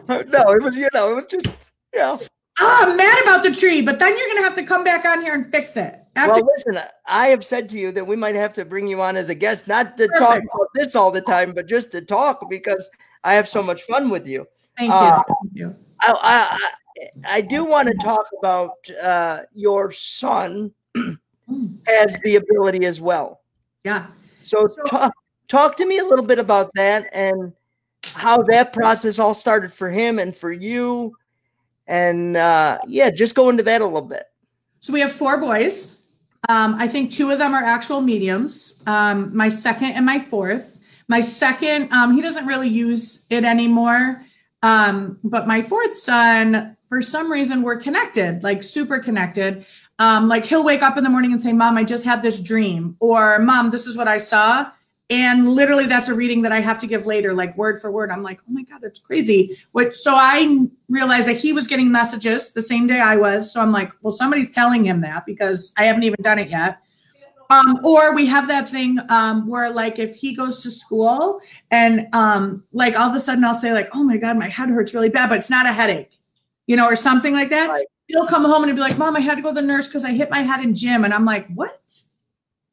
it 0.09 0.63
was 0.63 0.75
you 0.75 0.87
know, 0.93 1.11
it 1.11 1.15
was 1.15 1.25
just 1.27 1.47
you 1.93 1.99
know. 1.99 2.19
Oh, 2.59 2.85
I'm 2.87 2.95
mad 2.95 3.21
about 3.23 3.43
the 3.43 3.51
tree, 3.51 3.81
but 3.81 3.99
then 3.99 4.17
you're 4.17 4.27
gonna 4.27 4.43
have 4.43 4.55
to 4.55 4.63
come 4.63 4.83
back 4.83 5.05
on 5.05 5.21
here 5.21 5.33
and 5.33 5.51
fix 5.51 5.75
it. 5.75 6.04
After- 6.15 6.43
well, 6.43 6.49
listen, 6.55 6.79
I 7.05 7.27
have 7.27 7.43
said 7.43 7.67
to 7.69 7.77
you 7.77 7.91
that 7.91 8.05
we 8.05 8.15
might 8.15 8.35
have 8.35 8.53
to 8.53 8.65
bring 8.65 8.87
you 8.87 9.01
on 9.01 9.17
as 9.17 9.29
a 9.29 9.35
guest, 9.35 9.67
not 9.67 9.97
to 9.97 10.07
Perfect. 10.07 10.19
talk 10.19 10.43
about 10.53 10.67
this 10.73 10.95
all 10.95 11.11
the 11.11 11.21
time, 11.21 11.53
but 11.53 11.67
just 11.67 11.91
to 11.91 12.01
talk 12.01 12.49
because 12.49 12.89
I 13.23 13.35
have 13.35 13.49
so 13.49 13.61
much 13.61 13.83
fun 13.83 14.09
with 14.09 14.27
you. 14.27 14.47
Thank 14.77 14.89
you. 14.89 14.95
Uh, 14.95 15.23
Thank 15.27 15.55
you. 15.55 15.75
I, 16.01 16.59
I, 17.25 17.37
I 17.37 17.41
do 17.41 17.65
want 17.65 17.87
to 17.89 17.93
talk 17.95 18.25
about 18.39 18.89
uh, 19.01 19.41
your 19.53 19.91
son 19.91 20.71
has 21.87 22.19
the 22.23 22.37
ability 22.37 22.85
as 22.85 23.01
well. 23.01 23.41
Yeah. 23.83 24.07
So, 24.43 24.67
so 24.67 24.83
talk, 24.83 25.13
talk 25.47 25.77
to 25.77 25.85
me 25.85 25.97
a 25.99 26.05
little 26.05 26.25
bit 26.25 26.39
about 26.39 26.71
that 26.75 27.09
and 27.11 27.51
how 28.13 28.41
that 28.43 28.71
process 28.71 29.19
all 29.19 29.33
started 29.33 29.73
for 29.73 29.89
him 29.89 30.19
and 30.19 30.35
for 30.35 30.51
you. 30.51 31.13
And 31.87 32.37
uh, 32.37 32.79
yeah, 32.87 33.09
just 33.09 33.35
go 33.35 33.49
into 33.49 33.63
that 33.63 33.81
a 33.81 33.85
little 33.85 34.01
bit. 34.01 34.25
So 34.79 34.93
we 34.93 34.99
have 34.99 35.11
four 35.11 35.39
boys. 35.39 35.97
Um, 36.49 36.75
I 36.75 36.87
think 36.87 37.11
two 37.11 37.31
of 37.31 37.39
them 37.39 37.53
are 37.53 37.63
actual 37.63 38.01
mediums. 38.01 38.81
Um, 38.85 39.35
my 39.35 39.47
second 39.47 39.91
and 39.91 40.05
my 40.05 40.19
fourth. 40.19 40.77
My 41.07 41.19
second, 41.19 41.91
um, 41.91 42.15
he 42.15 42.21
doesn't 42.21 42.45
really 42.45 42.69
use 42.69 43.25
it 43.29 43.43
anymore. 43.43 44.23
Um, 44.63 45.19
but 45.23 45.47
my 45.47 45.61
fourth 45.61 45.95
son, 45.95 46.75
for 46.89 47.01
some 47.01 47.31
reason, 47.31 47.61
we're 47.61 47.79
connected, 47.79 48.43
like 48.43 48.63
super 48.63 48.99
connected. 48.99 49.65
Um, 49.99 50.27
like 50.27 50.45
he'll 50.45 50.65
wake 50.65 50.81
up 50.81 50.97
in 50.97 51.03
the 51.03 51.09
morning 51.09 51.31
and 51.31 51.41
say, 51.41 51.53
Mom, 51.53 51.77
I 51.77 51.83
just 51.83 52.05
had 52.05 52.21
this 52.21 52.39
dream, 52.39 52.97
or 52.99 53.39
Mom, 53.39 53.69
this 53.69 53.85
is 53.85 53.95
what 53.95 54.07
I 54.07 54.17
saw. 54.17 54.71
And 55.11 55.49
literally, 55.49 55.85
that's 55.85 56.09
a 56.09 56.15
reading 56.15 56.41
that 56.41 56.51
I 56.51 56.61
have 56.61 56.79
to 56.79 56.87
give 56.87 57.05
later, 57.05 57.31
like 57.33 57.55
word 57.55 57.79
for 57.79 57.91
word. 57.91 58.09
I'm 58.09 58.23
like, 58.23 58.39
oh 58.49 58.51
my 58.51 58.63
God, 58.63 58.79
that's 58.81 58.99
crazy. 58.99 59.55
Which, 59.71 59.93
so 59.93 60.15
I 60.15 60.65
realized 60.89 61.27
that 61.27 61.37
he 61.37 61.53
was 61.53 61.67
getting 61.67 61.91
messages 61.91 62.53
the 62.53 62.61
same 62.63 62.87
day 62.87 62.99
I 62.99 63.15
was. 63.15 63.53
So 63.53 63.61
I'm 63.61 63.71
like, 63.71 63.91
well, 64.01 64.11
somebody's 64.11 64.49
telling 64.49 64.83
him 64.83 65.01
that 65.01 65.27
because 65.27 65.73
I 65.77 65.85
haven't 65.85 66.03
even 66.03 66.23
done 66.23 66.39
it 66.39 66.49
yet. 66.49 66.79
Um, 67.51 67.79
or 67.85 68.15
we 68.15 68.25
have 68.25 68.47
that 68.47 68.67
thing 68.67 68.97
um, 69.09 69.47
where, 69.47 69.69
like, 69.69 69.99
if 69.99 70.15
he 70.15 70.35
goes 70.35 70.63
to 70.63 70.71
school 70.71 71.39
and, 71.69 72.07
um, 72.11 72.63
like, 72.73 72.99
all 72.99 73.07
of 73.07 73.15
a 73.15 73.19
sudden 73.19 73.43
I'll 73.43 73.53
say, 73.53 73.71
like, 73.71 73.89
oh 73.93 74.01
my 74.01 74.17
God, 74.17 74.37
my 74.37 74.49
head 74.49 74.69
hurts 74.69 74.95
really 74.95 75.09
bad, 75.09 75.29
but 75.29 75.37
it's 75.37 75.51
not 75.51 75.67
a 75.67 75.71
headache, 75.71 76.17
you 76.65 76.75
know, 76.75 76.87
or 76.87 76.95
something 76.95 77.35
like 77.35 77.51
that. 77.51 77.69
Right. 77.69 77.85
He'll 78.07 78.25
come 78.25 78.43
home 78.43 78.63
and 78.63 78.65
he'll 78.65 78.75
be 78.75 78.81
like, 78.81 78.97
Mom, 78.97 79.15
I 79.15 79.19
had 79.19 79.35
to 79.35 79.43
go 79.43 79.49
to 79.49 79.53
the 79.53 79.61
nurse 79.61 79.87
because 79.87 80.03
I 80.03 80.13
hit 80.13 80.31
my 80.31 80.41
head 80.41 80.61
in 80.61 80.73
gym. 80.73 81.03
And 81.03 81.13
I'm 81.13 81.25
like, 81.25 81.47
what? 81.53 82.01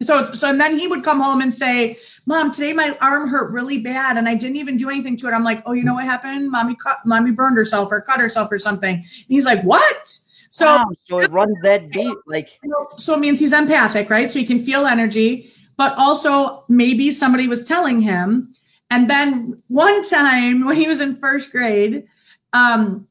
So, 0.03 0.33
so 0.33 0.49
and 0.49 0.61
then 0.61 0.79
he 0.79 0.87
would 0.87 1.05
come 1.05 1.21
home 1.21 1.41
and 1.41 1.53
say, 1.53 1.99
"Mom, 2.27 2.53
today 2.53 2.73
my 2.73 2.97
arm 3.01 3.29
hurt 3.29 3.53
really 3.53 3.79
bad, 3.79 4.17
and 4.17 4.29
I 4.29 4.35
didn't 4.35 4.57
even 4.57 4.77
do 4.77 4.91
anything 4.91 5.17
to 5.19 5.29
it." 5.29 5.33
I'm 5.33 5.45
like, 5.45 5.62
"Oh, 5.67 5.73
you 5.73 5.85
know 5.85 5.95
what 5.95 6.05
happened? 6.05 6.51
Mommy 6.51 6.77
cut, 6.77 6.99
mommy 7.05 7.31
burned 7.31 7.57
herself 7.57 7.91
or 7.91 8.01
cut 8.01 8.21
herself 8.21 8.51
or 8.51 8.59
something." 8.59 8.97
And 8.97 9.05
he's 9.29 9.45
like, 9.45 9.62
"What?" 9.62 10.19
So, 10.51 10.67
wow, 10.67 10.91
so 11.05 11.19
it 11.21 11.31
runs 11.31 11.57
that 11.62 11.91
deep, 11.91 12.19
like. 12.27 12.61
So 12.99 13.15
it 13.15 13.21
means 13.21 13.41
he's 13.41 13.55
empathic, 13.55 14.11
right? 14.11 14.31
So 14.31 14.38
he 14.38 14.45
can 14.45 14.61
feel 14.61 14.87
energy, 14.87 15.51
but 15.77 15.97
also 15.97 16.65
maybe 16.69 17.11
somebody 17.11 17.49
was 17.49 17.65
telling 17.65 18.01
him. 18.03 18.55
And 18.91 19.09
then 19.09 19.57
one 19.69 20.07
time 20.07 20.67
when 20.67 20.77
he 20.77 20.87
was 20.87 21.01
in 21.01 21.15
first 21.15 21.51
grade, 21.51 22.05
um, 22.53 23.09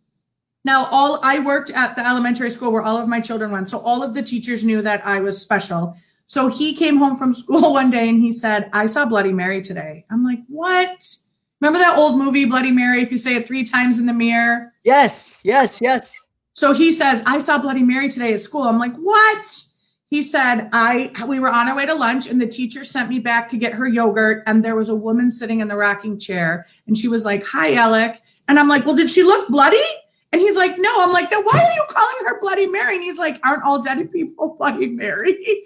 now 0.63 0.85
all 0.91 1.19
I 1.23 1.39
worked 1.39 1.71
at 1.71 1.95
the 1.95 2.07
elementary 2.07 2.51
school 2.51 2.71
where 2.71 2.83
all 2.83 2.97
of 2.97 3.07
my 3.07 3.19
children 3.19 3.49
went, 3.49 3.67
so 3.67 3.79
all 3.79 4.03
of 4.03 4.13
the 4.13 4.21
teachers 4.21 4.63
knew 4.63 4.83
that 4.83 5.03
I 5.05 5.19
was 5.21 5.41
special. 5.41 5.95
So 6.31 6.47
he 6.47 6.73
came 6.73 6.95
home 6.95 7.17
from 7.17 7.33
school 7.33 7.73
one 7.73 7.91
day 7.91 8.07
and 8.07 8.21
he 8.21 8.31
said, 8.31 8.69
I 8.71 8.85
saw 8.85 9.05
Bloody 9.05 9.33
Mary 9.33 9.61
today. 9.61 10.05
I'm 10.09 10.23
like, 10.23 10.39
what? 10.47 11.17
Remember 11.59 11.77
that 11.77 11.97
old 11.97 12.17
movie, 12.17 12.45
Bloody 12.45 12.71
Mary, 12.71 13.01
if 13.01 13.11
you 13.11 13.17
say 13.17 13.35
it 13.35 13.45
three 13.45 13.65
times 13.65 13.99
in 13.99 14.05
the 14.05 14.13
mirror? 14.13 14.71
Yes, 14.85 15.39
yes, 15.43 15.79
yes. 15.81 16.15
So 16.53 16.71
he 16.71 16.93
says, 16.93 17.21
I 17.25 17.37
saw 17.39 17.57
Bloody 17.57 17.83
Mary 17.83 18.09
today 18.09 18.33
at 18.33 18.39
school. 18.39 18.63
I'm 18.63 18.79
like, 18.79 18.95
what? 18.95 19.61
He 20.07 20.21
said, 20.21 20.69
I 20.71 21.11
we 21.27 21.41
were 21.41 21.49
on 21.49 21.67
our 21.67 21.75
way 21.75 21.85
to 21.85 21.93
lunch 21.93 22.29
and 22.29 22.39
the 22.39 22.47
teacher 22.47 22.85
sent 22.85 23.09
me 23.09 23.19
back 23.19 23.49
to 23.49 23.57
get 23.57 23.73
her 23.73 23.85
yogurt. 23.85 24.43
And 24.47 24.63
there 24.63 24.77
was 24.77 24.87
a 24.87 24.95
woman 24.95 25.31
sitting 25.31 25.59
in 25.59 25.67
the 25.67 25.75
rocking 25.75 26.17
chair. 26.17 26.65
And 26.87 26.97
she 26.97 27.09
was 27.09 27.25
like, 27.25 27.45
Hi, 27.45 27.73
Alec. 27.73 28.21
And 28.47 28.57
I'm 28.57 28.69
like, 28.69 28.85
Well, 28.85 28.95
did 28.95 29.09
she 29.09 29.23
look 29.23 29.49
bloody? 29.49 29.83
And 30.31 30.39
he's 30.39 30.55
like, 30.55 30.77
No. 30.77 31.03
I'm 31.03 31.11
like, 31.11 31.29
then 31.29 31.43
why 31.43 31.59
are 31.59 31.73
you 31.73 31.85
calling 31.89 32.25
her 32.25 32.39
Bloody 32.39 32.67
Mary? 32.67 32.95
And 32.95 33.03
he's 33.03 33.19
like, 33.19 33.37
Aren't 33.45 33.63
all 33.63 33.83
dead 33.83 34.09
people 34.13 34.55
Bloody 34.59 34.87
Mary? 34.87 35.65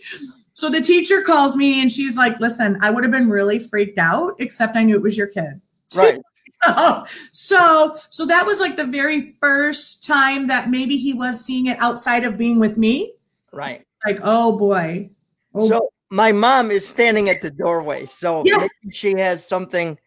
So 0.55 0.69
the 0.69 0.79
teacher 0.79 1.21
calls 1.21 1.57
me 1.57 1.81
and 1.81 1.91
she's 1.91 2.15
like, 2.15 2.39
listen, 2.39 2.77
I 2.81 2.89
would 2.89 3.03
have 3.03 3.11
been 3.11 3.29
really 3.29 3.59
freaked 3.59 3.97
out, 3.97 4.35
except 4.39 4.77
I 4.77 4.83
knew 4.83 4.95
it 4.95 5.01
was 5.01 5.17
your 5.17 5.27
kid. 5.27 5.61
Right. 5.95 6.19
so, 6.63 7.05
so, 7.31 7.97
so 8.09 8.25
that 8.25 8.45
was 8.45 8.61
like 8.61 8.77
the 8.77 8.85
very 8.85 9.33
first 9.41 10.05
time 10.05 10.47
that 10.47 10.69
maybe 10.69 10.97
he 10.97 11.13
was 11.13 11.43
seeing 11.43 11.67
it 11.67 11.77
outside 11.81 12.23
of 12.23 12.37
being 12.37 12.59
with 12.59 12.77
me. 12.77 13.13
Right. 13.51 13.85
Like, 14.05 14.19
oh 14.23 14.57
boy. 14.57 15.09
Oh. 15.53 15.67
So 15.67 15.89
my 16.09 16.31
mom 16.31 16.71
is 16.71 16.87
standing 16.87 17.29
at 17.29 17.41
the 17.41 17.51
doorway. 17.51 18.05
So 18.05 18.43
yeah. 18.45 18.57
maybe 18.57 18.93
she 18.93 19.17
has 19.19 19.45
something 19.45 19.97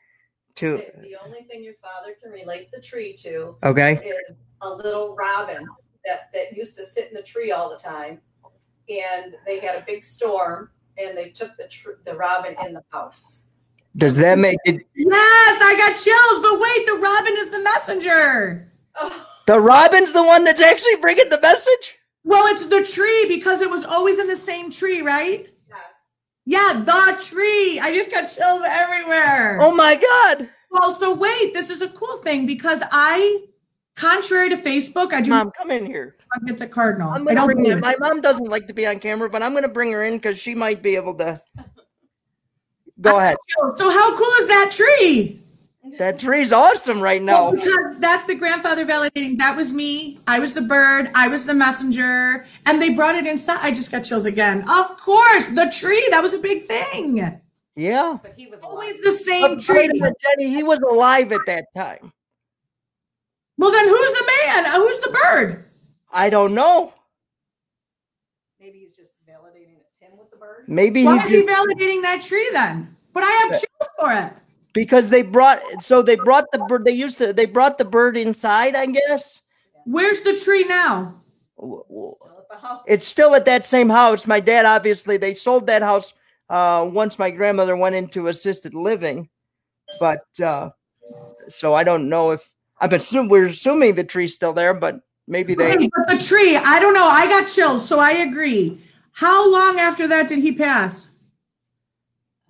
to. 0.57 0.83
The 1.03 1.17
only 1.25 1.43
thing 1.43 1.63
your 1.63 1.75
father 1.83 2.17
can 2.23 2.33
relate 2.33 2.71
the 2.73 2.81
tree 2.81 3.13
to 3.19 3.57
okay. 3.63 3.97
is 4.05 4.35
a 4.63 4.71
little 4.71 5.15
robin 5.15 5.67
that, 6.07 6.31
that 6.33 6.57
used 6.57 6.77
to 6.79 6.85
sit 6.85 7.09
in 7.09 7.15
the 7.15 7.23
tree 7.23 7.53
all 7.53 7.69
the 7.69 7.77
time 7.77 8.21
and 8.89 9.35
they 9.47 9.59
had 9.59 9.77
a 9.77 9.85
big 9.87 10.05
storm 10.05 10.71
and 10.97 11.17
they 11.17 11.29
took 11.29 11.57
the 11.57 11.69
tr- 11.69 12.01
the 12.05 12.15
robin 12.15 12.57
in 12.65 12.75
the 12.75 12.83
house. 12.91 13.49
Does 13.97 14.17
that 14.17 14.39
make 14.39 14.59
it? 14.65 14.87
Yes, 14.95 15.61
I 15.63 15.75
got 15.77 15.97
chills. 15.97 16.41
But 16.41 16.61
wait, 16.61 16.87
the 16.87 16.95
robin 16.95 17.35
is 17.39 17.51
the 17.51 17.61
messenger. 17.61 18.73
Oh. 19.01 19.27
The 19.47 19.59
robin's 19.59 20.13
the 20.13 20.23
one 20.23 20.45
that's 20.45 20.61
actually 20.61 20.97
bringing 20.97 21.29
the 21.31 21.41
message. 21.41 21.99
Well, 22.23 22.47
it's 22.55 22.67
the 22.67 22.85
tree 22.85 23.25
because 23.27 23.61
it 23.61 23.71
was 23.71 23.85
always 23.85 24.19
in 24.19 24.27
the 24.27 24.37
same 24.37 24.71
tree, 24.71 25.01
right? 25.01 25.49
Yes. 25.69 25.79
Yeah, 26.45 26.83
the 26.85 27.23
tree. 27.25 27.81
I 27.81 27.95
just 27.95 28.11
got 28.11 28.27
chills 28.27 28.63
everywhere. 28.67 29.59
Oh 29.61 29.75
my 29.75 29.95
God. 29.97 30.51
Well, 30.71 30.95
so 30.95 31.15
wait, 31.15 31.55
this 31.55 31.71
is 31.71 31.81
a 31.81 31.89
cool 31.89 32.19
thing 32.19 32.47
because 32.47 32.83
I, 32.93 33.47
contrary 33.99 34.49
to 34.51 34.57
Facebook, 34.57 35.13
I 35.13 35.21
do 35.21 35.31
Mom, 35.31 35.51
come 35.51 35.71
in 35.71 35.85
here. 35.85 36.17
not 36.35 36.47
get 36.47 36.61
a 36.61 36.67
cardinal. 36.69 37.11
I'm 37.11 37.23
I 37.29 37.35
gonna 37.35 37.35
don't 37.35 37.47
bring 37.47 37.57
believe 37.59 37.73
her. 37.73 37.79
it. 37.79 37.99
My 38.01 38.09
mom 38.09 38.21
doesn't 38.21 38.49
like 38.49 38.67
to 38.69 38.73
be 38.73 38.87
on 38.87 38.99
camera, 39.01 39.29
but 39.29 39.43
I'm 39.43 39.53
gonna 39.55 39.69
bring 39.69 39.91
her 39.93 40.05
in 40.05 40.15
because 40.15 40.39
she 40.39 40.55
might 40.55 40.83
be 40.83 40.95
able 40.97 41.15
to. 41.17 41.41
Go 43.01 43.19
ahead. 43.19 43.37
So 43.77 43.91
how 43.91 44.17
cool 44.17 44.33
is 44.41 44.49
that 44.49 44.71
tree? 44.73 45.41
That 45.99 46.19
tree's 46.19 46.53
awesome 46.53 47.01
right 47.01 47.23
Well, 47.25 47.53
now. 47.55 47.61
Oh, 47.61 47.65
because 47.65 47.99
that's 47.99 48.27
the 48.27 48.35
grandfather 48.35 48.85
validating. 48.85 49.39
That 49.39 49.57
was 49.57 49.73
me. 49.73 50.19
I 50.27 50.39
was 50.39 50.53
the 50.53 50.61
bird. 50.63 51.11
I 51.15 51.29
was 51.29 51.45
the 51.45 51.55
messenger. 51.55 52.45
And 52.67 52.83
they 52.83 52.91
brought 52.91 53.15
it 53.15 53.27
inside. 53.27 53.61
I 53.63 53.71
just 53.71 53.91
got 53.91 54.01
chills 54.05 54.27
again. 54.27 54.69
Of 54.69 54.97
course, 54.99 55.47
the 55.49 55.73
tree. 55.75 56.07
That 56.11 56.23
was 56.23 56.35
a 56.35 56.39
big 56.39 56.67
thing. 56.67 57.41
Yeah. 57.77 58.19
But 58.23 58.35
he 58.37 58.49
was 58.49 58.59
Always 58.63 58.97
alive. 58.97 59.01
the 59.05 59.13
same 59.13 59.55
But 59.55 59.61
tree. 59.61 59.89
Jenny, 59.89 60.51
he 60.51 60.63
was 60.63 60.81
alive 60.81 61.33
at 61.33 61.41
that 61.47 61.67
time. 61.77 62.13
Well, 63.59 63.71
then 63.73 63.89
who's 63.89 64.13
the 64.13 64.27
man? 64.47 64.67
Uh, 64.67 64.73
Who's 64.79 64.99
the 65.01 65.11
bird? 65.25 65.65
I 66.13 66.31
don't 66.31 66.55
know. 66.55 66.95
Maybe 68.61 68.79
he's 68.79 68.95
just 68.95 69.17
validating 69.29 69.77
it's 69.81 69.97
him 70.01 70.17
with 70.19 70.31
the 70.31 70.37
bird. 70.37 70.65
Maybe 70.69 71.05
Why 71.05 71.19
he 71.29 71.37
is 71.37 71.45
he 71.45 71.47
validating 71.53 72.03
that 72.03 72.23
tree 72.23 72.49
then? 72.53 72.97
But 73.13 73.25
I 73.25 73.31
have 73.31 73.51
chills 73.51 73.89
for 73.99 74.13
it. 74.13 74.33
because 74.75 75.09
they 75.09 75.23
brought 75.23 75.61
so 75.83 76.03
they 76.03 76.17
brought 76.17 76.45
the 76.53 76.59
bird. 76.61 76.85
They 76.85 76.93
used 76.93 77.19
to 77.19 77.33
they 77.33 77.47
brought 77.47 77.79
the 77.79 77.85
bird 77.85 78.17
inside. 78.17 78.75
I 78.77 78.87
guess 78.87 79.43
Where's 79.85 80.21
the 80.21 80.37
tree 80.37 80.65
now? 80.65 81.21
W- 81.59 81.83
w- 81.89 82.15
Still 82.21 82.39
at 82.39 82.49
the 82.51 82.57
house. 82.67 82.83
it's 82.87 83.07
still 83.07 83.35
at 83.35 83.45
that 83.47 83.67
same 83.67 83.89
house. 83.89 84.27
My 84.27 84.39
dad 84.41 84.67
obviously 84.67 85.17
they 85.17 85.35
sold 85.35 85.67
that 85.67 85.83
house 85.83 86.13
uh, 86.49 86.89
once 86.93 87.19
my 87.19 87.31
grandmother 87.31 87.77
went 87.77 87.95
into 87.97 88.29
assisted 88.29 88.75
living, 88.75 89.29
but 89.99 90.21
uh, 90.43 90.71
so 91.49 91.75
I 91.75 91.83
don't 91.85 92.09
know 92.09 92.31
if 92.31 92.49
I'm 92.81 92.93
assuming 92.93 93.29
we're 93.29 93.47
assuming 93.47 93.95
the 93.95 94.05
tree's 94.05 94.35
still 94.35 94.53
there, 94.53 94.75
but 94.75 95.01
maybe 95.27 95.55
they. 95.55 95.75
Okay, 95.75 95.89
but 95.97 96.09
the 96.09 96.25
tree, 96.25 96.57
I 96.57 96.79
don't 96.81 96.95
know. 96.95 97.07
I 97.07 97.27
got 97.27 97.49
chills, 97.49 97.87
so 97.87 97.99
I 97.99 98.13
agree. 98.13 98.79
How 99.13 99.51
long 99.51 99.81
after 99.81 100.07
that 100.09 100.29
did 100.29 100.39
he 100.39 100.53
pass? 100.53 101.09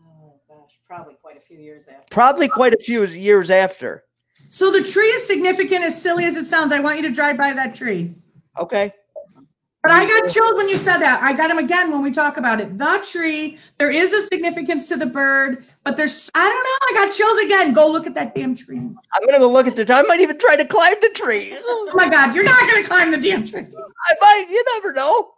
Oh 0.00 0.34
gosh, 0.48 0.78
probably 0.86 1.14
quite 1.14 1.38
a 1.38 1.40
few 1.40 1.58
years 1.58 1.88
after. 1.88 2.04
Probably 2.10 2.48
quite 2.48 2.74
a 2.74 2.78
few 2.78 3.06
years 3.06 3.50
after. 3.50 4.04
So 4.50 4.70
the 4.70 4.82
tree 4.82 5.08
is 5.08 5.26
significant, 5.26 5.84
as 5.84 6.00
silly 6.00 6.24
as 6.24 6.36
it 6.36 6.46
sounds. 6.46 6.72
I 6.72 6.80
want 6.80 6.96
you 6.96 7.02
to 7.02 7.10
drive 7.12 7.36
by 7.36 7.52
that 7.54 7.74
tree. 7.74 8.14
Okay. 8.58 8.92
But 9.88 9.94
I 9.94 10.06
got 10.06 10.28
chills 10.28 10.52
when 10.54 10.68
you 10.68 10.76
said 10.76 10.98
that. 10.98 11.22
I 11.22 11.32
got 11.32 11.48
them 11.48 11.56
again 11.56 11.90
when 11.90 12.02
we 12.02 12.10
talk 12.10 12.36
about 12.36 12.60
it. 12.60 12.76
The 12.76 13.02
tree, 13.10 13.56
there 13.78 13.90
is 13.90 14.12
a 14.12 14.20
significance 14.20 14.86
to 14.88 14.96
the 14.96 15.06
bird, 15.06 15.64
but 15.82 15.96
there's, 15.96 16.30
I 16.34 16.44
don't 16.44 16.62
know. 16.62 17.00
I 17.00 17.06
got 17.06 17.14
chills 17.14 17.38
again. 17.38 17.72
Go 17.72 17.90
look 17.90 18.06
at 18.06 18.12
that 18.12 18.34
damn 18.34 18.54
tree. 18.54 18.76
I'm 18.76 19.24
gonna 19.24 19.38
go 19.38 19.50
look 19.50 19.66
at 19.66 19.76
the. 19.76 19.86
Tree. 19.86 19.94
I 19.94 20.02
might 20.02 20.20
even 20.20 20.38
try 20.38 20.56
to 20.56 20.66
climb 20.66 20.96
the 21.00 21.08
tree. 21.14 21.54
Oh 21.56 21.90
my 21.94 22.06
God, 22.06 22.34
you're 22.34 22.44
not 22.44 22.60
going 22.70 22.82
to 22.82 22.86
climb 22.86 23.10
the 23.10 23.16
damn 23.16 23.46
tree. 23.46 23.62
I 23.62 24.14
might. 24.20 24.46
You 24.50 24.62
never 24.74 24.92
know. 24.92 25.32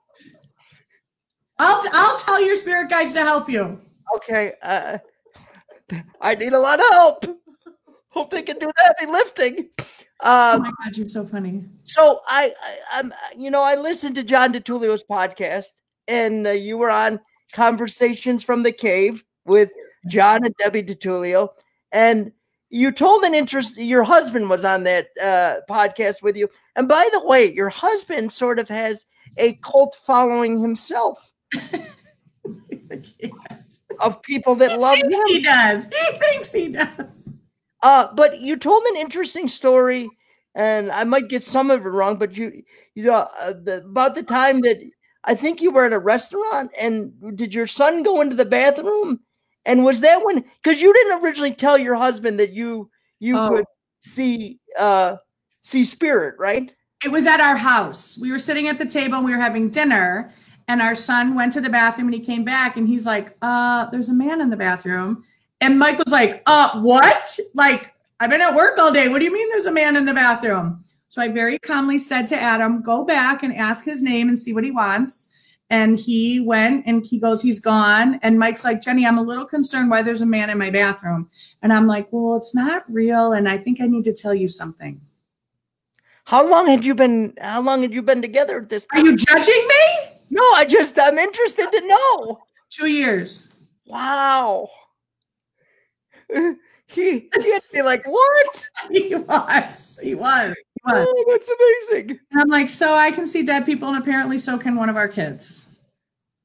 I'll, 1.61 1.85
I'll 1.93 2.19
tell 2.19 2.45
your 2.45 2.57
spirit 2.57 2.91
guides 2.91 3.13
to 3.13 3.21
help 3.21 3.49
you. 3.49 3.81
Okay. 4.17 4.55
Uh, 4.63 4.99
I 6.21 6.35
need 6.35 6.55
a 6.55 6.59
lot 6.59 6.81
of 6.81 6.87
help. 6.91 7.41
Hope 8.09 8.33
they 8.33 8.43
can 8.43 8.59
do 8.59 8.67
the 8.67 8.95
heavy 8.99 9.13
lifting. 9.13 9.69
Oh 10.23 10.55
Um, 10.57 10.63
my 10.63 10.71
God, 10.85 10.97
you're 10.97 11.09
so 11.09 11.25
funny. 11.25 11.65
so 11.85 12.21
I, 12.27 12.53
I, 12.63 12.79
I'm, 12.99 13.13
you 13.37 13.51
know, 13.51 13.63
I 13.63 13.75
listened 13.77 14.15
to 14.17 14.23
John 14.25 14.53
DeTulio's 14.53 15.03
podcast, 15.05 15.69
and 16.09 16.47
uh, 16.47 16.51
you 16.51 16.77
were 16.79 16.91
on 16.91 17.21
Conversations 17.53 18.43
from 18.43 18.63
the 18.63 18.73
Cave 18.73 19.25
with 19.47 19.71
John 20.09 20.45
and 20.45 20.55
Debbie 20.57 20.83
DeTulio, 20.83 21.49
and 21.93 22.33
you 22.69 22.93
told 22.93 23.25
an 23.25 23.35
interest. 23.35 23.77
Your 23.79 24.05
husband 24.05 24.49
was 24.51 24.65
on 24.65 24.85
that 24.85 25.09
uh, 25.21 25.57
podcast 25.69 26.23
with 26.23 26.37
you, 26.37 26.49
and 26.77 26.87
by 26.87 27.09
the 27.13 27.25
way, 27.27 27.51
your 27.53 27.69
husband 27.71 28.31
sort 28.33 28.59
of 28.59 28.69
has 28.69 29.07
a 29.39 29.55
cult 29.65 29.97
following 30.07 30.61
himself 30.61 31.33
of 34.01 34.23
people 34.23 34.55
that 34.57 34.79
love 34.81 34.97
He 34.97 35.03
thinks 35.03 35.19
him. 35.19 35.27
he 35.29 35.43
does. 35.43 35.85
He 35.85 36.19
thinks 36.19 36.53
he 36.53 36.69
does. 36.73 37.20
Uh, 37.83 38.13
but 38.15 38.41
you 38.41 38.57
told 38.57 38.85
an 38.85 38.97
interesting 38.97 39.49
story, 39.49 40.09
and 40.55 40.91
I 40.93 41.05
might 41.05 41.29
get 41.29 41.43
some 41.45 41.71
of 41.71 41.85
it 41.85 41.89
wrong. 41.89 42.17
But 42.17 42.37
you, 42.37 42.63
you 42.95 43.05
know, 43.05 43.29
uh, 43.41 43.55
the, 43.63 43.85
about 43.85 44.15
the 44.15 44.23
time 44.23 44.61
that 44.63 44.77
I 45.25 45.35
think 45.35 45.61
you 45.61 45.71
were 45.71 45.85
at 45.87 45.93
a 45.93 45.99
restaurant, 45.99 46.71
and 46.79 47.13
did 47.37 47.55
your 47.55 47.67
son 47.67 48.03
go 48.03 48.21
into 48.21 48.37
the 48.37 48.45
bathroom? 48.45 49.21
And 49.67 49.85
was 49.85 50.01
that 50.01 50.25
when? 50.25 50.45
Because 50.63 50.81
you 50.81 50.93
didn't 50.93 51.23
originally 51.23 51.55
tell 51.55 51.77
your 51.79 51.95
husband 51.95 52.39
that 52.41 52.53
you 52.53 52.91
you 53.19 53.37
Oh. 53.37 53.49
could 53.49 53.65
see 54.01 54.59
uh 54.79 55.17
see 55.63 55.85
spirit, 55.85 56.35
right? 56.39 56.75
It 57.05 57.11
was 57.11 57.27
at 57.27 57.41
our 57.41 57.57
house. 57.57 58.19
We 58.21 58.31
were 58.31 58.39
sitting 58.39 58.67
at 58.69 58.79
the 58.79 58.87
table 58.87 59.17
and 59.17 59.25
we 59.25 59.33
were 59.33 59.41
having 59.41 59.71
dinner. 59.71 60.33
And 60.69 60.81
our 60.81 60.95
son 60.95 61.35
went 61.35 61.53
to 61.55 61.61
the 61.61 61.69
bathroom 61.69 62.09
and 62.09 62.15
he 62.15 62.21
came 62.21 62.45
back 62.45 62.77
and 62.77 62.87
he's 62.87 63.05
like, 63.05 63.37
uh, 63.43 63.91
there's 63.91 64.09
a 64.11 64.15
man 64.15 64.41
in 64.41 64.51
the 64.51 64.57
bathroom. 64.57 65.25
And 65.61 65.79
Mike 65.79 65.99
was 65.99 66.13
like, 66.13 66.43
uh, 66.47 66.81
what? 66.81 67.39
Like, 67.55 67.93
I've 68.19 68.31
been 68.31 68.41
at 68.41 68.55
work 68.55 68.79
all 68.79 68.93
day. 68.93 69.09
What 69.09 69.19
do 69.19 69.25
you 69.25 69.33
mean 69.33 69.49
there's 69.51 69.67
a 69.67 69.73
man 69.73 69.97
in 69.97 70.05
the 70.05 70.15
bathroom? 70.15 70.85
So 71.09 71.21
I 71.21 71.29
very 71.29 71.59
calmly 71.59 71.99
said 71.99 72.27
to 72.29 72.41
Adam, 72.41 72.83
go 72.83 73.05
back 73.05 73.43
and 73.43 73.55
ask 73.55 73.85
his 73.85 74.03
name 74.03 74.29
and 74.29 74.39
see 74.39 74.53
what 74.53 74.65
he 74.65 74.71
wants. 74.71 75.29
And 75.69 75.99
he 75.99 76.41
went 76.41 76.85
and 76.87 77.05
he 77.05 77.19
goes, 77.19 77.43
he's 77.43 77.61
gone. 77.61 78.19
And 78.23 78.39
Mike's 78.39 78.65
like, 78.65 78.81
Jenny, 78.81 79.07
I'm 79.07 79.19
a 79.19 79.23
little 79.23 79.45
concerned 79.45 79.91
why 79.91 80.03
there's 80.03 80.21
a 80.21 80.27
man 80.27 80.51
in 80.51 80.59
my 80.59 80.71
bathroom. 80.71 81.31
And 81.63 81.73
I'm 81.73 81.87
like, 81.87 82.09
well, 82.11 82.37
it's 82.37 82.55
not 82.55 82.85
real. 82.93 83.33
And 83.33 83.49
I 83.49 83.57
think 83.57 83.81
I 83.81 83.87
need 83.87 84.05
to 84.05 84.13
tell 84.13 84.35
you 84.35 84.49
something. 84.49 85.01
How 86.25 86.49
long 86.49 86.67
had 86.67 86.85
you 86.85 86.95
been? 86.95 87.35
How 87.41 87.61
long 87.61 87.83
had 87.83 87.93
you 87.93 88.03
been 88.03 88.23
together 88.23 88.59
at 88.59 88.69
this 88.69 88.87
Are 88.93 89.01
you 89.01 89.17
judging 89.17 89.69
me? 89.69 90.21
no, 90.31 90.43
I 90.55 90.65
just 90.65 90.99
I'm 90.99 91.19
interested 91.19 91.71
to 91.73 91.87
know. 91.89 92.41
Two 92.69 92.87
years. 92.87 93.49
Wow. 93.87 94.69
he 96.87 97.29
he'd 97.35 97.63
be 97.73 97.83
like, 97.83 98.07
what? 98.07 98.69
He 98.91 99.15
was. 99.15 99.99
He 100.03 100.15
was. 100.15 100.55
He 100.55 100.81
was. 100.85 101.07
Oh, 101.09 101.25
that's 101.29 101.49
amazing. 101.49 102.19
And 102.33 102.41
I'm 102.41 102.49
like, 102.49 102.69
so 102.69 102.95
I 102.95 103.11
can 103.11 103.27
see 103.27 103.43
dead 103.43 103.67
people, 103.67 103.89
and 103.89 103.99
apparently 103.99 104.39
so 104.39 104.59
can 104.59 104.77
one 104.77 104.89
of 104.89 104.97
our 104.97 105.09
kids. 105.09 105.67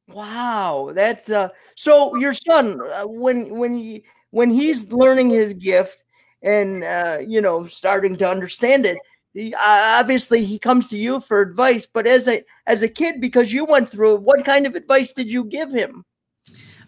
Wow, 0.08 0.92
that's 0.94 1.30
uh. 1.30 1.50
So 1.76 2.16
your 2.16 2.34
son, 2.34 2.80
uh, 2.82 3.08
when 3.08 3.58
when 3.58 3.76
he 3.76 4.04
when 4.32 4.52
he's 4.52 4.92
learning 4.92 5.30
his 5.30 5.54
gift 5.54 6.04
and 6.44 6.84
uh, 6.84 7.20
you 7.26 7.42
know 7.42 7.66
starting 7.66 8.16
to 8.18 8.30
understand 8.30 8.86
it, 8.86 8.98
he, 9.34 9.54
uh, 9.54 10.00
obviously 10.00 10.46
he 10.46 10.60
comes 10.60 10.88
to 10.90 10.98
you 10.98 11.20
for 11.20 11.42
advice. 11.42 11.88
But 11.92 12.06
as 12.06 12.28
a 12.28 12.44
as 12.68 12.84
a 12.84 12.88
kid, 12.88 13.20
because 13.20 13.52
you 13.52 13.66
went 13.66 13.90
through 13.90 14.16
it, 14.16 14.22
what 14.22 14.46
kind 14.46 14.68
of 14.68 14.76
advice 14.76 15.12
did 15.12 15.32
you 15.32 15.44
give 15.46 15.72
him? 15.72 16.06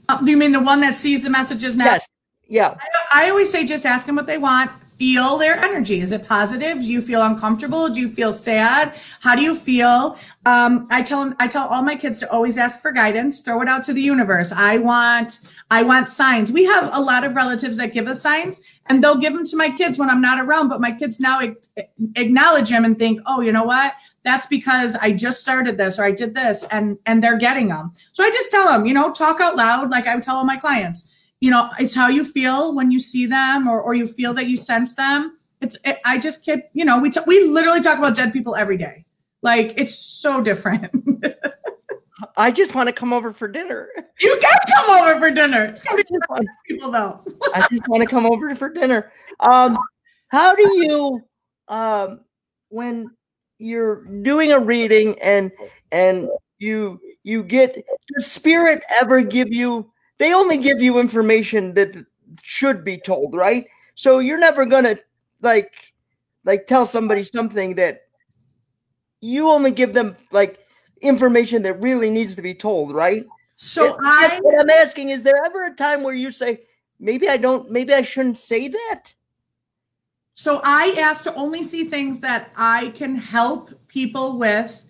Uh, 0.10 0.22
do 0.22 0.30
you 0.30 0.38
mean 0.38 0.52
the 0.52 0.60
one 0.60 0.80
that 0.82 0.96
sees 0.96 1.24
the 1.24 1.30
messages 1.30 1.76
now? 1.76 1.86
Yes, 1.86 2.08
yeah. 2.48 2.76
I, 3.12 3.26
I 3.26 3.30
always 3.30 3.52
say 3.52 3.66
just 3.66 3.86
ask 3.86 4.06
them 4.06 4.16
what 4.16 4.28
they 4.28 4.38
want. 4.38 4.72
Feel 4.98 5.38
their 5.38 5.56
energy. 5.58 6.02
Is 6.02 6.12
it 6.12 6.28
positive? 6.28 6.80
Do 6.80 6.86
you 6.86 7.02
feel 7.02 7.22
uncomfortable? 7.22 7.88
Do 7.88 8.00
you 8.00 8.10
feel 8.10 8.34
sad? 8.34 8.96
How 9.20 9.36
do 9.36 9.44
you 9.44 9.54
feel? 9.54 10.18
Um, 10.48 10.88
I 10.90 11.04
tell 11.04 11.36
I 11.40 11.48
tell 11.48 11.68
all 11.68 11.84
my 11.84 11.96
kids 11.96 12.20
to 12.22 12.32
always 12.32 12.58
ask 12.58 12.82
for 12.82 12.92
guidance. 12.92 13.42
Throw 13.42 13.62
it 13.62 13.68
out 13.68 13.84
to 13.84 13.94
the 13.94 14.02
universe. 14.02 14.52
I 14.52 14.80
want 14.80 15.42
I 15.70 15.84
want 15.84 16.10
signs. 16.10 16.52
We 16.52 16.66
have 16.66 16.90
a 16.96 17.00
lot 17.00 17.24
of 17.24 17.36
relatives 17.36 17.78
that 17.78 17.94
give 17.94 18.08
us 18.08 18.24
signs, 18.24 18.60
and 18.88 19.04
they'll 19.04 19.20
give 19.20 19.34
them 19.34 19.46
to 19.46 19.56
my 19.56 19.70
kids 19.70 20.00
when 20.00 20.10
I'm 20.10 20.22
not 20.22 20.44
around. 20.44 20.68
But 20.68 20.82
my 20.82 20.92
kids 20.92 21.20
now 21.20 21.42
acknowledge 22.16 22.70
them 22.70 22.84
and 22.84 22.98
think, 22.98 23.22
oh, 23.28 23.42
you 23.42 23.52
know 23.52 23.66
what? 23.66 23.94
That's 24.24 24.48
because 24.48 24.96
I 24.96 25.12
just 25.12 25.42
started 25.42 25.78
this 25.78 26.00
or 26.00 26.06
I 26.06 26.12
did 26.12 26.34
this, 26.34 26.64
and 26.72 26.98
and 27.06 27.24
they're 27.24 27.38
getting 27.38 27.68
them. 27.68 27.94
So 28.14 28.24
I 28.24 28.32
just 28.32 28.50
tell 28.50 28.66
them, 28.66 28.88
you 28.88 28.96
know, 28.96 29.12
talk 29.12 29.42
out 29.42 29.56
loud, 29.56 29.92
like 29.92 30.08
I 30.08 30.20
tell 30.22 30.38
all 30.38 30.44
my 30.44 30.58
clients 30.58 31.14
you 31.40 31.52
know 31.52 31.70
it's 31.80 31.94
how 31.94 32.08
you 32.08 32.24
feel 32.24 32.76
when 32.76 32.92
you 32.92 33.00
see 33.00 33.26
them 33.26 33.68
or, 33.68 33.82
or 33.82 33.94
you 33.94 34.08
feel 34.08 34.34
that 34.34 34.48
you 34.48 34.58
sense 34.58 34.96
them 34.96 35.38
it's 35.62 35.78
it, 35.86 36.00
i 36.06 36.18
just 36.18 36.44
kid 36.44 36.64
you 36.74 36.86
know 36.86 37.00
we 37.00 37.10
t- 37.10 37.20
we 37.28 37.44
literally 37.46 37.82
talk 37.82 37.98
about 37.98 38.16
dead 38.16 38.34
people 38.34 38.56
every 38.56 38.78
day 38.78 39.06
like 39.42 39.74
it's 39.78 39.96
so 39.96 40.42
different 40.42 40.92
I 42.36 42.50
just 42.50 42.74
want 42.74 42.88
to 42.88 42.94
come 42.94 43.14
over 43.14 43.32
for 43.32 43.48
dinner. 43.48 43.90
you 44.20 44.40
can 44.42 44.60
come 44.76 45.00
over 45.00 45.20
for 45.20 45.30
dinner 45.30 45.66
it's 45.66 45.84
gonna 45.84 45.98
be 45.98 46.04
just 46.04 46.30
want, 46.30 46.48
people 46.68 46.92
though 46.92 47.24
I 47.54 47.68
just 47.72 47.88
want 47.88 48.02
to 48.02 48.10
come 48.10 48.26
over 48.26 48.54
for 48.56 48.70
dinner. 48.70 49.12
Um, 49.40 49.78
how 50.30 50.56
do 50.56 50.64
you, 50.78 51.22
um, 51.68 52.22
when 52.70 53.12
you're 53.60 54.04
doing 54.22 54.52
a 54.52 54.60
reading 54.60 55.20
and 55.20 55.52
and 55.92 56.30
you 56.60 57.00
you 57.24 57.44
get 57.44 57.76
does 58.14 58.30
spirit 58.30 58.84
ever 59.00 59.22
give 59.22 59.52
you? 59.52 59.92
They 60.18 60.34
only 60.34 60.58
give 60.58 60.82
you 60.82 61.00
information 61.00 61.74
that 61.76 62.06
should 62.42 62.84
be 62.84 62.98
told, 62.98 63.36
right? 63.36 63.68
So 63.96 64.20
you're 64.20 64.38
never 64.38 64.66
gonna 64.66 64.98
like 65.42 65.74
like 66.44 66.66
tell 66.66 66.86
somebody 66.86 67.24
something 67.24 67.76
that 67.76 68.02
you 69.22 69.50
only 69.50 69.72
give 69.72 69.94
them 69.94 70.16
like 70.32 70.60
information 71.02 71.62
that 71.64 71.82
really 71.82 72.10
needs 72.10 72.36
to 72.36 72.42
be 72.42 72.54
told, 72.54 72.94
right? 72.94 73.26
So 73.58 73.96
It- 73.96 74.00
I 74.02 74.40
what 74.42 74.60
I'm 74.60 74.70
asking 74.70 75.10
is 75.10 75.24
there 75.24 75.44
ever 75.46 75.66
a 75.66 75.74
time 75.74 76.04
where 76.04 76.14
you 76.14 76.32
say, 76.32 76.62
maybe 77.00 77.28
I 77.30 77.38
don't, 77.38 77.70
maybe 77.70 77.94
I 77.94 78.02
shouldn't 78.04 78.38
say 78.38 78.68
that? 78.68 79.14
So 80.34 80.62
I 80.64 80.96
ask 81.00 81.24
to 81.24 81.34
only 81.34 81.64
see 81.64 81.86
things 81.86 82.20
that 82.20 82.52
I 82.56 82.90
can 82.90 83.16
help 83.16 83.72
people 83.88 84.38
with, 84.38 84.86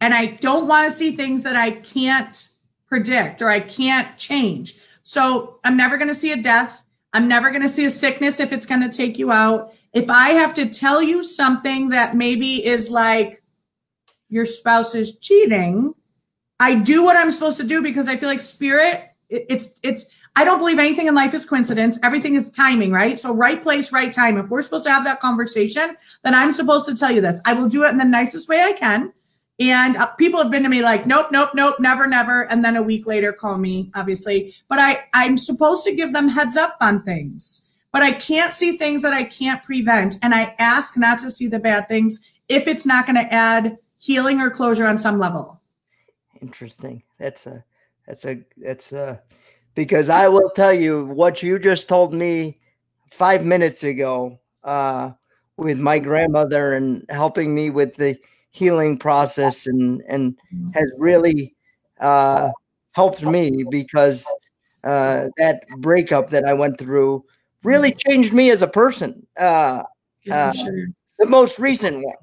and 0.00 0.12
I 0.12 0.26
don't 0.26 0.66
want 0.66 0.90
to 0.90 0.96
see 0.96 1.14
things 1.14 1.44
that 1.44 1.54
I 1.54 1.70
can't 1.70 2.48
predict 2.88 3.42
or 3.42 3.48
I 3.48 3.60
can't 3.60 4.16
change. 4.16 4.76
So 5.02 5.60
I'm 5.64 5.76
never 5.76 5.96
going 5.96 6.08
to 6.08 6.14
see 6.14 6.32
a 6.32 6.36
death. 6.36 6.82
I'm 7.12 7.28
never 7.28 7.50
going 7.50 7.62
to 7.62 7.68
see 7.68 7.84
a 7.84 7.90
sickness 7.90 8.40
if 8.40 8.52
it's 8.52 8.66
going 8.66 8.82
to 8.82 8.94
take 8.94 9.18
you 9.18 9.32
out. 9.32 9.72
If 9.92 10.10
I 10.10 10.30
have 10.30 10.54
to 10.54 10.66
tell 10.68 11.02
you 11.02 11.22
something 11.22 11.88
that 11.90 12.16
maybe 12.16 12.64
is 12.64 12.90
like 12.90 13.42
your 14.28 14.44
spouse 14.44 14.94
is 14.94 15.18
cheating, 15.18 15.94
I 16.60 16.74
do 16.74 17.02
what 17.02 17.16
I'm 17.16 17.30
supposed 17.30 17.56
to 17.58 17.64
do 17.64 17.82
because 17.82 18.08
I 18.08 18.16
feel 18.16 18.28
like 18.28 18.40
spirit. 18.40 19.04
It's 19.30 19.78
it's. 19.82 20.06
I 20.36 20.44
don't 20.44 20.58
believe 20.58 20.78
anything 20.78 21.06
in 21.06 21.14
life 21.14 21.34
is 21.34 21.44
coincidence. 21.44 21.98
Everything 22.02 22.34
is 22.34 22.50
timing, 22.50 22.92
right? 22.92 23.18
So 23.18 23.34
right 23.34 23.60
place, 23.60 23.92
right 23.92 24.12
time. 24.12 24.38
If 24.38 24.50
we're 24.50 24.62
supposed 24.62 24.84
to 24.84 24.90
have 24.90 25.04
that 25.04 25.20
conversation, 25.20 25.96
then 26.22 26.34
I'm 26.34 26.52
supposed 26.52 26.86
to 26.86 26.96
tell 26.96 27.10
you 27.10 27.20
this. 27.20 27.40
I 27.44 27.54
will 27.54 27.68
do 27.68 27.84
it 27.84 27.90
in 27.90 27.98
the 27.98 28.04
nicest 28.04 28.48
way 28.48 28.62
I 28.62 28.72
can. 28.72 29.12
And 29.60 29.96
uh, 29.96 30.06
people 30.06 30.40
have 30.40 30.52
been 30.52 30.62
to 30.62 30.68
me 30.68 30.82
like, 30.82 31.06
nope, 31.06 31.28
nope, 31.32 31.50
nope, 31.54 31.80
never, 31.80 32.06
never. 32.06 32.42
And 32.42 32.64
then 32.64 32.76
a 32.76 32.82
week 32.82 33.06
later, 33.06 33.32
call 33.32 33.58
me, 33.58 33.90
obviously. 33.94 34.54
But 34.68 34.78
I, 34.78 35.04
I'm 35.14 35.36
supposed 35.36 35.84
to 35.84 35.94
give 35.94 36.12
them 36.12 36.28
heads 36.28 36.56
up 36.56 36.76
on 36.80 37.02
things. 37.02 37.66
But 37.90 38.02
I 38.02 38.12
can't 38.12 38.52
see 38.52 38.76
things 38.76 39.02
that 39.02 39.14
I 39.14 39.24
can't 39.24 39.62
prevent. 39.64 40.18
And 40.22 40.34
I 40.34 40.54
ask 40.58 40.96
not 40.96 41.18
to 41.20 41.30
see 41.30 41.48
the 41.48 41.58
bad 41.58 41.88
things 41.88 42.20
if 42.48 42.68
it's 42.68 42.86
not 42.86 43.06
going 43.06 43.16
to 43.16 43.34
add 43.34 43.78
healing 43.96 44.40
or 44.40 44.50
closure 44.50 44.86
on 44.86 44.98
some 44.98 45.18
level. 45.18 45.60
Interesting. 46.40 47.02
That's 47.18 47.46
a, 47.46 47.64
that's 48.06 48.24
a, 48.26 48.44
that's 48.56 48.92
a, 48.92 49.20
because 49.74 50.08
I 50.08 50.28
will 50.28 50.50
tell 50.50 50.72
you 50.72 51.06
what 51.06 51.42
you 51.42 51.58
just 51.58 51.88
told 51.88 52.14
me 52.14 52.60
five 53.10 53.44
minutes 53.44 53.82
ago 53.82 54.38
uh, 54.62 55.12
with 55.56 55.78
my 55.80 55.98
grandmother 55.98 56.74
and 56.74 57.04
helping 57.08 57.54
me 57.54 57.70
with 57.70 57.96
the 57.96 58.16
healing 58.50 58.98
process 58.98 59.66
and, 59.66 60.02
and 60.08 60.36
has 60.74 60.90
really 60.96 61.54
uh, 62.00 62.50
helped 62.92 63.22
me 63.22 63.64
because 63.70 64.24
uh, 64.84 65.28
that 65.36 65.66
breakup 65.78 66.30
that 66.30 66.44
I 66.44 66.52
went 66.54 66.78
through 66.78 67.24
really 67.62 67.92
changed 67.92 68.32
me 68.32 68.50
as 68.50 68.62
a 68.62 68.68
person. 68.68 69.26
Uh, 69.36 69.82
Uh, 70.30 70.52
the 71.18 71.26
most 71.26 71.58
recent 71.58 72.04
one. 72.04 72.14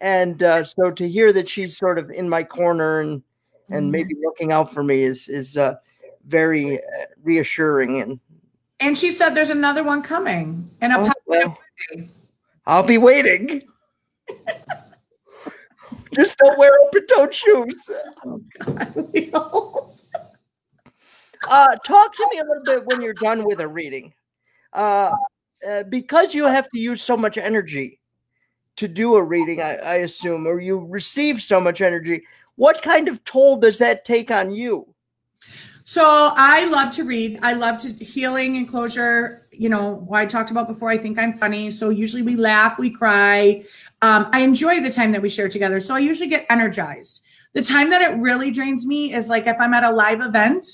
And 0.00 0.42
uh, 0.42 0.64
so 0.64 0.90
to 0.90 1.08
hear 1.08 1.32
that 1.32 1.48
she's 1.48 1.76
sort 1.76 1.98
of 1.98 2.10
in 2.10 2.28
my 2.28 2.44
corner 2.44 3.00
and 3.00 3.22
and 3.70 3.90
maybe 3.90 4.14
looking 4.22 4.52
out 4.52 4.72
for 4.72 4.84
me 4.84 5.02
is 5.02 5.28
is 5.28 5.56
uh, 5.56 5.74
very 6.26 6.78
uh, 6.78 7.06
reassuring. 7.22 8.02
And 8.02 8.20
And 8.78 8.96
she 8.96 9.10
said 9.10 9.30
there's 9.30 9.50
another 9.50 9.82
one 9.82 10.02
coming. 10.02 10.68
And 10.80 10.92
oh, 10.92 11.10
well. 11.26 11.56
I'll 12.66 12.82
be 12.82 12.98
waiting. 12.98 13.62
Just 16.16 16.38
don't 16.38 16.58
wear 16.58 16.70
open-toed 16.86 17.34
shoes. 17.34 17.90
Wheels. 19.12 20.06
Uh, 21.46 21.76
talk 21.84 22.16
to 22.16 22.28
me 22.32 22.38
a 22.38 22.44
little 22.44 22.64
bit 22.64 22.86
when 22.86 23.02
you're 23.02 23.12
done 23.12 23.44
with 23.44 23.60
a 23.60 23.68
reading, 23.68 24.14
uh, 24.72 25.12
uh, 25.68 25.82
because 25.84 26.34
you 26.34 26.44
have 26.44 26.68
to 26.70 26.80
use 26.80 27.02
so 27.02 27.16
much 27.16 27.36
energy 27.36 28.00
to 28.76 28.88
do 28.88 29.16
a 29.16 29.22
reading. 29.22 29.60
I, 29.60 29.76
I 29.76 29.94
assume, 29.96 30.46
or 30.46 30.58
you 30.58 30.78
receive 30.78 31.42
so 31.42 31.60
much 31.60 31.82
energy. 31.82 32.24
What 32.56 32.82
kind 32.82 33.08
of 33.08 33.22
toll 33.24 33.58
does 33.58 33.78
that 33.78 34.06
take 34.06 34.30
on 34.30 34.50
you? 34.50 34.94
So 35.88 36.32
I 36.34 36.66
love 36.66 36.92
to 36.96 37.04
read. 37.04 37.38
I 37.42 37.52
love 37.52 37.78
to 37.82 37.92
healing 37.92 38.56
and 38.56 38.68
closure. 38.68 39.46
You 39.52 39.68
know, 39.68 40.02
what 40.06 40.18
I 40.18 40.26
talked 40.26 40.50
about 40.50 40.66
before. 40.66 40.90
I 40.90 40.98
think 40.98 41.16
I'm 41.16 41.32
funny. 41.36 41.70
So 41.70 41.90
usually 41.90 42.22
we 42.22 42.34
laugh, 42.34 42.76
we 42.76 42.90
cry. 42.90 43.62
Um, 44.02 44.28
I 44.32 44.40
enjoy 44.40 44.80
the 44.80 44.90
time 44.90 45.12
that 45.12 45.22
we 45.22 45.28
share 45.28 45.48
together. 45.48 45.80
So 45.80 45.94
I 45.94 46.00
usually 46.00 46.28
get 46.28 46.46
energized. 46.50 47.22
The 47.54 47.62
time 47.62 47.90
that 47.90 48.02
it 48.02 48.18
really 48.18 48.50
drains 48.50 48.86
me 48.86 49.14
is 49.14 49.28
like 49.28 49.46
if 49.46 49.56
I'm 49.58 49.72
at 49.72 49.84
a 49.84 49.90
live 49.90 50.20
event 50.20 50.66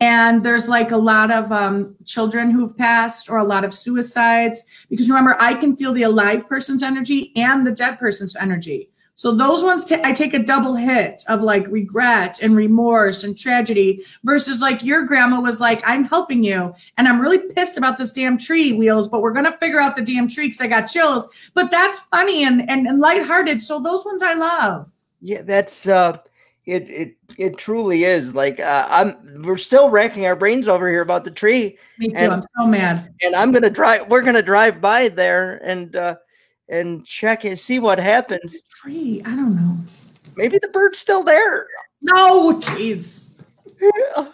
and 0.00 0.44
there's 0.44 0.68
like 0.68 0.92
a 0.92 0.96
lot 0.96 1.32
of 1.32 1.50
um, 1.50 1.96
children 2.04 2.50
who've 2.50 2.76
passed 2.76 3.28
or 3.28 3.38
a 3.38 3.44
lot 3.44 3.64
of 3.64 3.74
suicides. 3.74 4.62
Because 4.88 5.08
remember, 5.08 5.36
I 5.40 5.54
can 5.54 5.76
feel 5.76 5.92
the 5.92 6.04
alive 6.04 6.48
person's 6.48 6.84
energy 6.84 7.32
and 7.34 7.66
the 7.66 7.72
dead 7.72 7.98
person's 7.98 8.36
energy. 8.36 8.90
So 9.18 9.34
those 9.34 9.64
ones, 9.64 9.84
ta- 9.84 10.00
I 10.04 10.12
take 10.12 10.32
a 10.32 10.38
double 10.38 10.76
hit 10.76 11.24
of 11.26 11.42
like 11.42 11.66
regret 11.66 12.38
and 12.40 12.54
remorse 12.54 13.24
and 13.24 13.36
tragedy 13.36 14.04
versus 14.22 14.60
like 14.60 14.84
your 14.84 15.06
grandma 15.06 15.40
was 15.40 15.58
like, 15.58 15.82
I'm 15.84 16.04
helping 16.04 16.44
you. 16.44 16.72
And 16.96 17.08
I'm 17.08 17.20
really 17.20 17.52
pissed 17.52 17.76
about 17.76 17.98
this 17.98 18.12
damn 18.12 18.38
tree 18.38 18.74
wheels, 18.74 19.08
but 19.08 19.20
we're 19.20 19.32
going 19.32 19.44
to 19.50 19.58
figure 19.58 19.80
out 19.80 19.96
the 19.96 20.02
damn 20.02 20.28
tree 20.28 20.46
because 20.46 20.60
I 20.60 20.68
got 20.68 20.82
chills. 20.82 21.50
But 21.52 21.72
that's 21.72 21.98
funny 21.98 22.44
and, 22.44 22.70
and, 22.70 22.86
and 22.86 23.00
lighthearted. 23.00 23.60
So 23.60 23.80
those 23.80 24.04
ones 24.04 24.22
I 24.22 24.34
love. 24.34 24.88
Yeah, 25.20 25.42
that's 25.42 25.88
uh, 25.88 26.18
it. 26.64 26.88
It 26.88 27.16
it 27.36 27.58
truly 27.58 28.04
is. 28.04 28.36
Like 28.36 28.60
uh, 28.60 28.86
I'm, 28.88 29.42
we're 29.42 29.56
still 29.56 29.90
racking 29.90 30.26
our 30.26 30.36
brains 30.36 30.68
over 30.68 30.88
here 30.88 31.02
about 31.02 31.24
the 31.24 31.32
tree, 31.32 31.76
Me 31.98 32.10
too. 32.10 32.14
And- 32.14 32.32
I'm 32.34 32.42
so 32.56 32.66
mad. 32.68 33.12
and 33.24 33.34
I'm 33.34 33.50
gonna 33.50 33.68
drive. 33.68 34.08
We're 34.12 34.22
gonna 34.22 34.42
drive 34.42 34.80
by 34.80 35.08
there 35.08 35.56
and 35.64 35.96
uh, 35.96 36.14
and 36.68 37.04
check 37.06 37.44
and 37.44 37.58
see 37.58 37.78
what 37.78 37.98
happens. 37.98 38.62
Tree. 38.62 39.22
I 39.24 39.30
don't 39.30 39.56
know. 39.56 39.76
Maybe 40.36 40.58
the 40.58 40.68
bird's 40.68 40.98
still 40.98 41.24
there. 41.24 41.66
No, 42.02 42.58
jeez. 42.60 43.28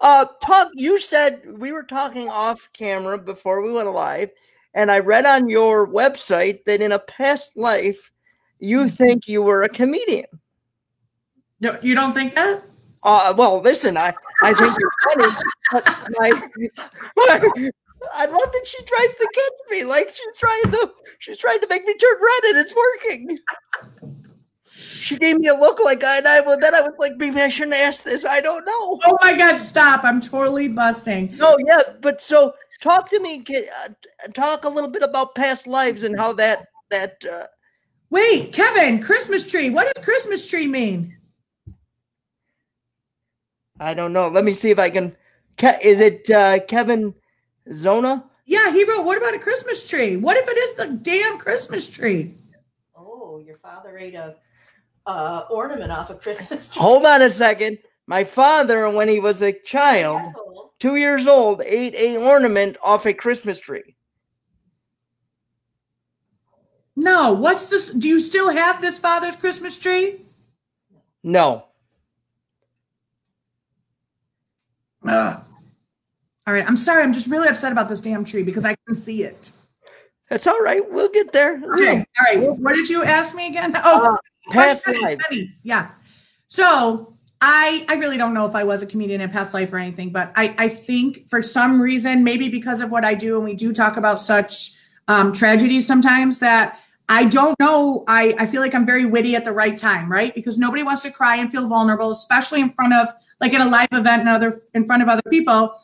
uh 0.00 0.26
talk 0.42 0.68
you 0.74 0.98
said 0.98 1.42
we 1.58 1.72
were 1.72 1.82
talking 1.82 2.28
off 2.28 2.68
camera 2.72 3.18
before 3.18 3.62
we 3.62 3.72
went 3.72 3.90
live 3.92 4.30
and 4.74 4.90
i 4.90 4.98
read 4.98 5.24
on 5.26 5.48
your 5.48 5.86
website 5.88 6.62
that 6.64 6.80
in 6.80 6.92
a 6.92 6.98
past 6.98 7.56
life 7.56 8.10
you 8.58 8.88
think 8.88 9.26
you 9.26 9.42
were 9.42 9.62
a 9.62 9.68
comedian 9.68 10.26
No, 11.60 11.78
You 11.82 11.94
don't 11.94 12.12
think 12.12 12.34
that? 12.34 12.62
uh 13.02 13.32
well 13.36 13.60
listen 13.60 13.96
i 13.96 14.12
i 14.42 14.52
think 14.54 14.76
you're 14.78 14.92
funny 15.14 15.36
but 15.72 16.10
my, 16.18 16.48
my 17.16 17.70
i 18.14 18.24
love 18.26 18.52
that 18.52 18.66
she 18.66 18.82
tries 18.84 19.14
to 19.14 19.28
catch 19.34 19.52
me 19.70 19.84
like 19.84 20.08
she's 20.08 20.38
trying 20.38 20.70
to 20.72 20.90
she's 21.18 21.38
trying 21.38 21.60
to 21.60 21.66
make 21.68 21.84
me 21.84 21.94
turn 21.94 22.16
red 22.20 22.50
and 22.50 22.58
it's 22.58 22.74
working 22.74 23.38
she 25.00 25.16
gave 25.16 25.38
me 25.38 25.48
a 25.48 25.54
look 25.54 25.80
like 25.82 26.04
I, 26.04 26.18
and 26.18 26.28
I 26.28 26.40
well, 26.40 26.58
then 26.60 26.74
I 26.74 26.82
was 26.82 26.92
like, 26.98 27.12
maybe 27.16 27.40
I 27.40 27.48
shouldn't 27.48 27.74
ask 27.76 28.04
this. 28.04 28.24
I 28.24 28.40
don't 28.40 28.64
know. 28.64 28.98
Oh 29.06 29.18
my 29.22 29.36
God, 29.36 29.58
stop. 29.58 30.04
I'm 30.04 30.20
totally 30.20 30.68
busting. 30.68 31.36
No, 31.36 31.56
yeah, 31.66 31.80
but 32.00 32.20
so 32.20 32.52
talk 32.80 33.08
to 33.10 33.18
me. 33.18 33.38
get- 33.38 33.68
Uh, 33.84 33.88
talk 34.34 34.64
a 34.64 34.68
little 34.68 34.90
bit 34.90 35.02
about 35.02 35.34
past 35.34 35.66
lives 35.66 36.02
and 36.04 36.16
how 36.18 36.32
that 36.34 36.66
that. 36.90 37.24
Uh, 37.24 37.46
Wait, 38.10 38.52
Kevin, 38.52 39.00
Christmas 39.02 39.50
tree. 39.50 39.70
What 39.70 39.92
does 39.92 40.04
Christmas 40.04 40.48
tree 40.48 40.66
mean? 40.68 41.16
I 43.80 43.94
don't 43.94 44.12
know. 44.12 44.28
Let 44.28 44.44
me 44.44 44.52
see 44.52 44.70
if 44.70 44.78
I 44.78 44.90
can. 44.90 45.16
Ke- 45.56 45.82
Is 45.82 46.00
it 46.00 46.28
uh, 46.30 46.60
Kevin 46.60 47.14
Zona? 47.72 48.24
Yeah, 48.46 48.72
he 48.72 48.84
wrote, 48.84 49.04
What 49.04 49.18
about 49.18 49.34
a 49.34 49.38
Christmas 49.38 49.86
tree? 49.88 50.16
What 50.16 50.36
if 50.36 50.48
it 50.48 50.56
is 50.58 50.74
the 50.74 50.86
damn 50.88 51.38
Christmas 51.38 51.88
tree? 51.88 52.34
Oh, 52.96 53.38
your 53.44 53.58
father 53.58 53.98
ate 53.98 54.14
a 54.14 54.36
uh, 55.06 55.44
ornament 55.50 55.90
off 55.92 56.10
a 56.10 56.14
Christmas 56.14 56.72
tree. 56.72 56.80
Hold 56.82 57.04
on 57.06 57.22
a 57.22 57.30
second. 57.30 57.78
My 58.06 58.24
father, 58.24 58.88
when 58.90 59.08
he 59.08 59.20
was 59.20 59.42
a 59.42 59.52
child, 59.52 60.22
Years 60.22 60.34
old. 60.38 60.70
two 60.78 60.96
years 60.96 61.26
old, 61.26 61.60
ate 61.62 61.94
a 61.94 62.16
ornament 62.16 62.76
off 62.82 63.04
a 63.06 63.12
Christmas 63.12 63.58
tree. 63.60 63.96
No, 66.96 67.32
what's 67.32 67.68
this? 67.68 67.90
Do 67.90 68.08
you 68.08 68.18
still 68.18 68.50
have 68.50 68.80
this 68.80 68.98
father's 68.98 69.36
Christmas 69.36 69.78
tree? 69.78 70.22
No, 71.22 71.64
Ugh. 75.06 75.42
All 76.48 76.54
right, 76.54 76.64
I'm 76.66 76.78
sorry. 76.78 77.02
I'm 77.02 77.12
just 77.12 77.26
really 77.28 77.46
upset 77.46 77.72
about 77.72 77.90
this 77.90 78.00
damn 78.00 78.24
tree 78.24 78.42
because 78.42 78.64
I 78.64 78.74
can 78.86 78.96
see 78.96 79.22
it. 79.22 79.50
that's 80.30 80.46
all 80.46 80.58
right. 80.60 80.80
We'll 80.90 81.10
get 81.10 81.30
there. 81.30 81.56
Okay, 81.74 81.98
all 81.98 82.24
right. 82.24 82.58
What 82.58 82.74
did 82.74 82.88
you 82.88 83.04
ask 83.04 83.36
me 83.36 83.48
again? 83.48 83.72
Oh, 83.84 84.16
Past 84.48 84.88
life. 84.88 85.20
Yeah. 85.62 85.90
So 86.46 87.18
I 87.42 87.84
I 87.90 87.96
really 87.96 88.16
don't 88.16 88.32
know 88.32 88.46
if 88.46 88.54
I 88.54 88.64
was 88.64 88.82
a 88.82 88.86
comedian 88.86 89.20
in 89.20 89.28
past 89.28 89.52
life 89.52 89.70
or 89.74 89.76
anything, 89.76 90.08
but 90.08 90.32
I 90.36 90.54
I 90.56 90.68
think 90.70 91.28
for 91.28 91.42
some 91.42 91.82
reason, 91.82 92.24
maybe 92.24 92.48
because 92.48 92.80
of 92.80 92.90
what 92.90 93.04
I 93.04 93.12
do, 93.12 93.36
and 93.36 93.44
we 93.44 93.52
do 93.52 93.74
talk 93.74 93.98
about 93.98 94.18
such 94.18 94.72
um, 95.06 95.34
tragedies 95.34 95.86
sometimes 95.86 96.38
that 96.38 96.80
I 97.10 97.26
don't 97.26 97.60
know. 97.60 98.04
I 98.08 98.34
I 98.38 98.46
feel 98.46 98.62
like 98.62 98.74
I'm 98.74 98.86
very 98.86 99.04
witty 99.04 99.36
at 99.36 99.44
the 99.44 99.52
right 99.52 99.76
time, 99.76 100.10
right? 100.10 100.34
Because 100.34 100.56
nobody 100.56 100.82
wants 100.82 101.02
to 101.02 101.10
cry 101.10 101.36
and 101.36 101.52
feel 101.52 101.68
vulnerable, 101.68 102.10
especially 102.10 102.62
in 102.62 102.70
front 102.70 102.94
of 102.94 103.08
like 103.38 103.52
in 103.52 103.60
a 103.60 103.68
live 103.68 103.88
event 103.92 104.20
and 104.20 104.30
other 104.30 104.62
in 104.72 104.86
front 104.86 105.02
of 105.02 105.10
other 105.10 105.28
people. 105.28 105.74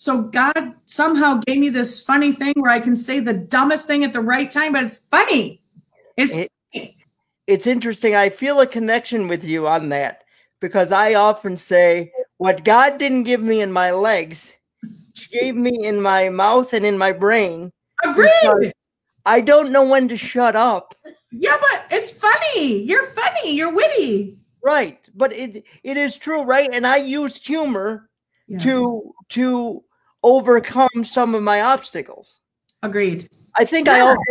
So 0.00 0.22
God 0.22 0.76
somehow 0.86 1.42
gave 1.46 1.58
me 1.58 1.68
this 1.68 2.02
funny 2.02 2.32
thing 2.32 2.54
where 2.56 2.70
I 2.70 2.80
can 2.80 2.96
say 2.96 3.20
the 3.20 3.34
dumbest 3.34 3.86
thing 3.86 4.02
at 4.02 4.14
the 4.14 4.22
right 4.22 4.50
time, 4.50 4.72
but 4.72 4.84
it's 4.84 4.96
funny. 4.96 5.60
It's 6.16 6.34
It- 6.72 6.94
it's 7.46 7.66
interesting. 7.66 8.14
I 8.14 8.30
feel 8.30 8.62
a 8.62 8.66
connection 8.66 9.28
with 9.28 9.44
you 9.44 9.66
on 9.66 9.90
that 9.90 10.24
because 10.58 10.90
I 10.90 11.12
often 11.14 11.54
say, 11.58 12.12
what 12.38 12.64
God 12.64 12.96
didn't 12.96 13.24
give 13.24 13.42
me 13.42 13.60
in 13.60 13.70
my 13.72 13.90
legs, 13.90 14.56
He 15.14 15.38
gave 15.38 15.54
me 15.54 15.84
in 15.84 16.00
my 16.00 16.30
mouth 16.30 16.72
and 16.72 16.86
in 16.86 16.96
my 16.96 17.12
brain. 17.12 17.70
Agreed. 18.02 18.72
I 19.26 19.42
don't 19.42 19.70
know 19.70 19.84
when 19.84 20.08
to 20.08 20.16
shut 20.16 20.56
up. 20.56 20.94
Yeah, 21.30 21.58
but 21.60 21.84
it's 21.90 22.10
funny. 22.10 22.84
You're 22.84 23.06
funny. 23.08 23.52
You're 23.54 23.74
witty. 23.74 24.38
Right. 24.64 25.06
But 25.14 25.34
it 25.34 25.66
it 25.84 25.98
is 25.98 26.16
true, 26.16 26.40
right? 26.40 26.70
And 26.72 26.86
I 26.86 26.96
use 26.96 27.36
humor 27.36 28.08
Yes. 28.48 28.62
to 28.62 29.14
to 29.36 29.84
overcome 30.22 31.04
some 31.04 31.34
of 31.34 31.42
my 31.42 31.62
obstacles. 31.62 32.40
Agreed. 32.82 33.28
I 33.56 33.64
think 33.64 33.88
I 33.88 34.00
also 34.00 34.22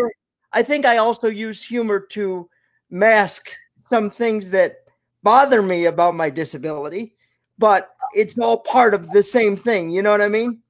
I 0.54 0.64
think 0.64 0.86
I 0.86 0.98
also 0.98 1.28
use 1.28 1.64
humor 1.64 2.00
to 2.12 2.50
mask 2.90 3.52
some 3.86 4.10
things 4.10 4.50
that 4.52 4.78
bother 5.24 5.62
me 5.62 5.86
about 5.86 6.16
my 6.16 6.30
disability, 6.30 7.16
but 7.58 7.90
it's 8.14 8.38
all 8.38 8.60
part 8.60 8.94
of 8.94 9.12
the 9.12 9.24
same 9.24 9.56
thing. 9.56 9.90
You 9.90 10.02
know 10.02 10.12
what 10.12 10.22
I 10.22 10.30
mean? 10.30 10.62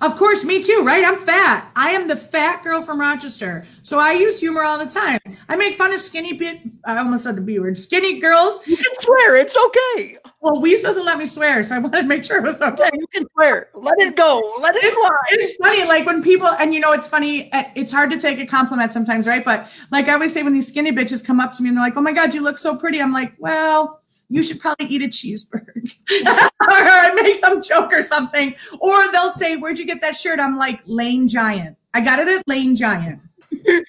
Of 0.00 0.16
course, 0.16 0.44
me 0.44 0.62
too, 0.62 0.84
right? 0.84 1.04
I'm 1.04 1.18
fat. 1.18 1.72
I 1.74 1.90
am 1.90 2.06
the 2.06 2.14
fat 2.14 2.62
girl 2.62 2.82
from 2.82 3.00
Rochester. 3.00 3.66
So 3.82 3.98
I 3.98 4.12
use 4.12 4.38
humor 4.38 4.62
all 4.62 4.78
the 4.78 4.86
time. 4.86 5.18
I 5.48 5.56
make 5.56 5.74
fun 5.74 5.92
of 5.92 5.98
skinny 5.98 6.34
bit 6.34 6.60
I 6.84 6.98
almost 6.98 7.24
said 7.24 7.34
the 7.36 7.40
B 7.40 7.58
word. 7.58 7.76
Skinny 7.76 8.20
girls. 8.20 8.64
You 8.66 8.76
can 8.76 8.94
swear. 9.00 9.36
It's 9.36 9.56
okay. 9.56 10.16
Well, 10.40 10.60
Wease 10.62 10.82
doesn't 10.82 11.04
let 11.04 11.18
me 11.18 11.26
swear, 11.26 11.64
so 11.64 11.74
I 11.74 11.78
wanted 11.80 12.02
to 12.02 12.06
make 12.06 12.22
sure 12.22 12.38
it 12.38 12.44
was 12.44 12.62
okay. 12.62 12.84
Yeah, 12.84 12.90
you 12.94 13.06
can 13.12 13.26
swear. 13.32 13.70
Let 13.74 13.98
it 13.98 14.14
go. 14.14 14.40
Let 14.60 14.76
it 14.76 14.94
fly. 14.94 15.16
It's 15.30 15.56
funny, 15.56 15.84
like 15.84 16.06
when 16.06 16.22
people, 16.22 16.46
and 16.48 16.72
you 16.72 16.78
know, 16.78 16.92
it's 16.92 17.08
funny. 17.08 17.52
uh, 17.52 17.64
It's 17.74 17.90
hard 17.90 18.10
to 18.10 18.20
take 18.20 18.38
a 18.38 18.46
compliment 18.46 18.92
sometimes, 18.92 19.26
right? 19.26 19.44
But 19.44 19.68
like 19.90 20.06
I 20.08 20.12
always 20.12 20.32
say, 20.32 20.44
when 20.44 20.54
these 20.54 20.68
skinny 20.68 20.92
bitches 20.92 21.24
come 21.24 21.40
up 21.40 21.52
to 21.54 21.62
me 21.64 21.70
and 21.70 21.76
they're 21.76 21.84
like, 21.84 21.96
"Oh 21.96 22.00
my 22.02 22.12
god, 22.12 22.34
you 22.34 22.40
look 22.42 22.56
so 22.56 22.76
pretty," 22.76 23.00
I'm 23.02 23.12
like, 23.12 23.32
"Well, 23.38 23.97
you 24.28 24.42
should 24.42 24.60
probably 24.60 24.86
eat 24.86 25.02
a 25.02 25.08
cheeseburger," 25.08 25.76
or 26.60 27.14
make 27.22 27.36
some 27.36 27.62
joke 27.62 27.92
or 27.92 28.02
something. 28.02 28.54
Or 28.80 29.10
they'll 29.12 29.30
say, 29.30 29.56
"Where'd 29.56 29.78
you 29.78 29.86
get 29.86 30.00
that 30.00 30.16
shirt?" 30.16 30.40
I'm 30.40 30.56
like, 30.56 30.80
"Lane 30.86 31.26
Bryant. 31.26 31.76
I 31.94 32.00
got 32.00 32.18
it 32.18 32.28
at 32.28 32.42
Lane 32.46 32.74
Bryant." 32.74 33.20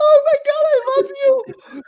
Oh 0.00 0.22
my 0.24 0.38
god, 0.46 0.64
I 0.64 1.00
love 1.00 1.10
you. 1.24 1.82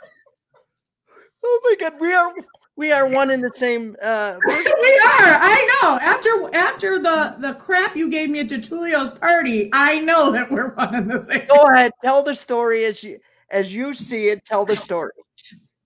Oh 1.43 1.59
my 1.63 1.75
god, 1.79 1.99
we 1.99 2.13
are 2.13 2.33
we 2.75 2.91
are 2.91 3.07
one 3.07 3.31
in 3.31 3.41
the 3.41 3.51
same 3.53 3.95
uh 4.01 4.37
we 4.45 4.53
are. 4.53 4.61
I 4.69 5.79
know. 5.81 5.99
After 5.99 6.55
after 6.55 6.99
the 6.99 7.35
the 7.39 7.53
crap 7.55 7.95
you 7.95 8.09
gave 8.09 8.29
me 8.29 8.41
at 8.41 8.47
DeTulio's 8.47 9.11
party, 9.11 9.69
I 9.73 9.99
know 9.99 10.31
that 10.31 10.51
we're 10.51 10.73
one 10.75 10.95
in 10.95 11.07
the 11.07 11.23
same. 11.23 11.47
go 11.47 11.67
ahead, 11.67 11.91
tell 12.03 12.23
the 12.23 12.35
story 12.35 12.85
as 12.85 13.01
you 13.03 13.19
as 13.49 13.73
you 13.73 13.93
see 13.93 14.27
it, 14.27 14.45
tell 14.45 14.65
the 14.65 14.75
story. 14.75 15.11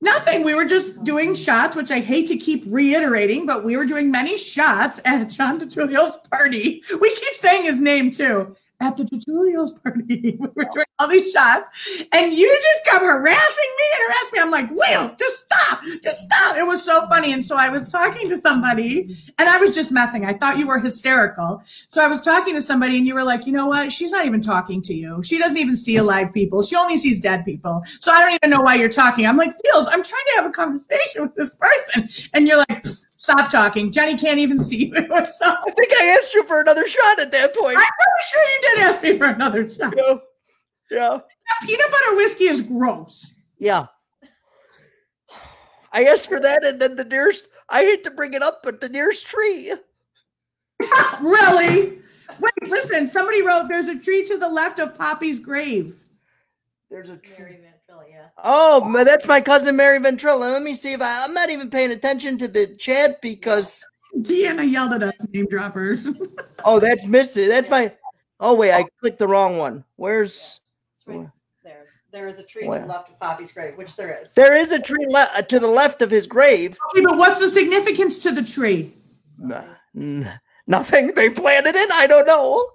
Nothing. 0.02 0.44
We 0.44 0.54
were 0.54 0.66
just 0.66 1.04
doing 1.04 1.34
shots, 1.34 1.76
which 1.76 1.90
I 1.90 2.00
hate 2.00 2.28
to 2.28 2.38
keep 2.38 2.64
reiterating, 2.68 3.46
but 3.46 3.64
we 3.64 3.78
were 3.78 3.86
doing 3.86 4.12
many 4.12 4.38
shots 4.38 5.00
at 5.06 5.30
John 5.30 5.60
DeTulio's 5.60 6.18
party. 6.30 6.84
We 7.00 7.16
keep 7.16 7.34
saying 7.34 7.64
his 7.64 7.82
name 7.82 8.12
too. 8.12 8.56
At 8.86 8.98
the 8.98 9.04
DeTulio's 9.04 9.74
party, 9.84 10.38
we 10.40 10.48
were 10.56 10.68
doing 10.72 10.86
all 11.00 11.08
these 11.08 11.32
shots, 11.32 11.68
and 12.12 12.32
you 12.32 12.60
just 12.62 12.86
come 12.86 13.02
harassing 13.04 13.72
me 13.80 13.86
and 13.94 14.02
harassing 14.08 14.32
me. 14.34 14.40
I'm 14.42 14.52
like, 14.52 14.70
Will, 14.70 15.16
just 15.18 15.38
stop, 15.44 15.80
just 16.04 16.22
stop. 16.22 16.56
It 16.56 16.68
was 16.68 16.84
so 16.84 17.08
funny. 17.08 17.34
And 17.34 17.44
so 17.44 17.56
I 17.58 17.68
was 17.70 17.92
talking 17.92 18.30
to 18.30 18.40
somebody, 18.40 19.18
and 19.40 19.50
I 19.50 19.58
was 19.58 19.74
just 19.74 19.92
messing. 19.92 20.24
I 20.24 20.34
thought 20.34 20.60
you 20.60 20.68
were 20.68 20.80
hysterical. 20.80 21.64
So 21.88 22.04
I 22.04 22.08
was 22.08 22.22
talking 22.22 22.54
to 22.54 22.62
somebody, 22.62 22.98
and 22.98 23.08
you 23.08 23.16
were 23.16 23.24
like, 23.24 23.48
you 23.48 23.54
know 23.54 23.66
what? 23.66 23.92
She's 23.92 24.12
not 24.12 24.26
even 24.26 24.40
talking 24.40 24.84
to 24.84 24.94
you. 24.94 25.24
She 25.24 25.40
doesn't 25.40 25.58
even 25.58 25.76
see 25.76 25.98
alive 25.98 26.32
people. 26.32 26.62
She 26.62 26.76
only 26.76 26.98
sees 26.98 27.20
dead 27.20 27.44
people. 27.44 27.84
So 28.02 28.12
I 28.12 28.22
don't 28.22 28.36
even 28.36 28.52
know 28.52 28.62
why 28.62 28.76
you're 28.76 28.88
talking. 28.88 29.26
I'm 29.26 29.38
like, 29.38 29.56
Niels, 29.66 29.88
I'm 29.88 30.04
trying 30.04 30.24
to 30.28 30.34
have 30.36 30.46
a 30.46 30.52
conversation 30.52 31.24
with 31.24 31.34
this 31.34 31.56
person. 31.56 32.08
And 32.34 32.48
you're 32.48 32.58
like, 32.58 32.84
"Psst, 32.84 33.08
stop 33.26 33.50
talking. 33.50 33.92
Jenny 33.92 34.18
can't 34.18 34.40
even 34.40 34.60
see 34.60 34.88
you. 34.88 34.94
So 35.26 35.46
I 35.46 35.72
think 35.76 35.92
I 36.00 36.18
asked 36.18 36.34
you 36.34 36.46
for 36.46 36.62
another 36.62 36.88
shot 36.88 37.20
at 37.20 37.32
that 37.32 37.56
point. 37.56 37.78
I'm 37.78 37.84
pretty 37.84 38.24
sure 38.30 38.44
you 38.44 38.62
did 38.62 38.80
ask 38.84 39.04
me 39.04 39.18
for 39.18 39.26
another 39.26 39.70
shot. 39.70 39.94
Yeah. 39.98 40.18
Yeah. 40.92 41.20
Peanut 41.64 41.92
butter 41.92 42.16
whiskey 42.16 42.46
is 42.46 42.62
gross. 42.62 43.34
Yeah. 43.58 43.88
I 45.92 46.04
asked 46.06 46.28
for 46.28 46.40
that, 46.40 46.64
and 46.64 46.80
then 46.80 46.96
the 46.96 47.06
nearest, 47.06 47.48
I 47.70 47.84
hate 47.84 48.04
to 48.04 48.12
bring 48.12 48.34
it 48.34 48.44
up, 48.44 48.62
but 48.64 48.82
the 48.82 48.90
nearest 48.90 49.26
tree. 49.26 49.74
really? 51.22 52.00
Wait, 52.40 52.70
listen, 52.70 53.08
somebody 53.08 53.42
wrote 53.42 53.68
there's 53.70 53.88
a 53.88 53.98
tree 53.98 54.24
to 54.26 54.38
the 54.38 54.50
left 54.50 54.80
of 54.80 54.98
Poppy's 54.98 55.40
grave. 55.40 55.96
There's 56.90 57.10
a 57.10 57.18
tree. 57.18 57.36
Mary 57.40 57.60
Ventrilla, 57.64 58.04
yeah. 58.10 58.28
Oh, 58.44 58.84
ma- 58.86 59.04
that's 59.04 59.28
my 59.28 59.42
cousin 59.42 59.76
Mary 59.76 60.00
Ventrilla. 60.00 60.52
Let 60.52 60.62
me 60.62 60.76
see 60.76 60.94
if 60.94 61.02
I, 61.02 61.24
I'm 61.24 61.34
not 61.34 61.50
even 61.50 61.70
paying 61.70 61.92
attention 61.92 62.38
to 62.40 62.48
the 62.48 62.68
chat 62.76 63.22
because, 63.22 63.84
Deanna 64.20 64.70
yelled 64.70 64.94
at 64.94 65.04
us, 65.04 65.14
name 65.34 65.48
droppers. 65.50 66.08
oh, 66.64 66.80
that's 66.80 67.06
Mr. 67.06 67.48
That's 67.48 67.70
my, 67.70 67.92
oh, 68.40 68.54
wait, 68.54 68.72
I 68.72 68.86
clicked 69.02 69.20
the 69.20 69.28
wrong 69.28 69.58
one. 69.58 69.84
Where's, 69.96 70.60
It's 70.96 71.08
right 71.08 71.28
there. 71.64 71.86
There 72.12 72.28
is 72.28 72.40
a 72.40 72.44
tree 72.44 72.68
Wow. 72.68 72.76
to 72.76 72.82
the 72.82 72.88
left 72.88 73.10
of 73.10 73.20
Poppy's 73.20 73.52
grave, 73.52 73.76
which 73.78 73.96
there 73.96 74.20
is. 74.22 74.34
there 74.36 74.56
is 74.56 74.72
a 74.72 74.80
tree 74.80 75.06
le- 75.10 75.30
uh, 75.36 75.42
to 75.42 75.60
the 75.60 75.68
left 75.68 76.02
of 76.02 76.12
his 76.12 76.28
grave. 76.28 76.78
okay, 76.94 77.04
but 77.04 77.18
what's 77.18 77.40
the 77.40 77.50
significance 77.50 78.20
to 78.20 78.32
the 78.32 78.44
tree? 78.44 78.94
Nah, 79.38 79.64
n- 79.98 80.40
nothing. 80.68 81.08
They 81.16 81.30
planted 81.30 81.76
it. 81.76 81.92
I 81.92 82.08
don't 82.08 82.26
know. 82.28 82.70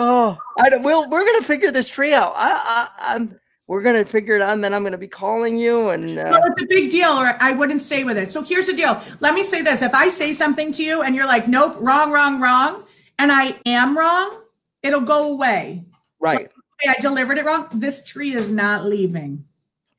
Oh, 0.00 0.38
I 0.58 0.70
don't. 0.70 0.82
We'll, 0.84 1.08
we're 1.10 1.24
gonna 1.26 1.42
figure 1.42 1.70
this 1.72 1.88
tree 1.88 2.14
out. 2.14 2.32
I, 2.36 2.88
I, 2.98 3.14
I'm. 3.14 3.38
We're 3.66 3.82
gonna 3.82 4.04
figure 4.04 4.36
it 4.36 4.40
out, 4.42 4.52
and 4.52 4.62
then 4.64 4.72
I'm 4.72 4.82
gonna 4.84 4.96
be 4.96 5.08
calling 5.08 5.58
you. 5.58 5.88
And 5.90 6.18
uh, 6.18 6.24
Well, 6.30 6.42
it's 6.56 6.62
a 6.62 6.66
big 6.66 6.90
deal, 6.90 7.10
or 7.10 7.36
I 7.40 7.52
wouldn't 7.52 7.82
stay 7.82 8.04
with 8.04 8.16
it. 8.16 8.30
So 8.30 8.42
here's 8.42 8.66
the 8.66 8.72
deal. 8.74 8.98
Let 9.20 9.34
me 9.34 9.42
say 9.42 9.60
this. 9.60 9.82
If 9.82 9.92
I 9.92 10.08
say 10.08 10.32
something 10.32 10.72
to 10.72 10.84
you 10.84 11.02
and 11.02 11.14
you're 11.14 11.26
like, 11.26 11.48
nope, 11.48 11.76
wrong, 11.80 12.10
wrong, 12.12 12.40
wrong, 12.40 12.84
and 13.18 13.30
I 13.32 13.56
am 13.66 13.98
wrong, 13.98 14.42
it'll 14.82 15.00
go 15.02 15.32
away. 15.32 15.84
right? 16.20 16.50
Hey, 16.80 16.94
I 16.96 17.00
delivered 17.00 17.36
it 17.38 17.44
wrong. 17.44 17.66
This 17.74 18.04
tree 18.04 18.32
is 18.34 18.50
not 18.50 18.86
leaving. 18.86 19.44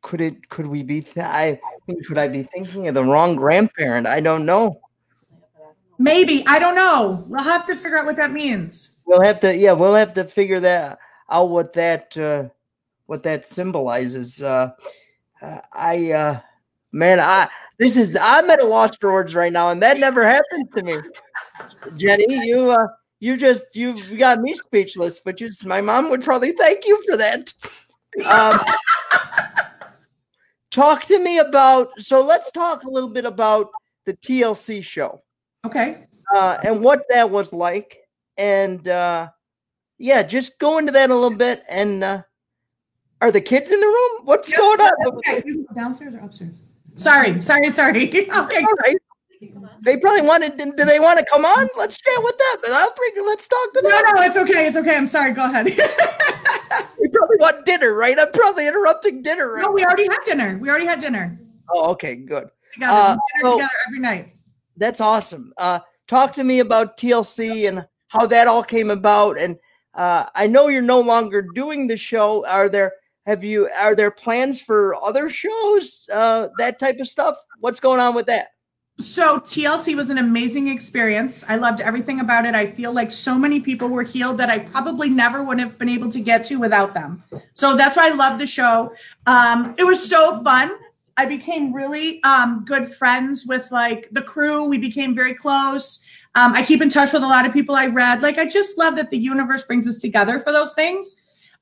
Could 0.02 0.22
it? 0.22 0.48
Could 0.50 0.66
we 0.66 0.82
be? 0.82 1.02
Th- 1.02 1.26
I 1.26 1.60
think. 1.86 2.08
Could 2.08 2.18
I 2.18 2.30
be 2.30 2.44
thinking 2.44 2.88
of 2.88 2.96
the 2.96 3.04
wrong 3.04 3.36
grandparent? 3.36 4.08
I 4.08 4.22
don't 4.22 4.46
know. 4.46 4.80
Maybe. 5.98 6.44
I 6.48 6.58
don't 6.58 6.76
know. 6.76 7.26
We'll 7.28 7.44
have 7.44 7.68
to 7.68 7.76
figure 7.76 7.98
out 8.00 8.06
what 8.06 8.16
that 8.16 8.32
means. 8.32 8.92
We'll 9.10 9.22
have 9.22 9.40
to. 9.40 9.58
Yeah, 9.58 9.72
we'll 9.72 9.96
have 9.96 10.14
to 10.14 10.24
figure 10.24 10.60
that 10.60 11.00
out. 11.32 11.50
What 11.50 11.74
that. 11.74 12.16
Uh, 12.16 12.50
what 13.08 13.24
that 13.24 13.48
symbolizes. 13.48 14.40
Uh, 14.40 14.70
I. 15.74 16.12
Uh, 16.12 16.40
man, 16.92 17.20
I. 17.20 17.50
This 17.80 17.98
is. 17.98 18.16
I'm 18.22 18.52
at 18.52 18.62
a 18.62 18.66
loss 18.66 18.96
for 18.98 19.12
words 19.12 19.34
right 19.34 19.52
now, 19.52 19.72
and 19.72 19.82
that 19.82 19.98
never 19.98 20.24
happened 20.24 20.70
to 20.76 20.84
me. 20.84 20.98
Jenny, 21.98 22.46
you. 22.46 22.70
Uh, 22.70 22.86
you 23.20 23.36
just. 23.36 23.76
You 23.76 23.96
you 23.96 24.16
got 24.16 24.42
me 24.42 24.54
speechless. 24.54 25.20
But 25.20 25.42
you. 25.42 25.50
My 25.66 25.82
mom 25.82 26.12
would 26.12 26.24
probably 26.24 26.52
thank 26.52 26.86
you 26.86 27.02
for 27.10 27.18
that. 27.18 27.52
Um, 28.28 28.60
talk 30.70 31.04
to 31.06 31.18
me 31.18 31.40
about. 31.40 32.00
So 32.00 32.24
let's 32.24 32.52
talk 32.52 32.84
a 32.84 32.90
little 32.92 33.10
bit 33.10 33.26
about 33.26 33.72
the 34.06 34.14
TLC 34.14 34.84
show 34.84 35.24
Okay. 35.66 36.06
uh, 36.36 36.60
and 36.64 36.84
what 36.84 37.06
that 37.10 37.28
was 37.28 37.52
like. 37.54 37.98
And 38.40 38.88
uh, 38.88 39.30
yeah, 39.98 40.24
just 40.24 40.58
go 40.60 40.78
into 40.78 40.94
that 40.94 41.10
a 41.10 41.14
little 41.14 41.38
bit. 41.38 41.64
And 41.70 42.04
uh, 42.04 42.22
are 43.20 43.32
the 43.32 43.42
kids 43.42 43.70
in 43.70 43.80
the 43.82 43.86
room? 43.86 44.22
What's 44.24 44.52
going 44.54 44.80
on? 44.80 44.92
Okay. 45.06 45.44
Downstairs 45.76 46.16
or 46.16 46.20
upstairs? 46.20 46.62
Sorry. 46.96 47.40
Sorry. 47.42 47.70
Sorry. 47.70 48.08
okay. 48.32 48.32
All 48.32 48.74
right. 48.86 48.98
They 49.82 49.98
probably 49.98 50.22
wanted. 50.22 50.58
Do 50.58 50.74
do 50.76 50.86
they 50.86 51.00
want 51.00 51.20
to 51.20 51.26
come 51.26 51.44
on? 51.46 51.68
Let's 51.78 51.98
chat 51.98 52.24
with 52.24 52.38
them. 52.38 52.72
I'll 52.74 52.94
bring. 52.96 53.26
Let's 53.28 53.48
talk 53.48 53.74
to 53.74 53.82
them. 53.82 53.92
no, 53.92 54.12
no, 54.16 54.22
it's 54.24 54.38
okay. 54.38 54.68
It's 54.68 54.78
okay. 54.78 54.96
I'm 54.96 55.08
sorry. 55.08 55.34
Go 55.34 55.46
ahead. 55.46 55.68
We 57.00 57.08
probably 57.08 57.38
want 57.40 57.66
dinner, 57.66 57.94
right? 57.94 58.20
I'm 58.20 58.32
probably 58.32 58.68
interrupting 58.68 59.22
dinner. 59.24 59.54
Right? 59.54 59.64
no, 59.64 59.72
we 59.72 59.84
already 59.84 60.08
had 60.08 60.20
dinner. 60.24 60.58
We 60.62 60.70
already 60.70 60.86
had 60.86 61.00
dinner 61.00 61.40
Oh, 61.74 61.90
okay, 61.92 62.16
good. 62.16 62.50
together. 62.74 62.94
Uh, 62.94 63.08
dinner 63.08 63.50
so- 63.50 63.52
together 63.58 63.72
every 63.88 64.00
night. 64.00 64.34
That's 64.78 65.02
awesome. 65.02 65.52
Uh, 65.58 65.80
talk 66.08 66.34
to 66.34 66.44
me 66.44 66.60
about 66.60 66.98
TLC 66.98 67.68
and 67.68 67.88
how 68.10 68.26
that 68.28 68.48
all 68.48 68.64
came 68.64 68.92
about. 68.92 69.40
And 69.40 69.58
uh, 69.94 70.26
I 70.36 70.48
know 70.48 70.68
you're 70.68 70.82
no 70.82 71.00
longer 71.00 71.42
doing 71.42 71.88
the 71.88 71.98
show. 71.98 72.46
Are 72.46 72.70
there 72.70 72.94
have 73.26 73.44
you 73.44 73.70
are 73.80 73.96
there 73.96 74.12
plans 74.12 74.62
for 74.62 74.96
other 74.96 75.30
shows? 75.30 76.08
Uh, 76.12 76.50
that 76.58 76.80
type 76.80 77.00
of 77.00 77.08
stuff. 77.08 77.38
What's 77.60 77.80
going 77.80 78.00
on 78.00 78.14
with 78.14 78.26
that? 78.28 78.50
So 79.00 79.40
TLC 79.40 79.96
was 79.96 80.10
an 80.10 80.18
amazing 80.18 80.68
experience. 80.68 81.46
I 81.48 81.56
loved 81.56 81.80
everything 81.80 82.20
about 82.20 82.46
it. 82.46 82.54
I 82.54 82.66
feel 82.66 82.92
like 82.92 83.12
so 83.12 83.36
many 83.36 83.62
people 83.62 83.88
were 83.88 84.04
healed 84.04 84.38
that 84.40 84.50
I 84.50 84.60
probably 84.60 85.10
never 85.10 85.42
would 85.42 85.58
have 85.58 85.78
been 85.78 85.88
able 85.88 86.12
to 86.12 86.20
get 86.20 86.44
to 86.46 86.58
without 86.58 86.94
them. 86.94 87.24
So 87.54 87.78
that's 87.78 87.96
why 87.96 88.08
I 88.08 88.14
love 88.14 88.40
the 88.40 88.48
show. 88.48 88.92
Um, 89.26 89.74
it 89.78 89.86
was 89.86 90.10
so 90.10 90.44
fun. 90.44 90.72
I 91.16 91.26
became 91.26 91.74
really 91.74 92.22
um, 92.24 92.66
good 92.68 92.94
friends 92.94 93.46
with 93.46 93.72
like 93.72 94.10
the 94.12 94.22
crew. 94.22 94.66
We 94.66 94.78
became 94.78 95.16
very 95.16 95.34
close. 95.34 96.04
Um, 96.36 96.54
I 96.54 96.64
keep 96.64 96.82
in 96.82 96.90
touch 96.90 97.12
with 97.12 97.24
a 97.24 97.28
lot 97.28 97.46
of 97.46 97.54
people 97.54 97.76
I 97.76 97.88
read. 97.88 98.22
Like 98.22 98.38
I 98.38 98.46
just 98.46 98.78
love 98.78 98.96
that 98.96 99.10
the 99.10 99.18
universe 99.18 99.64
brings 99.64 99.88
us 99.88 100.00
together 100.00 100.40
for 100.40 100.52
those 100.52 100.74
things. 100.74 101.16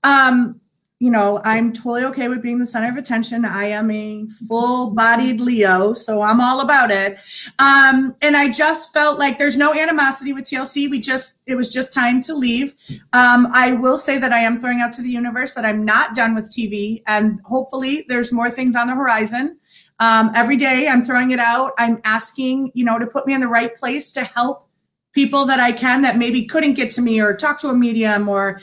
Um, 0.04 0.60
you 1.00 1.12
know, 1.12 1.40
I'm 1.44 1.74
totally 1.74 2.04
okay 2.06 2.28
with 2.28 2.42
being 2.42 2.58
the 2.58 2.66
center 2.66 2.90
of 2.90 2.98
attention. 2.98 3.46
I 3.46 3.66
am 3.66 3.92
a 3.92 4.26
full 4.48 4.96
bodied 4.96 5.40
Leo, 5.40 5.94
so 5.94 6.24
I'm 6.24 6.42
all 6.42 6.60
about 6.60 6.90
it. 6.90 7.20
Um, 7.60 8.16
and 8.22 8.36
I 8.36 8.50
just 8.50 8.94
felt 8.94 9.20
like 9.20 9.38
there's 9.38 9.58
no 9.58 9.76
animosity 9.76 10.34
with 10.34 10.46
TLC. 10.46 10.90
We 10.90 11.00
just, 11.00 11.38
it 11.46 11.54
was 11.54 11.72
just 11.72 11.94
time 11.94 12.24
to 12.24 12.34
leave. 12.34 12.76
Um, 13.14 13.48
I 13.54 13.74
will 13.74 14.00
say 14.00 14.18
that 14.18 14.34
I 14.34 14.40
am 14.40 14.60
throwing 14.60 14.82
out 14.82 14.92
to 14.94 15.04
the 15.04 15.10
universe 15.10 15.54
that 15.54 15.66
I'm 15.66 15.86
not 15.86 16.16
done 16.16 16.34
with 16.34 16.50
TV, 16.50 17.04
and 17.06 17.42
hopefully 17.46 18.06
there's 18.10 18.34
more 18.34 18.50
things 18.50 18.76
on 18.76 18.88
the 18.88 18.96
horizon. 18.96 19.60
Um, 20.00 20.32
every 20.36 20.58
day 20.58 20.88
I'm 20.88 21.02
throwing 21.02 21.32
it 21.32 21.40
out. 21.40 21.74
I'm 21.78 22.00
asking, 22.04 22.72
you 22.74 22.86
know, 22.86 23.00
to 23.00 23.08
put 23.08 23.26
me 23.26 23.34
in 23.34 23.42
the 23.42 23.48
right 23.48 23.76
place 23.76 24.12
to 24.14 24.24
help 24.24 24.68
people 25.14 25.46
that 25.46 25.60
I 25.60 25.72
can 25.72 26.04
that 26.04 26.18
maybe 26.18 26.46
couldn't 26.46 26.74
get 26.74 26.92
to 26.92 27.02
me 27.02 27.20
or 27.20 27.36
talk 27.36 27.60
to 27.62 27.70
a 27.70 27.74
medium 27.74 28.30
or 28.30 28.60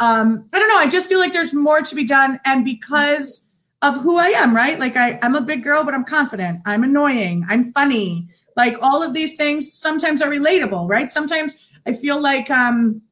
um, 0.00 0.48
I 0.52 0.58
don't 0.58 0.68
know. 0.68 0.76
I 0.76 0.88
just 0.88 1.08
feel 1.08 1.18
like 1.18 1.32
there's 1.32 1.54
more 1.54 1.80
to 1.80 1.94
be 1.94 2.04
done, 2.04 2.38
and 2.44 2.64
because 2.64 3.46
of 3.80 3.98
who 3.98 4.18
I 4.18 4.28
am, 4.28 4.54
right? 4.54 4.78
Like 4.78 4.96
I, 4.96 5.18
I'm 5.22 5.34
a 5.34 5.40
big 5.40 5.62
girl, 5.62 5.84
but 5.84 5.94
I'm 5.94 6.04
confident. 6.04 6.60
I'm 6.66 6.84
annoying. 6.84 7.44
I'm 7.48 7.72
funny. 7.72 8.28
Like 8.56 8.76
all 8.80 9.02
of 9.02 9.14
these 9.14 9.36
things 9.36 9.72
sometimes 9.72 10.22
are 10.22 10.30
relatable, 10.30 10.88
right? 10.88 11.12
Sometimes 11.12 11.68
I 11.86 11.92
feel 11.92 12.20
like 12.20 12.50
um, 12.50 13.02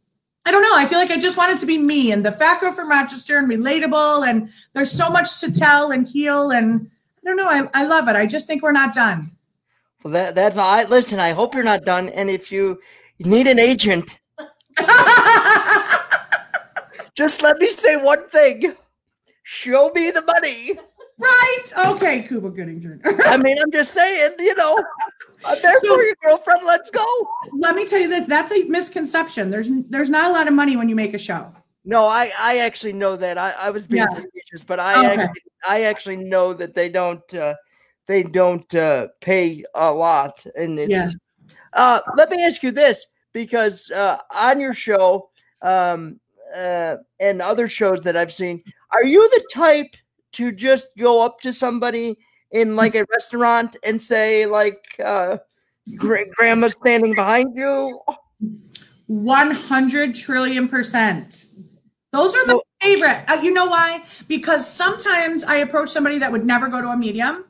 I 0.44 0.50
don't 0.50 0.62
know. 0.62 0.74
I 0.74 0.86
feel 0.86 0.98
like 0.98 1.10
I 1.10 1.18
just 1.18 1.36
wanted 1.36 1.58
to 1.58 1.66
be 1.66 1.78
me 1.78 2.10
and 2.12 2.24
the 2.24 2.32
fat 2.32 2.60
girl 2.60 2.72
from 2.72 2.90
Rochester 2.90 3.38
and 3.38 3.48
relatable. 3.48 4.28
And 4.28 4.50
there's 4.72 4.90
so 4.90 5.08
much 5.10 5.40
to 5.40 5.52
tell 5.52 5.92
and 5.92 6.08
heal. 6.08 6.50
And 6.50 6.90
I 7.24 7.28
don't 7.28 7.36
know. 7.36 7.46
I, 7.46 7.68
I 7.74 7.84
love 7.84 8.08
it. 8.08 8.16
I 8.16 8.26
just 8.26 8.46
think 8.46 8.62
we're 8.62 8.72
not 8.72 8.94
done. 8.94 9.30
Well, 10.02 10.12
that 10.14 10.34
that's 10.34 10.58
I 10.58 10.84
listen. 10.84 11.20
I 11.20 11.30
hope 11.30 11.54
you're 11.54 11.62
not 11.62 11.84
done. 11.84 12.08
And 12.08 12.28
if 12.28 12.50
you 12.50 12.80
need 13.20 13.46
an 13.46 13.60
agent, 13.60 14.20
just 17.14 17.42
let 17.42 17.58
me 17.58 17.70
say 17.70 17.96
one 17.96 18.28
thing. 18.28 18.74
Show 19.44 19.90
me 19.94 20.10
the 20.10 20.22
money. 20.22 20.78
Right. 21.18 21.64
Okay, 21.78 22.22
Cuba 22.22 22.50
Gooding 22.50 22.80
Jr. 22.80 22.96
I 23.26 23.36
mean, 23.36 23.56
I'm 23.60 23.70
just 23.70 23.92
saying, 23.92 24.32
you 24.40 24.56
know, 24.56 24.82
I'm 25.44 25.60
there 25.62 25.78
so, 25.80 25.94
for 25.94 26.02
you, 26.02 26.14
girlfriend. 26.24 26.62
Let's 26.66 26.90
go. 26.90 27.06
Let 27.52 27.76
me 27.76 27.86
tell 27.86 28.00
you 28.00 28.08
this. 28.08 28.26
That's 28.26 28.50
a 28.50 28.64
misconception. 28.64 29.50
There's 29.50 29.70
there's 29.88 30.10
not 30.10 30.30
a 30.30 30.32
lot 30.32 30.48
of 30.48 30.54
money 30.54 30.76
when 30.76 30.88
you 30.88 30.96
make 30.96 31.14
a 31.14 31.18
show. 31.18 31.54
No, 31.84 32.06
I 32.06 32.32
I 32.38 32.58
actually 32.58 32.92
know 32.92 33.16
that. 33.16 33.38
I, 33.38 33.52
I 33.52 33.70
was 33.70 33.86
being 33.86 34.04
yeah. 34.08 34.14
facetious, 34.14 34.64
but 34.64 34.78
I 34.78 34.98
okay. 34.98 35.22
actually, 35.22 35.42
I 35.68 35.82
actually 35.82 36.16
know 36.16 36.54
that 36.54 36.74
they 36.74 36.88
don't 36.88 37.34
uh, 37.34 37.54
they 38.06 38.22
don't 38.22 38.74
uh, 38.74 39.08
pay 39.20 39.64
a 39.74 39.92
lot. 39.92 40.44
And 40.56 40.78
it's, 40.78 40.90
yeah. 40.90 41.08
uh, 41.72 42.00
let 42.16 42.30
me 42.30 42.44
ask 42.44 42.62
you 42.62 42.70
this 42.70 43.06
because 43.32 43.90
uh, 43.90 44.18
on 44.30 44.60
your 44.60 44.74
show 44.74 45.30
um, 45.62 46.20
uh, 46.54 46.96
and 47.20 47.40
other 47.40 47.68
shows 47.68 48.02
that 48.02 48.16
I've 48.16 48.32
seen, 48.32 48.62
are 48.92 49.04
you 49.04 49.28
the 49.30 49.44
type 49.52 49.96
to 50.32 50.52
just 50.52 50.88
go 50.98 51.20
up 51.20 51.40
to 51.40 51.52
somebody 51.52 52.18
in 52.50 52.76
like 52.76 52.94
a 52.94 53.06
restaurant 53.10 53.76
and 53.84 54.02
say, 54.02 54.46
like, 54.46 54.84
uh, 55.02 55.38
grandma's 55.96 56.72
standing 56.72 57.14
behind 57.14 57.56
you? 57.56 58.00
100 59.06 60.14
trillion 60.14 60.68
percent. 60.68 61.46
Those 62.12 62.34
are 62.34 62.46
the 62.46 62.60
favorite. 62.82 63.24
Uh, 63.26 63.40
you 63.42 63.52
know 63.52 63.66
why? 63.66 64.04
Because 64.28 64.68
sometimes 64.68 65.44
I 65.44 65.56
approach 65.56 65.88
somebody 65.88 66.18
that 66.18 66.30
would 66.30 66.44
never 66.44 66.68
go 66.68 66.80
to 66.80 66.88
a 66.88 66.96
medium 66.96 67.44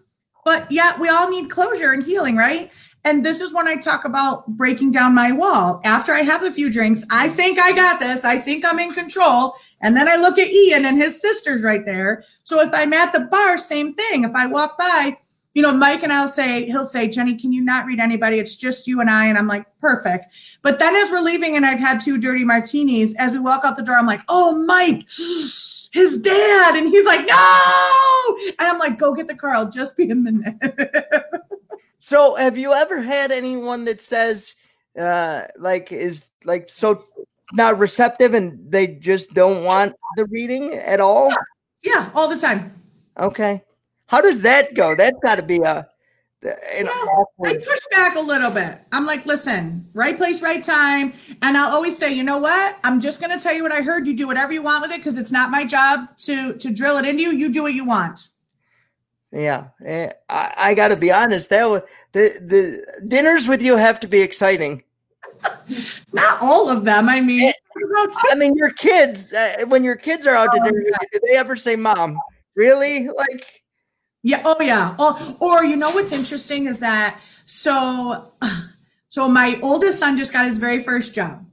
but 0.45 0.71
yeah, 0.71 0.99
we 0.99 1.09
all 1.09 1.31
need 1.31 1.51
closure 1.51 1.93
and 1.93 2.03
healing, 2.03 2.37
right? 2.37 2.71
And 3.05 3.25
this 3.25 3.41
is 3.41 3.53
when 3.53 3.67
I 3.67 3.77
talk 3.77 4.05
about 4.05 4.47
breaking 4.47 4.93
down 4.93 5.15
my 5.15 5.33
wall. 5.33 5.81
After 5.85 6.15
I 6.15 6.23
have 6.23 6.45
a 6.45 6.53
few 6.53 6.71
drinks, 6.71 7.05
I 7.11 7.29
think 7.29 7.59
I 7.59 7.73
got 7.73 7.99
this. 7.99 8.25
I 8.25 8.39
think 8.39 8.65
I'm 8.65 8.79
in 8.79 8.93
control. 8.93 9.55
And 9.81 9.97
then 9.97 10.09
I 10.09 10.17
look 10.17 10.39
at 10.39 10.49
Ian 10.49 10.85
and 10.85 11.03
his 11.03 11.21
sister's 11.21 11.63
right 11.65 11.85
there. 11.85 12.23
So 12.45 12.61
if 12.61 12.73
I'm 12.73 12.93
at 12.93 13.13
the 13.13 13.21
bar, 13.21 13.59
same 13.59 13.95
thing. 13.95 14.23
If 14.23 14.33
I 14.35 14.47
walk 14.47 14.79
by, 14.79 15.19
you 15.55 15.63
know, 15.63 15.73
Mike 15.73 16.03
and 16.03 16.13
I'll 16.13 16.29
say, 16.29 16.65
he'll 16.67 16.85
say, 16.85 17.09
Jenny, 17.09 17.37
can 17.37 17.53
you 17.53 17.63
not 17.63 17.85
read 17.85 18.01
anybody? 18.01 18.39
It's 18.39 18.57
just 18.57 18.87
you 18.87 19.01
and 19.01 19.11
I. 19.11 19.27
And 19.27 19.37
I'm 19.37 19.47
like, 19.47 19.67
perfect. 19.81 20.27
But 20.63 20.79
then 20.79 20.97
as 20.97 21.11
we're 21.11 21.21
leaving 21.21 21.57
and 21.57 21.67
I've 21.67 21.79
had 21.79 22.01
two 22.01 22.19
dirty 22.19 22.45
martinis, 22.45 23.15
as 23.15 23.33
we 23.33 23.39
walk 23.39 23.65
out 23.65 23.77
the 23.77 23.83
door, 23.83 23.97
I'm 23.97 24.07
like, 24.07 24.23
oh, 24.29 24.57
Mike 24.65 25.07
his 25.93 26.19
dad. 26.23 26.75
And 26.75 26.89
he's 26.89 27.05
like, 27.05 27.27
no. 27.27 28.37
And 28.59 28.69
I'm 28.69 28.79
like, 28.79 28.99
go 28.99 29.15
get 29.15 29.29
the 29.29 29.35
car. 29.35 29.51
I'll 29.51 29.71
just 29.71 29.97
be 29.97 30.11
a 30.11 30.15
minute. 30.15 30.57
so 31.99 32.35
have 32.35 32.57
you 32.57 32.73
ever 32.73 33.01
had 33.01 33.31
anyone 33.31 33.85
that 33.85 34.03
says, 34.03 34.55
uh, 34.99 35.43
like, 35.59 35.93
is 35.93 36.31
like 36.45 36.71
so 36.71 37.05
not 37.53 37.79
receptive 37.79 38.33
and 38.33 38.59
they 38.71 38.87
just 38.87 39.35
don't 39.35 39.65
want 39.65 39.95
the 40.17 40.25
reading 40.27 40.75
at 40.75 41.01
all? 41.01 41.31
Yeah, 41.83 42.11
all 42.15 42.29
the 42.29 42.39
time. 42.39 42.75
Okay. 43.19 43.63
How 44.13 44.21
does 44.21 44.43
that 44.43 44.75
go? 44.75 44.95
That's 44.95 45.19
got 45.23 45.37
to 45.37 45.43
be 45.43 45.57
a 45.57 45.89
yeah, 46.45 46.55
I 47.45 47.55
push 47.55 47.81
back 47.93 48.17
a 48.17 48.21
little 48.21 48.51
bit. 48.51 48.81
I'm 48.91 49.07
like, 49.07 49.25
listen, 49.27 49.89
right 49.95 50.17
place, 50.17 50.43
right 50.43 50.63
time. 50.63 51.13
And 51.41 51.57
I'll 51.57 51.73
always 51.73 51.97
say, 51.97 52.13
you 52.13 52.25
know 52.25 52.39
what? 52.39 52.79
I'm 52.83 53.01
just 53.01 53.21
going 53.21 53.31
to 53.31 53.43
tell 53.43 53.55
you 53.55 53.63
what 53.63 53.71
I 53.71 53.81
heard. 53.81 54.09
You 54.09 54.17
do 54.17 54.27
whatever 54.27 54.53
you 54.53 54.61
want 54.61 54.83
with 54.83 54.91
it 54.91 54.99
because 54.99 55.19
it's 55.19 55.31
not 55.31 55.51
my 55.51 55.65
job 55.65 56.17
to 56.19 56.55
to 56.55 56.73
drill 56.73 56.99
it 56.99 57.07
into 57.07 57.23
you. 57.23 57.31
You 57.31 57.53
do 57.53 57.63
what 57.63 57.75
you 57.75 57.85
want. 57.85 58.29
Yeah, 59.31 59.69
eh, 59.85 60.11
I, 60.29 60.55
I 60.59 60.75
got 60.75 60.89
to 60.89 60.97
be 60.97 61.11
honest. 61.11 61.49
That 61.49 61.87
the 62.13 62.35
the 62.41 63.07
dinners 63.07 63.49
with 63.49 63.63
you 63.63 63.77
have 63.77 63.99
to 64.01 64.09
be 64.09 64.21
exciting. 64.21 64.83
not 66.13 66.43
all 66.43 66.69
of 66.69 66.85
them. 66.85 67.09
I 67.09 67.21
mean, 67.21 67.49
eh, 67.49 68.07
I 68.31 68.35
mean, 68.35 68.57
your 68.57 68.71
kids. 68.73 69.33
Uh, 69.33 69.65
when 69.69 69.85
your 69.85 69.97
kids 69.97 70.27
are 70.27 70.35
out 70.35 70.53
to 70.53 70.61
oh, 70.61 70.65
dinner, 70.65 70.83
yeah. 70.87 70.97
do 71.13 71.21
they 71.27 71.37
ever 71.37 71.57
say, 71.57 71.77
"Mom"? 71.77 72.19
Really? 72.57 73.09
Like 73.09 73.62
yeah. 74.23 74.43
Oh, 74.45 74.57
yeah. 74.61 74.95
Oh, 74.99 75.37
or 75.41 75.65
you 75.65 75.77
know 75.77 75.91
what's 75.91 76.13
interesting 76.13 76.67
is 76.67 76.79
that 76.79 77.21
so 77.45 78.33
so 79.09 79.29
my 79.29 79.59
oldest 79.63 79.99
son 79.99 80.17
just 80.17 80.33
got 80.33 80.47
his 80.47 80.59
very 80.59 80.83
first 80.83 81.15
job. 81.15 81.45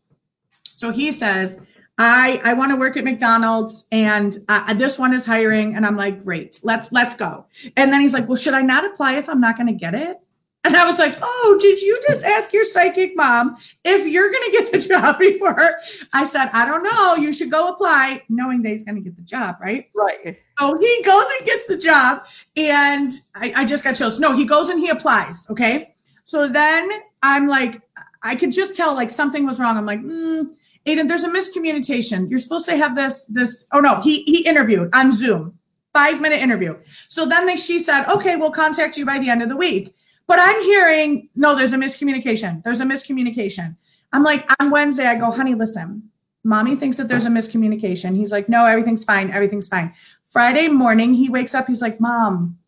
So 0.78 0.92
he 0.92 1.12
says, 1.12 1.60
I 1.98 2.40
I 2.44 2.54
want 2.54 2.72
to 2.72 2.78
work 2.78 2.96
at 2.96 3.04
McDonald's 3.04 3.88
and 3.92 4.38
uh, 4.48 4.74
this 4.74 4.98
one 4.98 5.14
is 5.14 5.26
hiring 5.26 5.76
and 5.76 5.86
I'm 5.86 5.98
like, 5.98 6.24
"Great. 6.24 6.60
Let's 6.64 6.92
let's 6.92 7.16
go." 7.16 7.46
And 7.76 7.92
then 7.92 8.02
he's 8.02 8.14
like, 8.14 8.28
"Well, 8.28 8.38
should 8.38 8.54
I 8.54 8.62
not 8.62 8.86
apply 8.86 9.18
if 9.18 9.28
I'm 9.28 9.42
not 9.42 9.58
going 9.58 9.68
to 9.68 9.74
get 9.74 9.96
it?" 9.96 10.18
And 10.66 10.76
I 10.76 10.86
was 10.86 11.00
like, 11.00 11.18
oh, 11.22 11.58
did 11.62 11.82
you 11.82 12.02
just 12.08 12.26
ask 12.26 12.52
your 12.52 12.66
psychic 12.66 13.16
mom 13.16 13.58
if 13.86 14.06
you're 14.06 14.30
going 14.30 14.52
to 14.52 14.52
get 14.52 14.72
the 14.72 14.78
job 14.90 15.18
before? 15.18 15.76
I 16.12 16.26
said, 16.26 16.50
I 16.52 16.66
don't 16.66 16.84
know. 16.84 17.16
You 17.16 17.32
should 17.32 17.50
go 17.50 17.70
apply, 17.70 18.24
knowing 18.28 18.62
that 18.64 18.70
he's 18.70 18.84
going 18.84 18.96
to 18.96 19.02
get 19.02 19.16
the 19.16 19.24
job, 19.24 19.56
right? 19.62 19.90
Right. 19.96 20.38
So 20.60 20.78
he 20.78 21.02
goes 21.04 21.26
and 21.38 21.46
gets 21.46 21.66
the 21.68 21.78
job. 21.78 22.24
And 22.58 23.14
I, 23.36 23.54
I 23.58 23.66
just 23.66 23.84
got 23.84 23.96
chills. 23.96 24.20
No, 24.20 24.36
he 24.36 24.46
goes 24.46 24.70
and 24.70 24.80
he 24.80 24.90
applies. 24.90 25.48
Okay. 25.50 25.96
So 26.26 26.48
then 26.48 26.90
I'm 27.24 27.48
like, 27.48 27.82
I 28.22 28.36
could 28.36 28.52
just 28.52 28.76
tell 28.76 28.94
like 28.94 29.10
something 29.10 29.46
was 29.46 29.60
wrong. 29.60 29.78
I'm 29.78 29.86
like, 29.86 30.02
mm, 30.02 30.46
Aiden, 30.86 31.08
there's 31.08 31.24
a 31.24 31.30
miscommunication. 31.30 32.30
You're 32.30 32.40
supposed 32.40 32.68
to 32.68 32.76
have 32.76 32.96
this, 32.96 33.26
this. 33.26 33.68
Oh 33.72 33.80
no, 33.80 34.02
he 34.02 34.24
he 34.24 34.46
interviewed 34.46 34.90
on 34.94 35.12
Zoom, 35.12 35.58
five 35.94 36.20
minute 36.22 36.42
interview. 36.42 36.78
So 37.08 37.26
then 37.26 37.46
they, 37.46 37.56
she 37.56 37.80
said, 37.80 38.06
okay, 38.08 38.36
we'll 38.36 38.52
contact 38.52 38.98
you 38.98 39.06
by 39.06 39.20
the 39.20 39.30
end 39.30 39.42
of 39.42 39.50
the 39.50 39.58
week. 39.58 39.96
But 40.28 40.40
I'm 40.40 40.62
hearing, 40.62 41.30
no, 41.36 41.56
there's 41.56 41.74
a 41.74 41.78
miscommunication. 41.78 42.64
There's 42.64 42.82
a 42.82 42.86
miscommunication. 42.86 43.76
I'm 44.14 44.24
like, 44.24 44.48
on 44.60 44.70
Wednesday, 44.70 45.06
I 45.06 45.16
go, 45.16 45.32
honey, 45.32 45.56
listen, 45.56 46.10
mommy 46.44 46.76
thinks 46.76 46.98
that 46.98 47.08
there's 47.08 47.26
a 47.26 47.30
miscommunication. 47.30 48.16
He's 48.16 48.32
like, 48.32 48.48
no, 48.48 48.66
everything's 48.66 49.04
fine. 49.04 49.32
Everything's 49.32 49.68
fine. 49.68 49.94
Friday 50.30 50.68
morning, 50.68 51.14
he 51.14 51.30
wakes 51.30 51.56
up. 51.56 51.68
He's 51.68 51.82
like, 51.82 52.00
mom, 52.00 52.60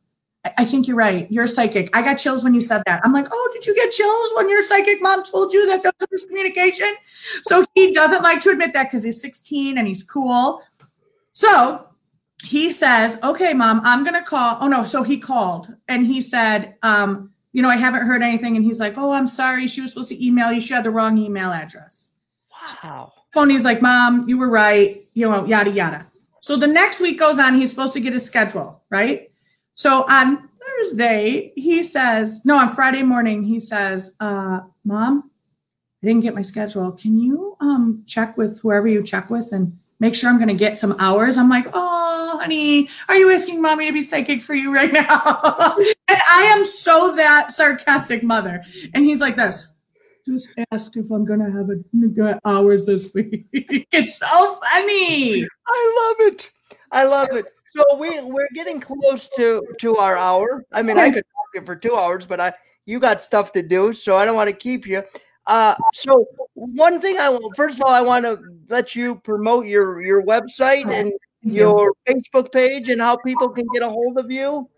I 0.57 0.65
think 0.65 0.87
you're 0.87 0.97
right. 0.97 1.31
You're 1.31 1.45
psychic. 1.45 1.95
I 1.95 2.01
got 2.01 2.15
chills 2.15 2.43
when 2.43 2.55
you 2.55 2.61
said 2.61 2.81
that. 2.87 3.01
I'm 3.03 3.13
like, 3.13 3.27
oh, 3.31 3.49
did 3.53 3.67
you 3.67 3.75
get 3.75 3.91
chills 3.91 4.31
when 4.35 4.49
your 4.49 4.63
psychic 4.63 4.99
mom 5.01 5.23
told 5.23 5.53
you 5.53 5.67
that 5.67 5.83
there's 5.83 6.23
a 6.23 6.27
miscommunication? 6.27 6.91
So 7.43 7.63
he 7.75 7.91
doesn't 7.93 8.23
like 8.23 8.41
to 8.41 8.49
admit 8.49 8.73
that 8.73 8.85
because 8.85 9.03
he's 9.03 9.21
16 9.21 9.77
and 9.77 9.87
he's 9.87 10.01
cool. 10.01 10.63
So 11.33 11.87
he 12.43 12.71
says, 12.71 13.19
okay, 13.21 13.53
mom, 13.53 13.81
I'm 13.83 14.03
going 14.03 14.15
to 14.15 14.23
call. 14.23 14.57
Oh, 14.59 14.67
no. 14.67 14.83
So 14.83 15.03
he 15.03 15.19
called 15.19 15.71
and 15.87 16.07
he 16.07 16.21
said, 16.21 16.75
um, 16.81 17.31
you 17.53 17.61
know, 17.61 17.69
I 17.69 17.75
haven't 17.75 18.07
heard 18.07 18.23
anything. 18.23 18.55
And 18.55 18.65
he's 18.65 18.79
like, 18.79 18.97
oh, 18.97 19.11
I'm 19.11 19.27
sorry. 19.27 19.67
She 19.67 19.81
was 19.81 19.91
supposed 19.91 20.09
to 20.09 20.25
email 20.25 20.51
you. 20.51 20.61
She 20.61 20.73
had 20.73 20.83
the 20.83 20.91
wrong 20.91 21.19
email 21.19 21.51
address. 21.51 22.13
Wow. 22.83 23.13
Tony's 23.33 23.63
like, 23.63 23.83
mom, 23.83 24.27
you 24.27 24.39
were 24.39 24.49
right. 24.49 25.07
You 25.13 25.29
know, 25.29 25.45
yada, 25.45 25.69
yada. 25.69 26.07
So 26.41 26.57
the 26.57 26.67
next 26.67 26.99
week 26.99 27.17
goes 27.19 27.39
on. 27.39 27.55
He's 27.55 27.69
supposed 27.69 27.93
to 27.93 27.99
get 27.99 28.13
his 28.13 28.25
schedule, 28.25 28.83
right? 28.89 29.31
So 29.73 30.05
on 30.09 30.49
Thursday, 30.59 31.53
he 31.55 31.83
says, 31.83 32.41
no, 32.43 32.57
on 32.57 32.69
Friday 32.69 33.03
morning, 33.03 33.43
he 33.43 33.59
says, 33.59 34.11
uh, 34.19 34.59
mom, 34.83 35.31
I 36.03 36.07
didn't 36.07 36.23
get 36.23 36.35
my 36.35 36.41
schedule. 36.41 36.91
Can 36.91 37.17
you 37.17 37.55
um, 37.61 38.03
check 38.07 38.37
with 38.37 38.59
whoever 38.59 38.87
you 38.87 39.03
check 39.03 39.29
with 39.29 39.53
and 39.53 39.77
make 40.01 40.15
sure 40.15 40.29
I'm 40.29 40.37
going 40.37 40.47
to 40.49 40.53
get 40.55 40.79
some 40.79 40.95
hours. 40.97 41.37
I'm 41.37 41.47
like, 41.47 41.67
oh, 41.73 42.39
honey, 42.41 42.89
are 43.07 43.15
you 43.15 43.31
asking 43.31 43.61
mommy 43.61 43.85
to 43.85 43.93
be 43.93 44.01
psychic 44.01 44.41
for 44.41 44.55
you 44.55 44.73
right 44.73 44.91
now? 44.91 45.05
and 46.07 46.21
I 46.27 46.41
am 46.57 46.65
so 46.65 47.15
that 47.15 47.51
sarcastic 47.51 48.23
mother. 48.23 48.63
And 48.95 49.05
he's 49.05 49.21
like 49.21 49.35
this. 49.35 49.67
Just 50.31 50.51
ask 50.71 50.95
if 50.95 51.11
I'm 51.11 51.25
gonna 51.25 51.51
have 51.51 51.69
a 51.69 52.39
hours 52.45 52.85
this 52.85 53.13
week. 53.13 53.45
it's 53.51 54.17
so 54.17 54.55
funny. 54.55 55.45
I 55.67 56.15
love 56.19 56.33
it. 56.33 56.51
I 56.89 57.03
love 57.03 57.33
it. 57.33 57.47
So 57.75 57.97
we 57.97 58.21
we're 58.21 58.47
getting 58.53 58.79
close 58.79 59.29
to 59.35 59.61
to 59.81 59.97
our 59.97 60.15
hour. 60.15 60.63
I 60.71 60.83
mean, 60.83 60.97
I 60.97 61.09
could 61.09 61.25
talk 61.25 61.47
you 61.55 61.65
for 61.65 61.75
two 61.75 61.95
hours, 61.95 62.25
but 62.25 62.39
I 62.39 62.53
you 62.85 62.99
got 62.99 63.21
stuff 63.21 63.51
to 63.53 63.61
do, 63.61 63.91
so 63.91 64.15
I 64.15 64.23
don't 64.23 64.35
want 64.35 64.49
to 64.49 64.55
keep 64.55 64.87
you. 64.87 65.03
Uh, 65.47 65.75
so 65.93 66.25
one 66.53 67.01
thing 67.01 67.17
I 67.17 67.27
will 67.27 67.51
first 67.57 67.79
of 67.79 67.83
all 67.83 67.93
I 67.93 68.01
want 68.01 68.23
to 68.23 68.39
let 68.69 68.95
you 68.95 69.15
promote 69.15 69.65
your 69.65 70.01
your 70.01 70.23
website 70.23 70.89
and 70.89 71.11
your 71.41 71.93
Facebook 72.07 72.53
page 72.53 72.87
and 72.87 73.01
how 73.01 73.17
people 73.17 73.49
can 73.49 73.65
get 73.73 73.83
a 73.83 73.89
hold 73.89 74.17
of 74.17 74.31
you. 74.31 74.69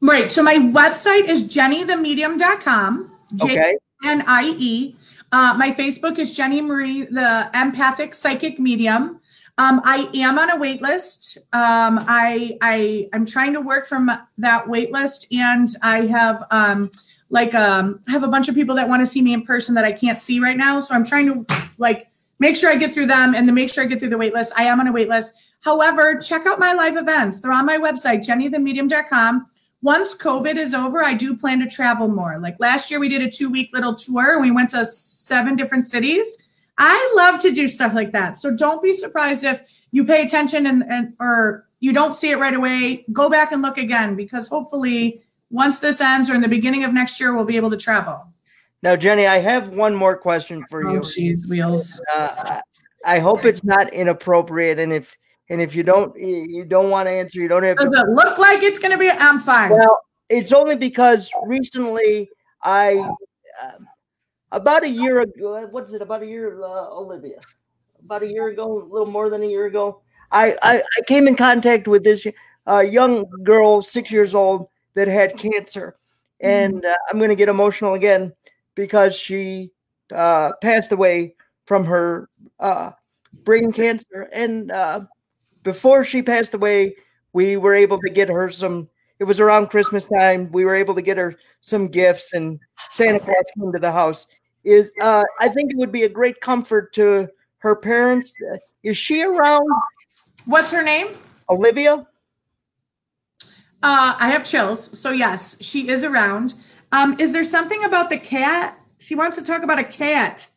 Right. 0.00 0.32
So 0.32 0.42
my 0.42 0.54
website 0.54 1.28
is 1.28 1.44
jenniethemedium.com. 1.44 3.10
Okay. 3.42 3.76
N 4.04 4.24
I 4.26 4.54
E. 4.58 4.96
Uh, 5.32 5.54
my 5.56 5.72
Facebook 5.72 6.18
is 6.18 6.36
Jenny 6.36 6.60
Marie, 6.60 7.04
the 7.04 7.50
empathic 7.54 8.14
psychic 8.14 8.58
medium. 8.58 9.20
Um, 9.58 9.80
I 9.84 10.08
am 10.14 10.38
on 10.38 10.50
a 10.50 10.56
wait 10.56 10.82
list. 10.82 11.38
Um, 11.52 12.04
I 12.08 12.58
I 12.60 13.08
I'm 13.12 13.24
trying 13.26 13.52
to 13.54 13.60
work 13.60 13.86
from 13.86 14.10
that 14.38 14.68
wait 14.68 14.92
list, 14.92 15.32
and 15.32 15.68
I 15.82 16.06
have 16.06 16.44
um, 16.50 16.90
like 17.30 17.54
um, 17.54 18.00
have 18.08 18.22
a 18.22 18.28
bunch 18.28 18.48
of 18.48 18.54
people 18.54 18.74
that 18.76 18.88
want 18.88 19.00
to 19.00 19.06
see 19.06 19.22
me 19.22 19.32
in 19.32 19.44
person 19.44 19.74
that 19.74 19.84
I 19.84 19.92
can't 19.92 20.18
see 20.18 20.40
right 20.40 20.56
now. 20.56 20.80
So 20.80 20.94
I'm 20.94 21.04
trying 21.04 21.26
to 21.26 21.54
like 21.78 22.08
make 22.38 22.56
sure 22.56 22.70
I 22.70 22.76
get 22.76 22.92
through 22.92 23.06
them 23.06 23.34
and 23.34 23.46
then 23.46 23.54
make 23.54 23.70
sure 23.70 23.84
I 23.84 23.86
get 23.86 24.00
through 24.00 24.10
the 24.10 24.18
wait 24.18 24.34
list. 24.34 24.52
I 24.56 24.64
am 24.64 24.80
on 24.80 24.86
a 24.88 24.92
wait 24.92 25.08
list. 25.08 25.34
However, 25.60 26.18
check 26.18 26.44
out 26.44 26.58
my 26.58 26.72
live 26.72 26.96
events. 26.96 27.40
They're 27.40 27.52
on 27.52 27.64
my 27.64 27.78
website, 27.78 28.26
jenniethemedium.com. 28.26 29.46
Once 29.82 30.14
COVID 30.14 30.56
is 30.56 30.74
over, 30.74 31.02
I 31.04 31.14
do 31.14 31.36
plan 31.36 31.58
to 31.58 31.66
travel 31.68 32.08
more. 32.08 32.38
Like 32.38 32.56
last 32.60 32.90
year, 32.90 33.00
we 33.00 33.08
did 33.08 33.20
a 33.22 33.30
two 33.30 33.50
week 33.50 33.70
little 33.72 33.94
tour. 33.94 34.34
and 34.34 34.42
We 34.42 34.50
went 34.52 34.70
to 34.70 34.86
seven 34.86 35.56
different 35.56 35.86
cities. 35.86 36.38
I 36.78 37.12
love 37.16 37.40
to 37.42 37.50
do 37.50 37.68
stuff 37.68 37.92
like 37.92 38.12
that. 38.12 38.38
So 38.38 38.54
don't 38.56 38.82
be 38.82 38.94
surprised 38.94 39.44
if 39.44 39.62
you 39.90 40.04
pay 40.04 40.22
attention 40.22 40.66
and, 40.66 40.84
and 40.88 41.14
or 41.20 41.66
you 41.80 41.92
don't 41.92 42.14
see 42.14 42.30
it 42.30 42.38
right 42.38 42.54
away. 42.54 43.04
Go 43.12 43.28
back 43.28 43.52
and 43.52 43.60
look 43.60 43.76
again 43.76 44.14
because 44.14 44.46
hopefully 44.48 45.22
once 45.50 45.80
this 45.80 46.00
ends 46.00 46.30
or 46.30 46.34
in 46.34 46.40
the 46.40 46.48
beginning 46.48 46.84
of 46.84 46.94
next 46.94 47.20
year, 47.20 47.34
we'll 47.34 47.44
be 47.44 47.56
able 47.56 47.70
to 47.70 47.76
travel. 47.76 48.24
Now, 48.82 48.96
Jenny, 48.96 49.26
I 49.26 49.38
have 49.38 49.68
one 49.68 49.94
more 49.94 50.16
question 50.16 50.64
for 50.70 50.86
Oh, 50.86 50.94
you. 50.94 51.00
jeez, 51.00 51.48
wheels. 51.48 52.00
Uh, 52.14 52.60
I 53.04 53.18
hope 53.18 53.44
it's 53.44 53.62
not 53.64 53.92
inappropriate, 53.92 54.78
and 54.78 54.92
if 54.92 55.16
and 55.52 55.60
if 55.60 55.74
you 55.74 55.82
don't 55.82 56.18
you 56.18 56.64
don't 56.64 56.88
want 56.88 57.06
to 57.06 57.10
answer, 57.10 57.38
you 57.38 57.46
don't 57.46 57.62
have 57.62 57.76
Does 57.76 57.90
to. 57.90 58.00
it 58.00 58.08
look 58.08 58.38
like 58.38 58.62
it's 58.62 58.78
going 58.78 58.90
to 58.90 58.98
be? 58.98 59.10
I'm 59.10 59.38
fine. 59.38 59.70
Well, 59.70 60.00
it's 60.30 60.50
only 60.50 60.76
because 60.76 61.30
recently 61.44 62.30
I, 62.62 62.96
um 63.62 63.86
about 64.50 64.82
a 64.82 64.88
year 64.88 65.20
ago, 65.20 65.66
what 65.66 65.84
is 65.84 65.94
it? 65.94 66.02
About 66.02 66.22
a 66.22 66.26
year, 66.26 66.62
uh, 66.62 66.90
Olivia, 66.90 67.40
about 68.04 68.22
a 68.22 68.26
year 68.26 68.48
ago, 68.48 68.82
a 68.82 68.84
little 68.84 69.06
more 69.06 69.30
than 69.30 69.42
a 69.42 69.46
year 69.46 69.66
ago, 69.66 70.02
I 70.30 70.56
I, 70.62 70.78
I 70.80 71.00
came 71.06 71.28
in 71.28 71.36
contact 71.36 71.86
with 71.86 72.02
this 72.02 72.26
uh, 72.66 72.80
young 72.80 73.24
girl, 73.42 73.82
six 73.82 74.10
years 74.10 74.34
old, 74.34 74.68
that 74.94 75.08
had 75.08 75.36
cancer, 75.36 75.96
and 76.40 76.84
uh, 76.84 76.96
I'm 77.10 77.18
going 77.18 77.30
to 77.30 77.36
get 77.36 77.48
emotional 77.48 77.94
again 77.94 78.32
because 78.74 79.14
she 79.14 79.70
uh, 80.14 80.52
passed 80.62 80.92
away 80.92 81.34
from 81.66 81.84
her 81.84 82.28
uh, 82.58 82.92
brain 83.44 83.72
cancer, 83.72 84.28
and 84.32 84.70
uh, 84.70 85.00
before 85.62 86.04
she 86.04 86.22
passed 86.22 86.54
away, 86.54 86.96
we 87.32 87.56
were 87.56 87.74
able 87.74 88.00
to 88.00 88.10
get 88.10 88.28
her 88.28 88.50
some 88.50 88.88
it 89.18 89.24
was 89.24 89.38
around 89.38 89.68
Christmas 89.68 90.08
time. 90.08 90.50
We 90.50 90.64
were 90.64 90.74
able 90.74 90.96
to 90.96 91.02
get 91.02 91.16
her 91.16 91.36
some 91.60 91.86
gifts, 91.86 92.32
and 92.32 92.58
Santa 92.90 93.20
Claus 93.20 93.44
came 93.56 93.70
to 93.72 93.78
the 93.78 93.92
house. 93.92 94.26
Is 94.64 94.90
uh, 95.00 95.22
I 95.38 95.48
think 95.48 95.70
it 95.70 95.76
would 95.76 95.92
be 95.92 96.02
a 96.02 96.08
great 96.08 96.40
comfort 96.40 96.92
to 96.94 97.28
her 97.58 97.76
parents. 97.76 98.34
Uh, 98.52 98.56
Is 98.82 98.96
she 98.96 99.22
around, 99.22 99.68
What's 100.46 100.72
her 100.72 100.82
name? 100.82 101.08
Olivia? 101.48 102.04
Uh, 103.84 104.16
I 104.18 104.28
have 104.30 104.44
chills. 104.44 104.98
So 104.98 105.12
yes, 105.12 105.62
she 105.62 105.88
is 105.88 106.02
around. 106.02 106.54
Um, 106.90 107.16
is 107.20 107.32
there 107.32 107.44
something 107.44 107.84
about 107.84 108.10
the 108.10 108.18
cat? 108.18 108.76
She 108.98 109.14
wants 109.14 109.36
to 109.36 109.42
talk 109.44 109.62
about 109.62 109.78
a 109.78 109.84
cat. 109.84 110.48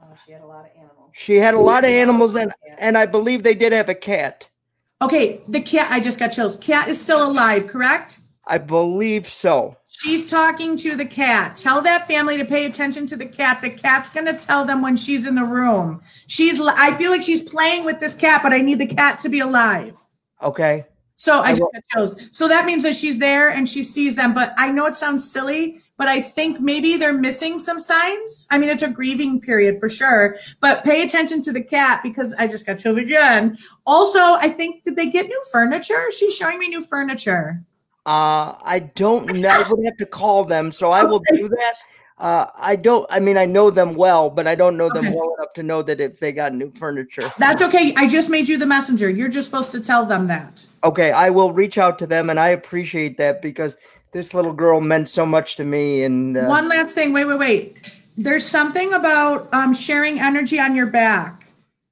Oh, 0.00 0.06
she 0.24 0.32
had 0.32 0.42
a 0.42 0.46
lot 0.46 0.64
of 0.64 0.70
animals. 0.76 0.93
She 1.16 1.36
had 1.36 1.54
a 1.54 1.60
lot 1.60 1.84
of 1.84 1.90
animals, 1.90 2.34
and 2.34 2.52
and 2.76 2.98
I 2.98 3.06
believe 3.06 3.44
they 3.44 3.54
did 3.54 3.72
have 3.72 3.88
a 3.88 3.94
cat. 3.94 4.48
Okay, 5.00 5.40
the 5.46 5.60
cat. 5.60 5.88
I 5.90 6.00
just 6.00 6.18
got 6.18 6.28
chills. 6.32 6.56
Cat 6.56 6.88
is 6.88 7.00
still 7.00 7.30
alive, 7.30 7.68
correct? 7.68 8.18
I 8.46 8.58
believe 8.58 9.28
so. 9.28 9.76
She's 9.86 10.26
talking 10.26 10.76
to 10.78 10.96
the 10.96 11.06
cat. 11.06 11.54
Tell 11.56 11.80
that 11.82 12.08
family 12.08 12.36
to 12.36 12.44
pay 12.44 12.66
attention 12.66 13.06
to 13.06 13.16
the 13.16 13.26
cat. 13.26 13.62
The 13.62 13.70
cat's 13.70 14.10
going 14.10 14.26
to 14.26 14.34
tell 14.34 14.64
them 14.64 14.82
when 14.82 14.96
she's 14.96 15.24
in 15.24 15.36
the 15.36 15.44
room. 15.44 16.02
She's 16.26 16.60
I 16.60 16.96
feel 16.96 17.12
like 17.12 17.22
she's 17.22 17.42
playing 17.42 17.84
with 17.84 18.00
this 18.00 18.14
cat, 18.16 18.40
but 18.42 18.52
I 18.52 18.58
need 18.58 18.80
the 18.80 18.86
cat 18.86 19.20
to 19.20 19.28
be 19.28 19.38
alive. 19.40 19.94
Okay. 20.42 20.84
So 21.14 21.38
I 21.38 21.44
I 21.44 21.50
just 21.52 21.60
will- 21.62 21.70
got 21.72 21.82
chills. 21.92 22.16
So 22.32 22.48
that 22.48 22.66
means 22.66 22.82
that 22.82 22.96
she's 22.96 23.18
there 23.18 23.50
and 23.50 23.68
she 23.68 23.84
sees 23.84 24.16
them. 24.16 24.34
But 24.34 24.52
I 24.58 24.70
know 24.72 24.86
it 24.86 24.96
sounds 24.96 25.30
silly, 25.30 25.80
but 25.96 26.08
I 26.08 26.20
think 26.20 26.60
maybe 26.60 26.96
they're 26.96 27.12
missing 27.12 27.58
some 27.58 27.78
signs. 27.78 28.46
I 28.50 28.58
mean, 28.58 28.68
it's 28.68 28.82
a 28.82 28.88
grieving 28.88 29.40
period 29.40 29.78
for 29.78 29.88
sure. 29.88 30.36
But 30.60 30.82
pay 30.82 31.02
attention 31.02 31.40
to 31.42 31.52
the 31.52 31.62
cat 31.62 32.00
because 32.02 32.34
I 32.38 32.46
just 32.48 32.66
got 32.66 32.78
chills 32.78 32.98
again. 32.98 33.56
Also, 33.86 34.18
I 34.18 34.48
think 34.48 34.84
did 34.84 34.96
they 34.96 35.10
get 35.10 35.26
new 35.26 35.42
furniture? 35.52 36.10
She's 36.10 36.34
showing 36.34 36.58
me 36.58 36.68
new 36.68 36.82
furniture. 36.82 37.62
Uh, 38.06 38.58
I 38.62 38.90
don't 38.94 39.34
know. 39.36 39.48
I 39.48 39.66
would 39.68 39.84
have 39.86 39.96
to 39.98 40.06
call 40.06 40.44
them, 40.44 40.72
so 40.72 40.90
I 40.90 41.04
will 41.04 41.22
do 41.32 41.48
that. 41.48 41.74
Uh, 42.18 42.46
I 42.56 42.76
don't. 42.76 43.06
I 43.10 43.18
mean, 43.18 43.36
I 43.36 43.44
know 43.46 43.70
them 43.70 43.94
well, 43.94 44.30
but 44.30 44.46
I 44.46 44.54
don't 44.54 44.76
know 44.76 44.88
them 44.88 45.06
Okay. 45.06 45.16
well 45.16 45.34
enough 45.38 45.52
to 45.54 45.62
know 45.62 45.82
that 45.82 46.00
if 46.00 46.20
they 46.20 46.30
got 46.30 46.54
new 46.54 46.70
furniture. 46.70 47.28
That's 47.38 47.60
okay. 47.62 47.92
I 47.96 48.06
just 48.06 48.30
made 48.30 48.48
you 48.48 48.56
the 48.56 48.66
messenger. 48.66 49.10
You're 49.10 49.28
just 49.28 49.46
supposed 49.46 49.72
to 49.72 49.80
tell 49.80 50.04
them 50.06 50.28
that. 50.28 50.64
Okay, 50.84 51.10
I 51.12 51.30
will 51.30 51.52
reach 51.52 51.76
out 51.76 51.98
to 52.00 52.06
them, 52.06 52.30
and 52.30 52.38
I 52.38 52.50
appreciate 52.50 53.16
that 53.18 53.42
because 53.42 53.76
this 54.14 54.32
little 54.32 54.52
girl 54.54 54.80
meant 54.80 55.08
so 55.08 55.26
much 55.26 55.56
to 55.56 55.64
me. 55.64 56.04
And 56.04 56.36
uh, 56.38 56.46
One 56.46 56.68
last 56.68 56.94
thing. 56.94 57.12
Wait, 57.12 57.26
wait, 57.26 57.38
wait. 57.38 58.00
There's 58.16 58.46
something 58.46 58.94
about 58.94 59.52
um, 59.52 59.74
sharing 59.74 60.20
energy 60.20 60.58
on 60.58 60.74
your 60.74 60.86
back. 60.86 61.48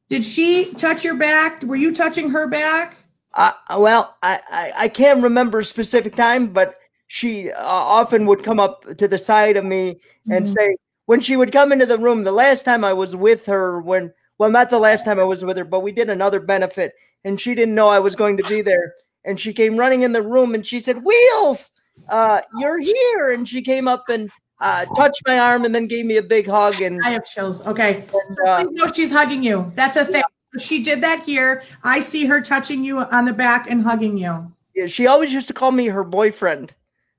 Did 0.08 0.24
she 0.24 0.72
touch 0.74 1.04
your 1.04 1.16
back? 1.16 1.62
Were 1.64 1.76
you 1.76 1.92
touching 1.92 2.30
her 2.30 2.46
back? 2.46 2.96
I, 3.34 3.54
well, 3.76 4.16
I, 4.22 4.40
I 4.50 4.72
I 4.84 4.88
can't 4.88 5.22
remember 5.22 5.58
a 5.60 5.64
specific 5.64 6.14
time, 6.14 6.48
but 6.48 6.76
she 7.08 7.50
uh, 7.50 7.64
often 7.64 8.26
would 8.26 8.44
come 8.44 8.60
up 8.60 8.84
to 8.98 9.08
the 9.08 9.18
side 9.18 9.56
of 9.56 9.64
me 9.64 10.00
and 10.30 10.46
Mhm. 10.46 10.48
say 10.48 10.76
when 11.06 11.20
she 11.20 11.36
would 11.36 11.50
come 11.50 11.72
into 11.72 11.86
the 11.86 11.98
room. 11.98 12.24
The 12.24 12.32
last 12.32 12.64
time 12.64 12.84
I 12.84 12.92
was 12.92 13.16
with 13.16 13.46
her, 13.46 13.80
when 13.80 14.12
well, 14.38 14.50
not 14.50 14.70
the 14.70 14.78
last 14.78 15.04
time 15.04 15.18
I 15.18 15.24
was 15.24 15.44
with 15.44 15.56
her, 15.56 15.64
but 15.64 15.80
we 15.80 15.92
did 15.92 16.10
another 16.10 16.40
benefit, 16.40 16.92
and 17.24 17.40
she 17.40 17.54
didn't 17.54 17.74
know 17.74 17.88
I 17.88 18.00
was 18.00 18.14
going 18.14 18.36
to 18.36 18.44
be 18.44 18.60
there, 18.60 18.94
and 19.24 19.40
she 19.40 19.52
came 19.54 19.76
running 19.78 20.02
in 20.02 20.12
the 20.12 20.22
room 20.22 20.54
and 20.54 20.64
she 20.66 20.78
said, 20.78 21.02
"Wheels, 21.02 21.70
uh, 22.08 22.40
you're 22.58 22.80
here!" 22.80 23.32
And 23.32 23.48
she 23.48 23.62
came 23.62 23.88
up 23.88 24.04
and 24.08 24.30
uh, 24.60 24.84
touched 24.96 25.22
my 25.26 25.38
arm 25.38 25.64
and 25.64 25.74
then 25.74 25.86
gave 25.86 26.04
me 26.06 26.16
a 26.18 26.22
big 26.22 26.46
hug, 26.46 26.80
and, 26.80 27.00
I 27.04 27.10
have 27.10 27.24
chills. 27.24 27.66
Okay. 27.66 28.04
and 28.12 28.38
uh, 28.46 28.64
Please 28.64 28.72
know 28.72 28.86
she's 28.86 29.10
hugging 29.12 29.42
you. 29.42 29.70
That's 29.74 29.96
a 29.96 30.04
thing. 30.04 30.22
She 30.58 30.82
did 30.82 31.00
that 31.02 31.24
here. 31.24 31.62
I 31.82 32.00
see 32.00 32.26
her 32.26 32.40
touching 32.40 32.84
you 32.84 33.00
on 33.00 33.24
the 33.24 33.32
back 33.32 33.70
and 33.70 33.82
hugging 33.82 34.16
you. 34.18 34.52
yeah, 34.74 34.86
she 34.86 35.06
always 35.06 35.32
used 35.32 35.48
to 35.48 35.54
call 35.54 35.72
me 35.72 35.86
her 35.86 36.04
boyfriend. 36.04 36.74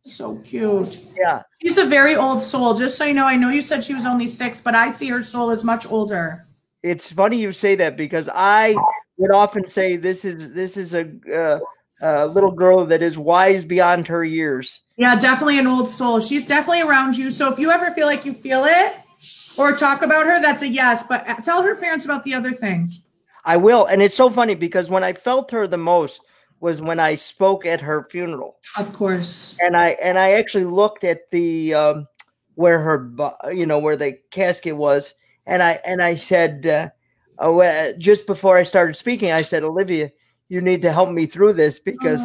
So 0.06 0.36
cute. 0.38 1.00
Yeah. 1.16 1.44
She's 1.62 1.78
a 1.78 1.86
very 1.86 2.16
old 2.16 2.42
soul. 2.42 2.74
Just 2.74 2.98
so 2.98 3.06
you 3.06 3.14
know, 3.14 3.26
I 3.26 3.36
know 3.36 3.50
you 3.50 3.62
said 3.62 3.84
she 3.84 3.94
was 3.94 4.06
only 4.06 4.28
six, 4.28 4.62
but 4.62 4.76
I 4.76 4.92
see 4.92 5.08
her 5.10 5.24
soul 5.24 5.50
as 5.50 5.64
much 5.64 5.90
older. 5.90 6.46
it's 6.84 7.12
funny 7.12 7.38
you 7.38 7.52
say 7.54 7.76
that 7.76 7.96
because 7.96 8.30
I 8.34 8.76
would 9.18 9.32
often 9.32 9.70
say 9.70 9.96
this 9.96 10.26
is 10.26 10.54
this 10.54 10.76
is 10.78 10.94
a, 10.94 11.10
uh, 11.34 11.60
a 12.04 12.28
little 12.28 12.52
girl 12.52 12.86
that 12.86 13.02
is 13.02 13.18
wise 13.18 13.64
beyond 13.64 14.08
her 14.08 14.24
years. 14.24 14.82
Yeah, 14.98 15.16
definitely 15.18 15.58
an 15.58 15.68
old 15.68 15.88
soul. 15.90 16.20
She's 16.20 16.46
definitely 16.46 16.82
around 16.82 17.18
you. 17.18 17.32
So 17.32 17.52
if 17.52 17.58
you 17.58 17.72
ever 17.72 17.92
feel 17.92 18.06
like 18.08 18.26
you 18.26 18.34
feel 18.34 18.66
it 18.66 18.96
or 19.58 19.76
talk 19.76 20.02
about 20.02 20.26
her, 20.26 20.42
that's 20.42 20.62
a 20.62 20.68
yes. 20.68 21.04
But 21.04 21.28
uh, 21.28 21.36
tell 21.36 21.64
her 21.64 21.76
parents 21.76 22.06
about 22.06 22.24
the 22.24 22.34
other 22.34 22.54
things. 22.54 23.02
I 23.46 23.58
will, 23.58 23.86
and 23.86 24.02
it's 24.02 24.16
so 24.16 24.30
funny 24.30 24.56
because 24.56 24.90
when 24.90 25.04
I 25.04 25.14
felt 25.14 25.52
her 25.52 25.68
the 25.68 25.78
most 25.78 26.22
was 26.60 26.82
when 26.82 27.00
I 27.00 27.16
spoke 27.16 27.66
at 27.66 27.82
her 27.82 28.08
funeral, 28.10 28.58
Of 28.78 28.94
course. 28.94 29.58
and 29.62 29.76
I 29.76 29.98
and 30.02 30.18
I 30.18 30.34
actually 30.34 30.64
looked 30.66 31.04
at 31.04 31.30
the 31.32 31.74
um, 31.74 32.08
where 32.56 32.80
her 32.80 33.52
you 33.54 33.66
know 33.66 33.80
where 33.80 33.98
the 33.98 34.18
casket 34.32 34.78
was, 34.78 35.16
and 35.46 35.62
I 35.62 35.80
and 35.86 36.02
I 36.02 36.16
said 36.16 36.66
uh, 36.66 36.90
oh, 37.40 37.60
uh, 37.62 37.94
just 37.98 38.26
before 38.28 38.58
I 38.58 38.64
started 38.64 38.96
speaking, 38.96 39.32
I 39.32 39.42
said, 39.42 39.64
Olivia, 39.64 40.12
you 40.50 40.62
need 40.62 40.82
to 40.84 40.92
help 40.92 41.10
me 41.10 41.26
through 41.26 41.54
this 41.54 41.80
because. 41.80 42.22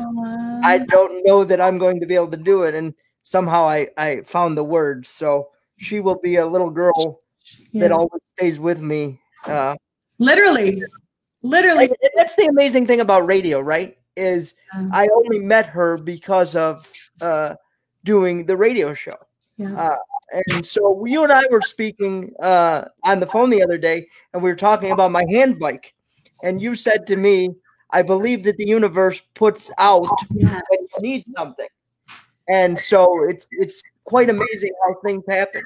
I 0.62 0.78
don't 0.78 1.24
know 1.24 1.44
that 1.44 1.60
I'm 1.60 1.78
going 1.78 2.00
to 2.00 2.06
be 2.06 2.14
able 2.14 2.30
to 2.30 2.36
do 2.36 2.64
it. 2.64 2.74
And 2.74 2.94
somehow 3.22 3.68
I, 3.68 3.88
I 3.96 4.22
found 4.22 4.56
the 4.56 4.64
words. 4.64 5.08
So 5.08 5.48
she 5.76 6.00
will 6.00 6.18
be 6.18 6.36
a 6.36 6.46
little 6.46 6.70
girl 6.70 7.20
that 7.74 7.92
always 7.92 8.22
stays 8.36 8.58
with 8.58 8.80
me. 8.80 9.20
Uh, 9.44 9.76
literally, 10.18 10.82
literally. 11.42 11.88
that's 12.16 12.34
the 12.34 12.46
amazing 12.46 12.86
thing 12.86 13.00
about 13.00 13.26
radio, 13.26 13.60
right? 13.60 13.96
Is 14.16 14.54
Yeah. 14.74 14.88
I 14.92 15.08
only 15.14 15.38
met 15.38 15.66
her 15.66 15.96
because 15.96 16.56
of 16.56 16.90
uh, 17.20 17.54
doing 18.04 18.46
the 18.46 18.56
radio 18.56 18.94
show. 18.94 19.14
Yeah. 19.56 19.94
And 20.30 20.66
so 20.66 21.06
you 21.06 21.22
and 21.22 21.32
I 21.32 21.42
were 21.50 21.62
speaking 21.62 22.32
uh, 22.42 22.84
on 23.06 23.20
the 23.20 23.26
phone 23.26 23.48
the 23.48 23.62
other 23.62 23.78
day, 23.78 24.08
and 24.32 24.42
we 24.42 24.50
were 24.50 24.56
talking 24.56 24.90
about 24.90 25.12
my 25.12 25.24
hand 25.30 25.58
bike. 25.58 25.94
And 26.42 26.60
you 26.60 26.74
said 26.74 27.06
to 27.06 27.16
me, 27.16 27.50
I 27.90 28.02
believe 28.02 28.44
that 28.44 28.56
the 28.56 28.66
universe 28.66 29.22
puts 29.34 29.70
out 29.78 30.08
when 30.30 30.62
you 30.70 30.88
need 31.00 31.24
something. 31.36 31.68
And 32.48 32.78
so 32.78 33.24
it's 33.24 33.46
it's 33.50 33.82
quite 34.04 34.30
amazing 34.30 34.72
how 34.86 34.96
things 35.04 35.24
happen 35.28 35.62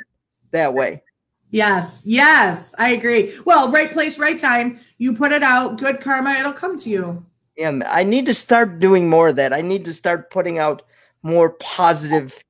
that 0.51 0.73
way. 0.73 1.03
Yes, 1.51 2.03
yes, 2.05 2.75
I 2.79 2.91
agree. 2.91 3.39
Well, 3.45 3.71
right 3.71 3.93
place, 3.93 4.19
right 4.19 4.39
time. 4.39 4.81
You 4.99 5.15
put 5.15 5.33
it 5.33 5.43
out, 5.43 5.79
good 5.79 6.01
karma, 6.01 6.33
it'll 6.33 6.53
come 6.53 6.79
to 6.79 6.91
you. 6.91 7.25
Yeah, 7.57 7.81
I 7.87 8.05
need 8.05 8.25
to 8.27 8.35
start 8.35 8.79
doing 8.79 9.09
more 9.09 9.29
of 9.29 9.37
that. 9.37 9.53
I 9.53 9.61
need 9.61 9.85
to 9.85 9.93
start 9.93 10.31
putting 10.31 10.59
out 10.59 10.83
more 11.23 11.51
positive 11.51 12.43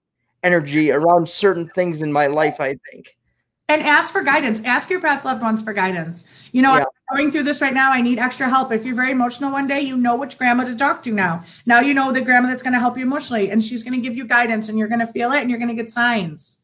energy 0.44 0.92
around 0.92 1.28
certain 1.28 1.68
things 1.74 2.02
in 2.02 2.12
my 2.12 2.28
life, 2.28 2.60
I 2.60 2.76
think. 2.90 3.16
And 3.72 3.82
ask 3.82 4.12
for 4.12 4.22
guidance. 4.22 4.60
Ask 4.64 4.90
your 4.90 5.00
past 5.00 5.24
loved 5.24 5.40
ones 5.40 5.62
for 5.62 5.72
guidance. 5.72 6.26
You 6.52 6.60
know, 6.60 6.76
Yeah. 6.76 6.84
I'm 7.10 7.16
going 7.16 7.30
through 7.30 7.44
this 7.44 7.60
right 7.62 7.72
now. 7.72 7.90
I 7.90 8.02
need 8.02 8.18
extra 8.18 8.48
help. 8.48 8.70
If 8.70 8.84
you're 8.84 8.94
very 8.94 9.12
emotional 9.12 9.50
one 9.50 9.66
day, 9.66 9.80
you 9.80 9.96
know 9.96 10.16
which 10.16 10.36
grandma 10.36 10.64
to 10.64 10.74
talk 10.76 11.02
to 11.04 11.10
now. 11.10 11.42
Now 11.64 11.80
you 11.80 11.94
know 11.94 12.12
the 12.12 12.20
grandma 12.20 12.48
that's 12.48 12.62
going 12.62 12.74
to 12.74 12.78
help 12.78 12.98
you 12.98 13.04
emotionally, 13.04 13.50
and 13.50 13.64
she's 13.64 13.82
going 13.82 13.94
to 13.94 14.00
give 14.00 14.14
you 14.16 14.26
guidance, 14.26 14.68
and 14.68 14.78
you're 14.78 14.88
going 14.88 15.00
to 15.00 15.06
feel 15.06 15.32
it, 15.32 15.40
and 15.40 15.48
you're 15.48 15.58
going 15.58 15.68
to 15.68 15.74
get 15.74 15.90
signs. 15.90 16.58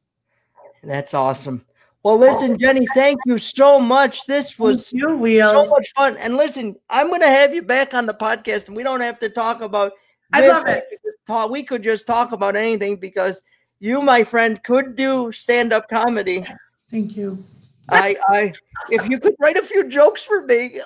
That's 0.83 1.15
awesome. 1.15 1.65
Well, 2.03 2.19
listen, 2.19 2.59
Jenny, 2.59 2.87
thank 2.95 3.19
you 3.27 3.39
so 3.39 3.81
much. 3.81 4.27
This 4.27 4.59
was 4.59 4.93
you 4.93 5.09
so 5.41 5.67
much 5.67 5.93
fun. 5.97 6.17
And 6.19 6.37
listen, 6.37 6.77
I'm 6.89 7.09
going 7.09 7.21
to 7.23 7.27
have 7.29 7.55
you 7.55 7.63
back 7.63 7.95
on 7.95 8.07
the 8.07 8.15
podcast, 8.15 8.69
and 8.69 8.77
we 8.77 8.83
don't 8.83 9.01
have 9.01 9.19
to 9.21 9.29
talk 9.31 9.61
about. 9.63 9.93
I 10.33 10.47
love 10.47 10.67
it. 10.67 10.85
We 10.91 10.97
could 10.97 11.05
just 11.05 11.27
talk- 11.27 11.51
we 11.51 11.63
could 11.63 11.83
just 11.83 12.07
talk 12.07 12.33
about 12.33 12.55
anything 12.55 12.97
because 12.97 13.41
you, 13.81 14.01
my 14.03 14.25
friend, 14.25 14.63
could 14.63 14.95
do 14.95 15.33
stand-up 15.33 15.89
comedy. 15.89 16.47
Thank 16.91 17.17
you. 17.17 17.45
I, 17.91 18.17
I, 18.29 18.53
if 18.91 19.09
you 19.09 19.19
could 19.19 19.35
write 19.41 19.57
a 19.57 19.63
few 19.63 19.89
jokes 19.89 20.23
for 20.23 20.43
me, 20.43 20.81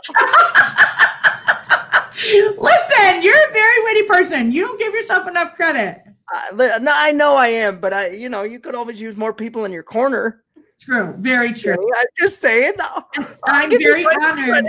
Listen, 2.59 3.23
you're 3.23 3.49
a 3.49 3.53
very 3.53 3.83
witty 3.85 4.03
person. 4.07 4.53
You 4.53 4.67
don't 4.67 4.79
give 4.79 4.93
yourself 4.93 5.27
enough 5.27 5.55
credit. 5.55 6.03
I, 6.31 6.79
no, 6.79 6.93
I 6.95 7.13
know 7.13 7.37
I 7.37 7.49
am, 7.49 7.81
but 7.81 7.93
I, 7.93 8.09
you 8.11 8.29
know, 8.29 8.43
you 8.43 8.61
could 8.61 8.75
always 8.75 9.01
use 9.01 9.17
more 9.17 9.33
people 9.33 9.65
in 9.65 9.73
your 9.73 9.83
corner. 9.83 10.45
True. 10.81 11.15
Very 11.19 11.53
true. 11.53 11.77
I'm 11.97 12.07
just 12.19 12.41
saying. 12.41 12.73
no, 12.79 12.85
I'll 13.17 13.37
I'm 13.45 13.71
very 13.71 14.07
honored. 14.23 14.67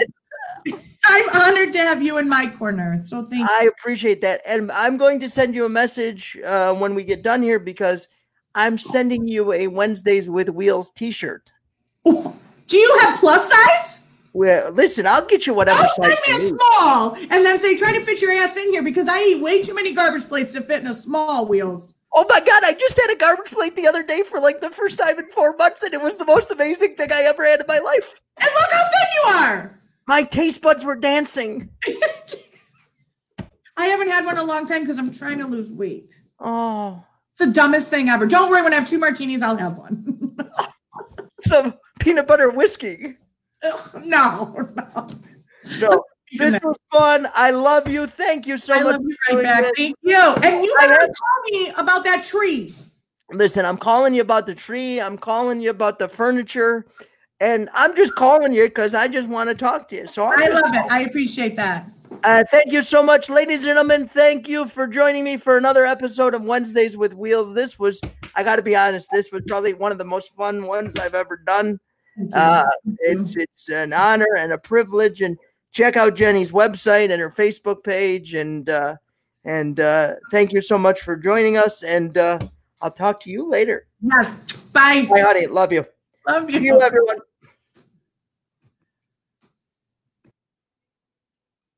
I'm 1.06 1.30
honored 1.30 1.74
to 1.74 1.80
have 1.80 2.02
you 2.02 2.18
in 2.18 2.30
my 2.30 2.50
corner. 2.50 3.02
So 3.06 3.24
thank 3.26 3.50
I 3.50 3.66
appreciate 3.66 4.22
that, 4.22 4.42
and 4.46 4.72
I'm 4.72 4.98
going 4.98 5.20
to 5.20 5.30
send 5.30 5.54
you 5.54 5.66
a 5.66 5.70
message 5.70 6.38
uh, 6.46 6.74
when 6.74 6.96
we 6.96 7.04
get 7.04 7.24
done 7.24 7.42
here 7.42 7.60
because 7.60 8.08
I'm 8.56 8.78
sending 8.78 9.28
you 9.28 9.52
a 9.54 9.68
Wednesdays 9.68 10.30
with 10.30 10.50
Wheels 10.50 10.92
T-shirt. 10.92 11.52
Do 12.06 12.78
you 12.78 13.00
have 13.02 13.20
plus 13.20 13.50
size? 13.52 14.04
Well, 14.34 14.72
listen, 14.72 15.06
I'll 15.06 15.26
get 15.26 15.46
you 15.46 15.54
whatever 15.54 15.84
Don't 15.84 15.90
size 15.94 16.18
send 16.18 16.40
me 16.40 16.44
you 16.44 16.46
a 16.46 16.50
small 16.50 17.16
and 17.16 17.46
then 17.46 17.60
say 17.60 17.76
try 17.76 17.94
to 17.94 18.02
fit 18.02 18.22
your 18.22 18.32
ass 18.34 18.58
in 18.58 18.72
here 18.72 18.84
because 18.84 19.08
I 19.08 19.20
eat 19.20 19.42
way 19.42 19.62
too 19.64 19.76
many 19.76 19.94
garbage 19.94 20.28
plates 20.28 20.54
to 20.54 20.62
fit 20.62 20.82
in 20.82 20.88
a 20.88 20.94
small 20.94 21.48
wheels. 21.48 21.94
Oh 22.16 22.26
my 22.30 22.40
god, 22.40 22.64
I 22.64 22.74
just 22.74 23.00
had 23.00 23.12
a 23.12 23.18
garbage 23.18 23.52
plate 23.52 23.76
the 23.76 23.88
other 23.88 24.04
day 24.04 24.22
for 24.22 24.40
like 24.40 24.62
the 24.62 24.70
first 24.70 25.00
time 25.00 25.18
in 25.20 25.28
four 25.30 25.56
months, 25.56 25.82
and 25.84 25.94
it 25.94 26.02
was 26.02 26.18
the 26.18 26.26
most 26.26 26.52
amazing 26.52 26.96
thing 26.96 27.12
I 27.12 27.22
ever 27.24 27.44
had 27.44 27.60
in 27.60 27.66
my 27.68 27.80
life. 27.80 28.14
And 28.38 28.50
look 28.60 28.72
how 28.72 28.84
thin 28.84 29.08
you 29.16 29.30
are. 29.34 29.80
My 30.08 30.24
taste 30.24 30.62
buds 30.62 30.84
were 30.84 30.96
dancing. 30.96 31.70
I 33.78 33.86
haven't 33.86 34.10
had 34.10 34.26
one 34.26 34.38
in 34.38 34.44
a 34.44 34.46
long 34.46 34.68
time 34.68 34.82
because 34.82 35.00
I'm 35.00 35.12
trying 35.12 35.40
to 35.40 35.48
lose 35.48 35.72
weight. 35.72 36.22
Oh, 36.40 37.04
It's 37.34 37.40
the 37.40 37.48
dumbest 37.48 37.90
thing 37.90 38.10
ever. 38.10 38.28
Don't 38.28 38.52
worry, 38.52 38.62
when 38.62 38.74
I 38.74 38.76
have 38.76 38.88
two 38.88 39.00
martinis, 39.00 39.42
I'll 39.42 39.58
have 39.58 39.76
one. 39.76 40.38
some 41.42 41.74
peanut 42.00 42.28
butter 42.28 42.52
whiskey. 42.52 43.18
Ugh, 43.64 44.04
no, 44.06 44.70
no. 44.76 45.10
No, 45.80 46.04
this 46.38 46.60
was 46.62 46.76
fun. 46.92 47.28
I 47.34 47.50
love 47.50 47.88
you. 47.88 48.06
Thank 48.06 48.46
you 48.46 48.56
so 48.58 48.76
I 48.76 48.84
much. 48.84 48.92
love 48.94 49.02
you 49.02 49.16
right 49.32 49.44
back. 49.44 49.62
this. 49.64 49.72
Thank 49.76 49.96
you. 50.04 50.16
And 50.16 50.64
you 50.64 50.76
better 50.78 50.96
tell 51.00 51.52
me 51.52 51.70
about 51.76 52.04
that 52.04 52.24
tree. 52.24 52.76
Listen, 53.32 53.66
I'm 53.66 53.78
calling 53.78 54.14
you 54.14 54.22
about 54.22 54.46
the 54.46 54.54
tree. 54.54 55.02
I'm 55.02 55.18
calling 55.18 55.60
you 55.60 55.72
about 55.72 55.98
the 55.98 56.08
furniture. 56.08 56.86
And 57.40 57.68
I'm 57.74 57.96
just 57.96 58.14
calling 58.14 58.54
you 58.54 58.66
because 58.66 58.94
I 58.94 59.08
just 59.08 59.28
want 59.28 59.50
to 59.50 59.56
talk 59.56 59.90
to 59.90 59.96
you. 59.96 60.08
So 60.08 60.28
I'm 60.28 60.40
I 60.44 60.48
love 60.50 60.76
it. 60.76 60.92
I 60.92 61.02
appreciate 61.02 61.56
that. 61.56 61.90
Uh, 62.24 62.44
thank 62.50 62.72
you 62.72 62.82
so 62.82 63.04
much, 63.04 63.30
ladies 63.30 63.60
and 63.62 63.68
gentlemen. 63.68 64.08
Thank 64.08 64.48
you 64.48 64.66
for 64.66 64.88
joining 64.88 65.24
me 65.24 65.36
for 65.36 65.58
another 65.58 65.86
episode 65.86 66.34
of 66.34 66.44
Wednesdays 66.44 66.96
with 66.96 67.14
Wheels. 67.14 67.54
This 67.54 67.78
was, 67.78 68.00
I 68.36 68.44
got 68.44 68.56
to 68.56 68.62
be 68.62 68.76
honest, 68.76 69.10
this 69.12 69.32
was 69.32 69.42
probably 69.48 69.74
one 69.74 69.92
of 69.92 69.98
the 69.98 70.06
most 70.06 70.34
fun 70.36 70.66
ones 70.66 70.96
I've 70.96 71.16
ever 71.16 71.42
done. 71.46 71.80
Uh, 72.32 72.64
it's 73.00 73.36
it's 73.36 73.70
an 73.70 73.92
honor 73.92 74.38
and 74.38 74.54
a 74.54 74.58
privilege. 74.58 75.22
And 75.22 75.38
check 75.72 75.98
out 75.98 76.16
Jennie's 76.16 76.52
website 76.52 77.12
and 77.12 77.20
her 77.20 77.30
Facebook 77.30 77.84
page. 77.84 78.36
And 78.36 78.70
uh, 78.70 78.96
and 79.46 79.80
uh, 79.80 80.16
thank 80.32 80.54
you 80.54 80.62
so 80.62 80.78
much 80.78 81.02
for 81.02 81.18
joining 81.18 81.58
us. 81.58 81.84
And 81.84 82.18
uh, 82.18 82.40
I'll 82.82 82.92
talk 82.92 83.20
to 83.22 83.30
you 83.30 83.50
later. 83.50 83.88
Bye. 84.72 85.06
Bye, 85.06 85.22
honey. 85.22 85.48
Love 85.48 85.74
you. 85.74 85.86
Love 86.28 86.50
you. 86.50 86.60
See 86.60 86.66
you, 86.66 86.82
everyone. 86.82 87.18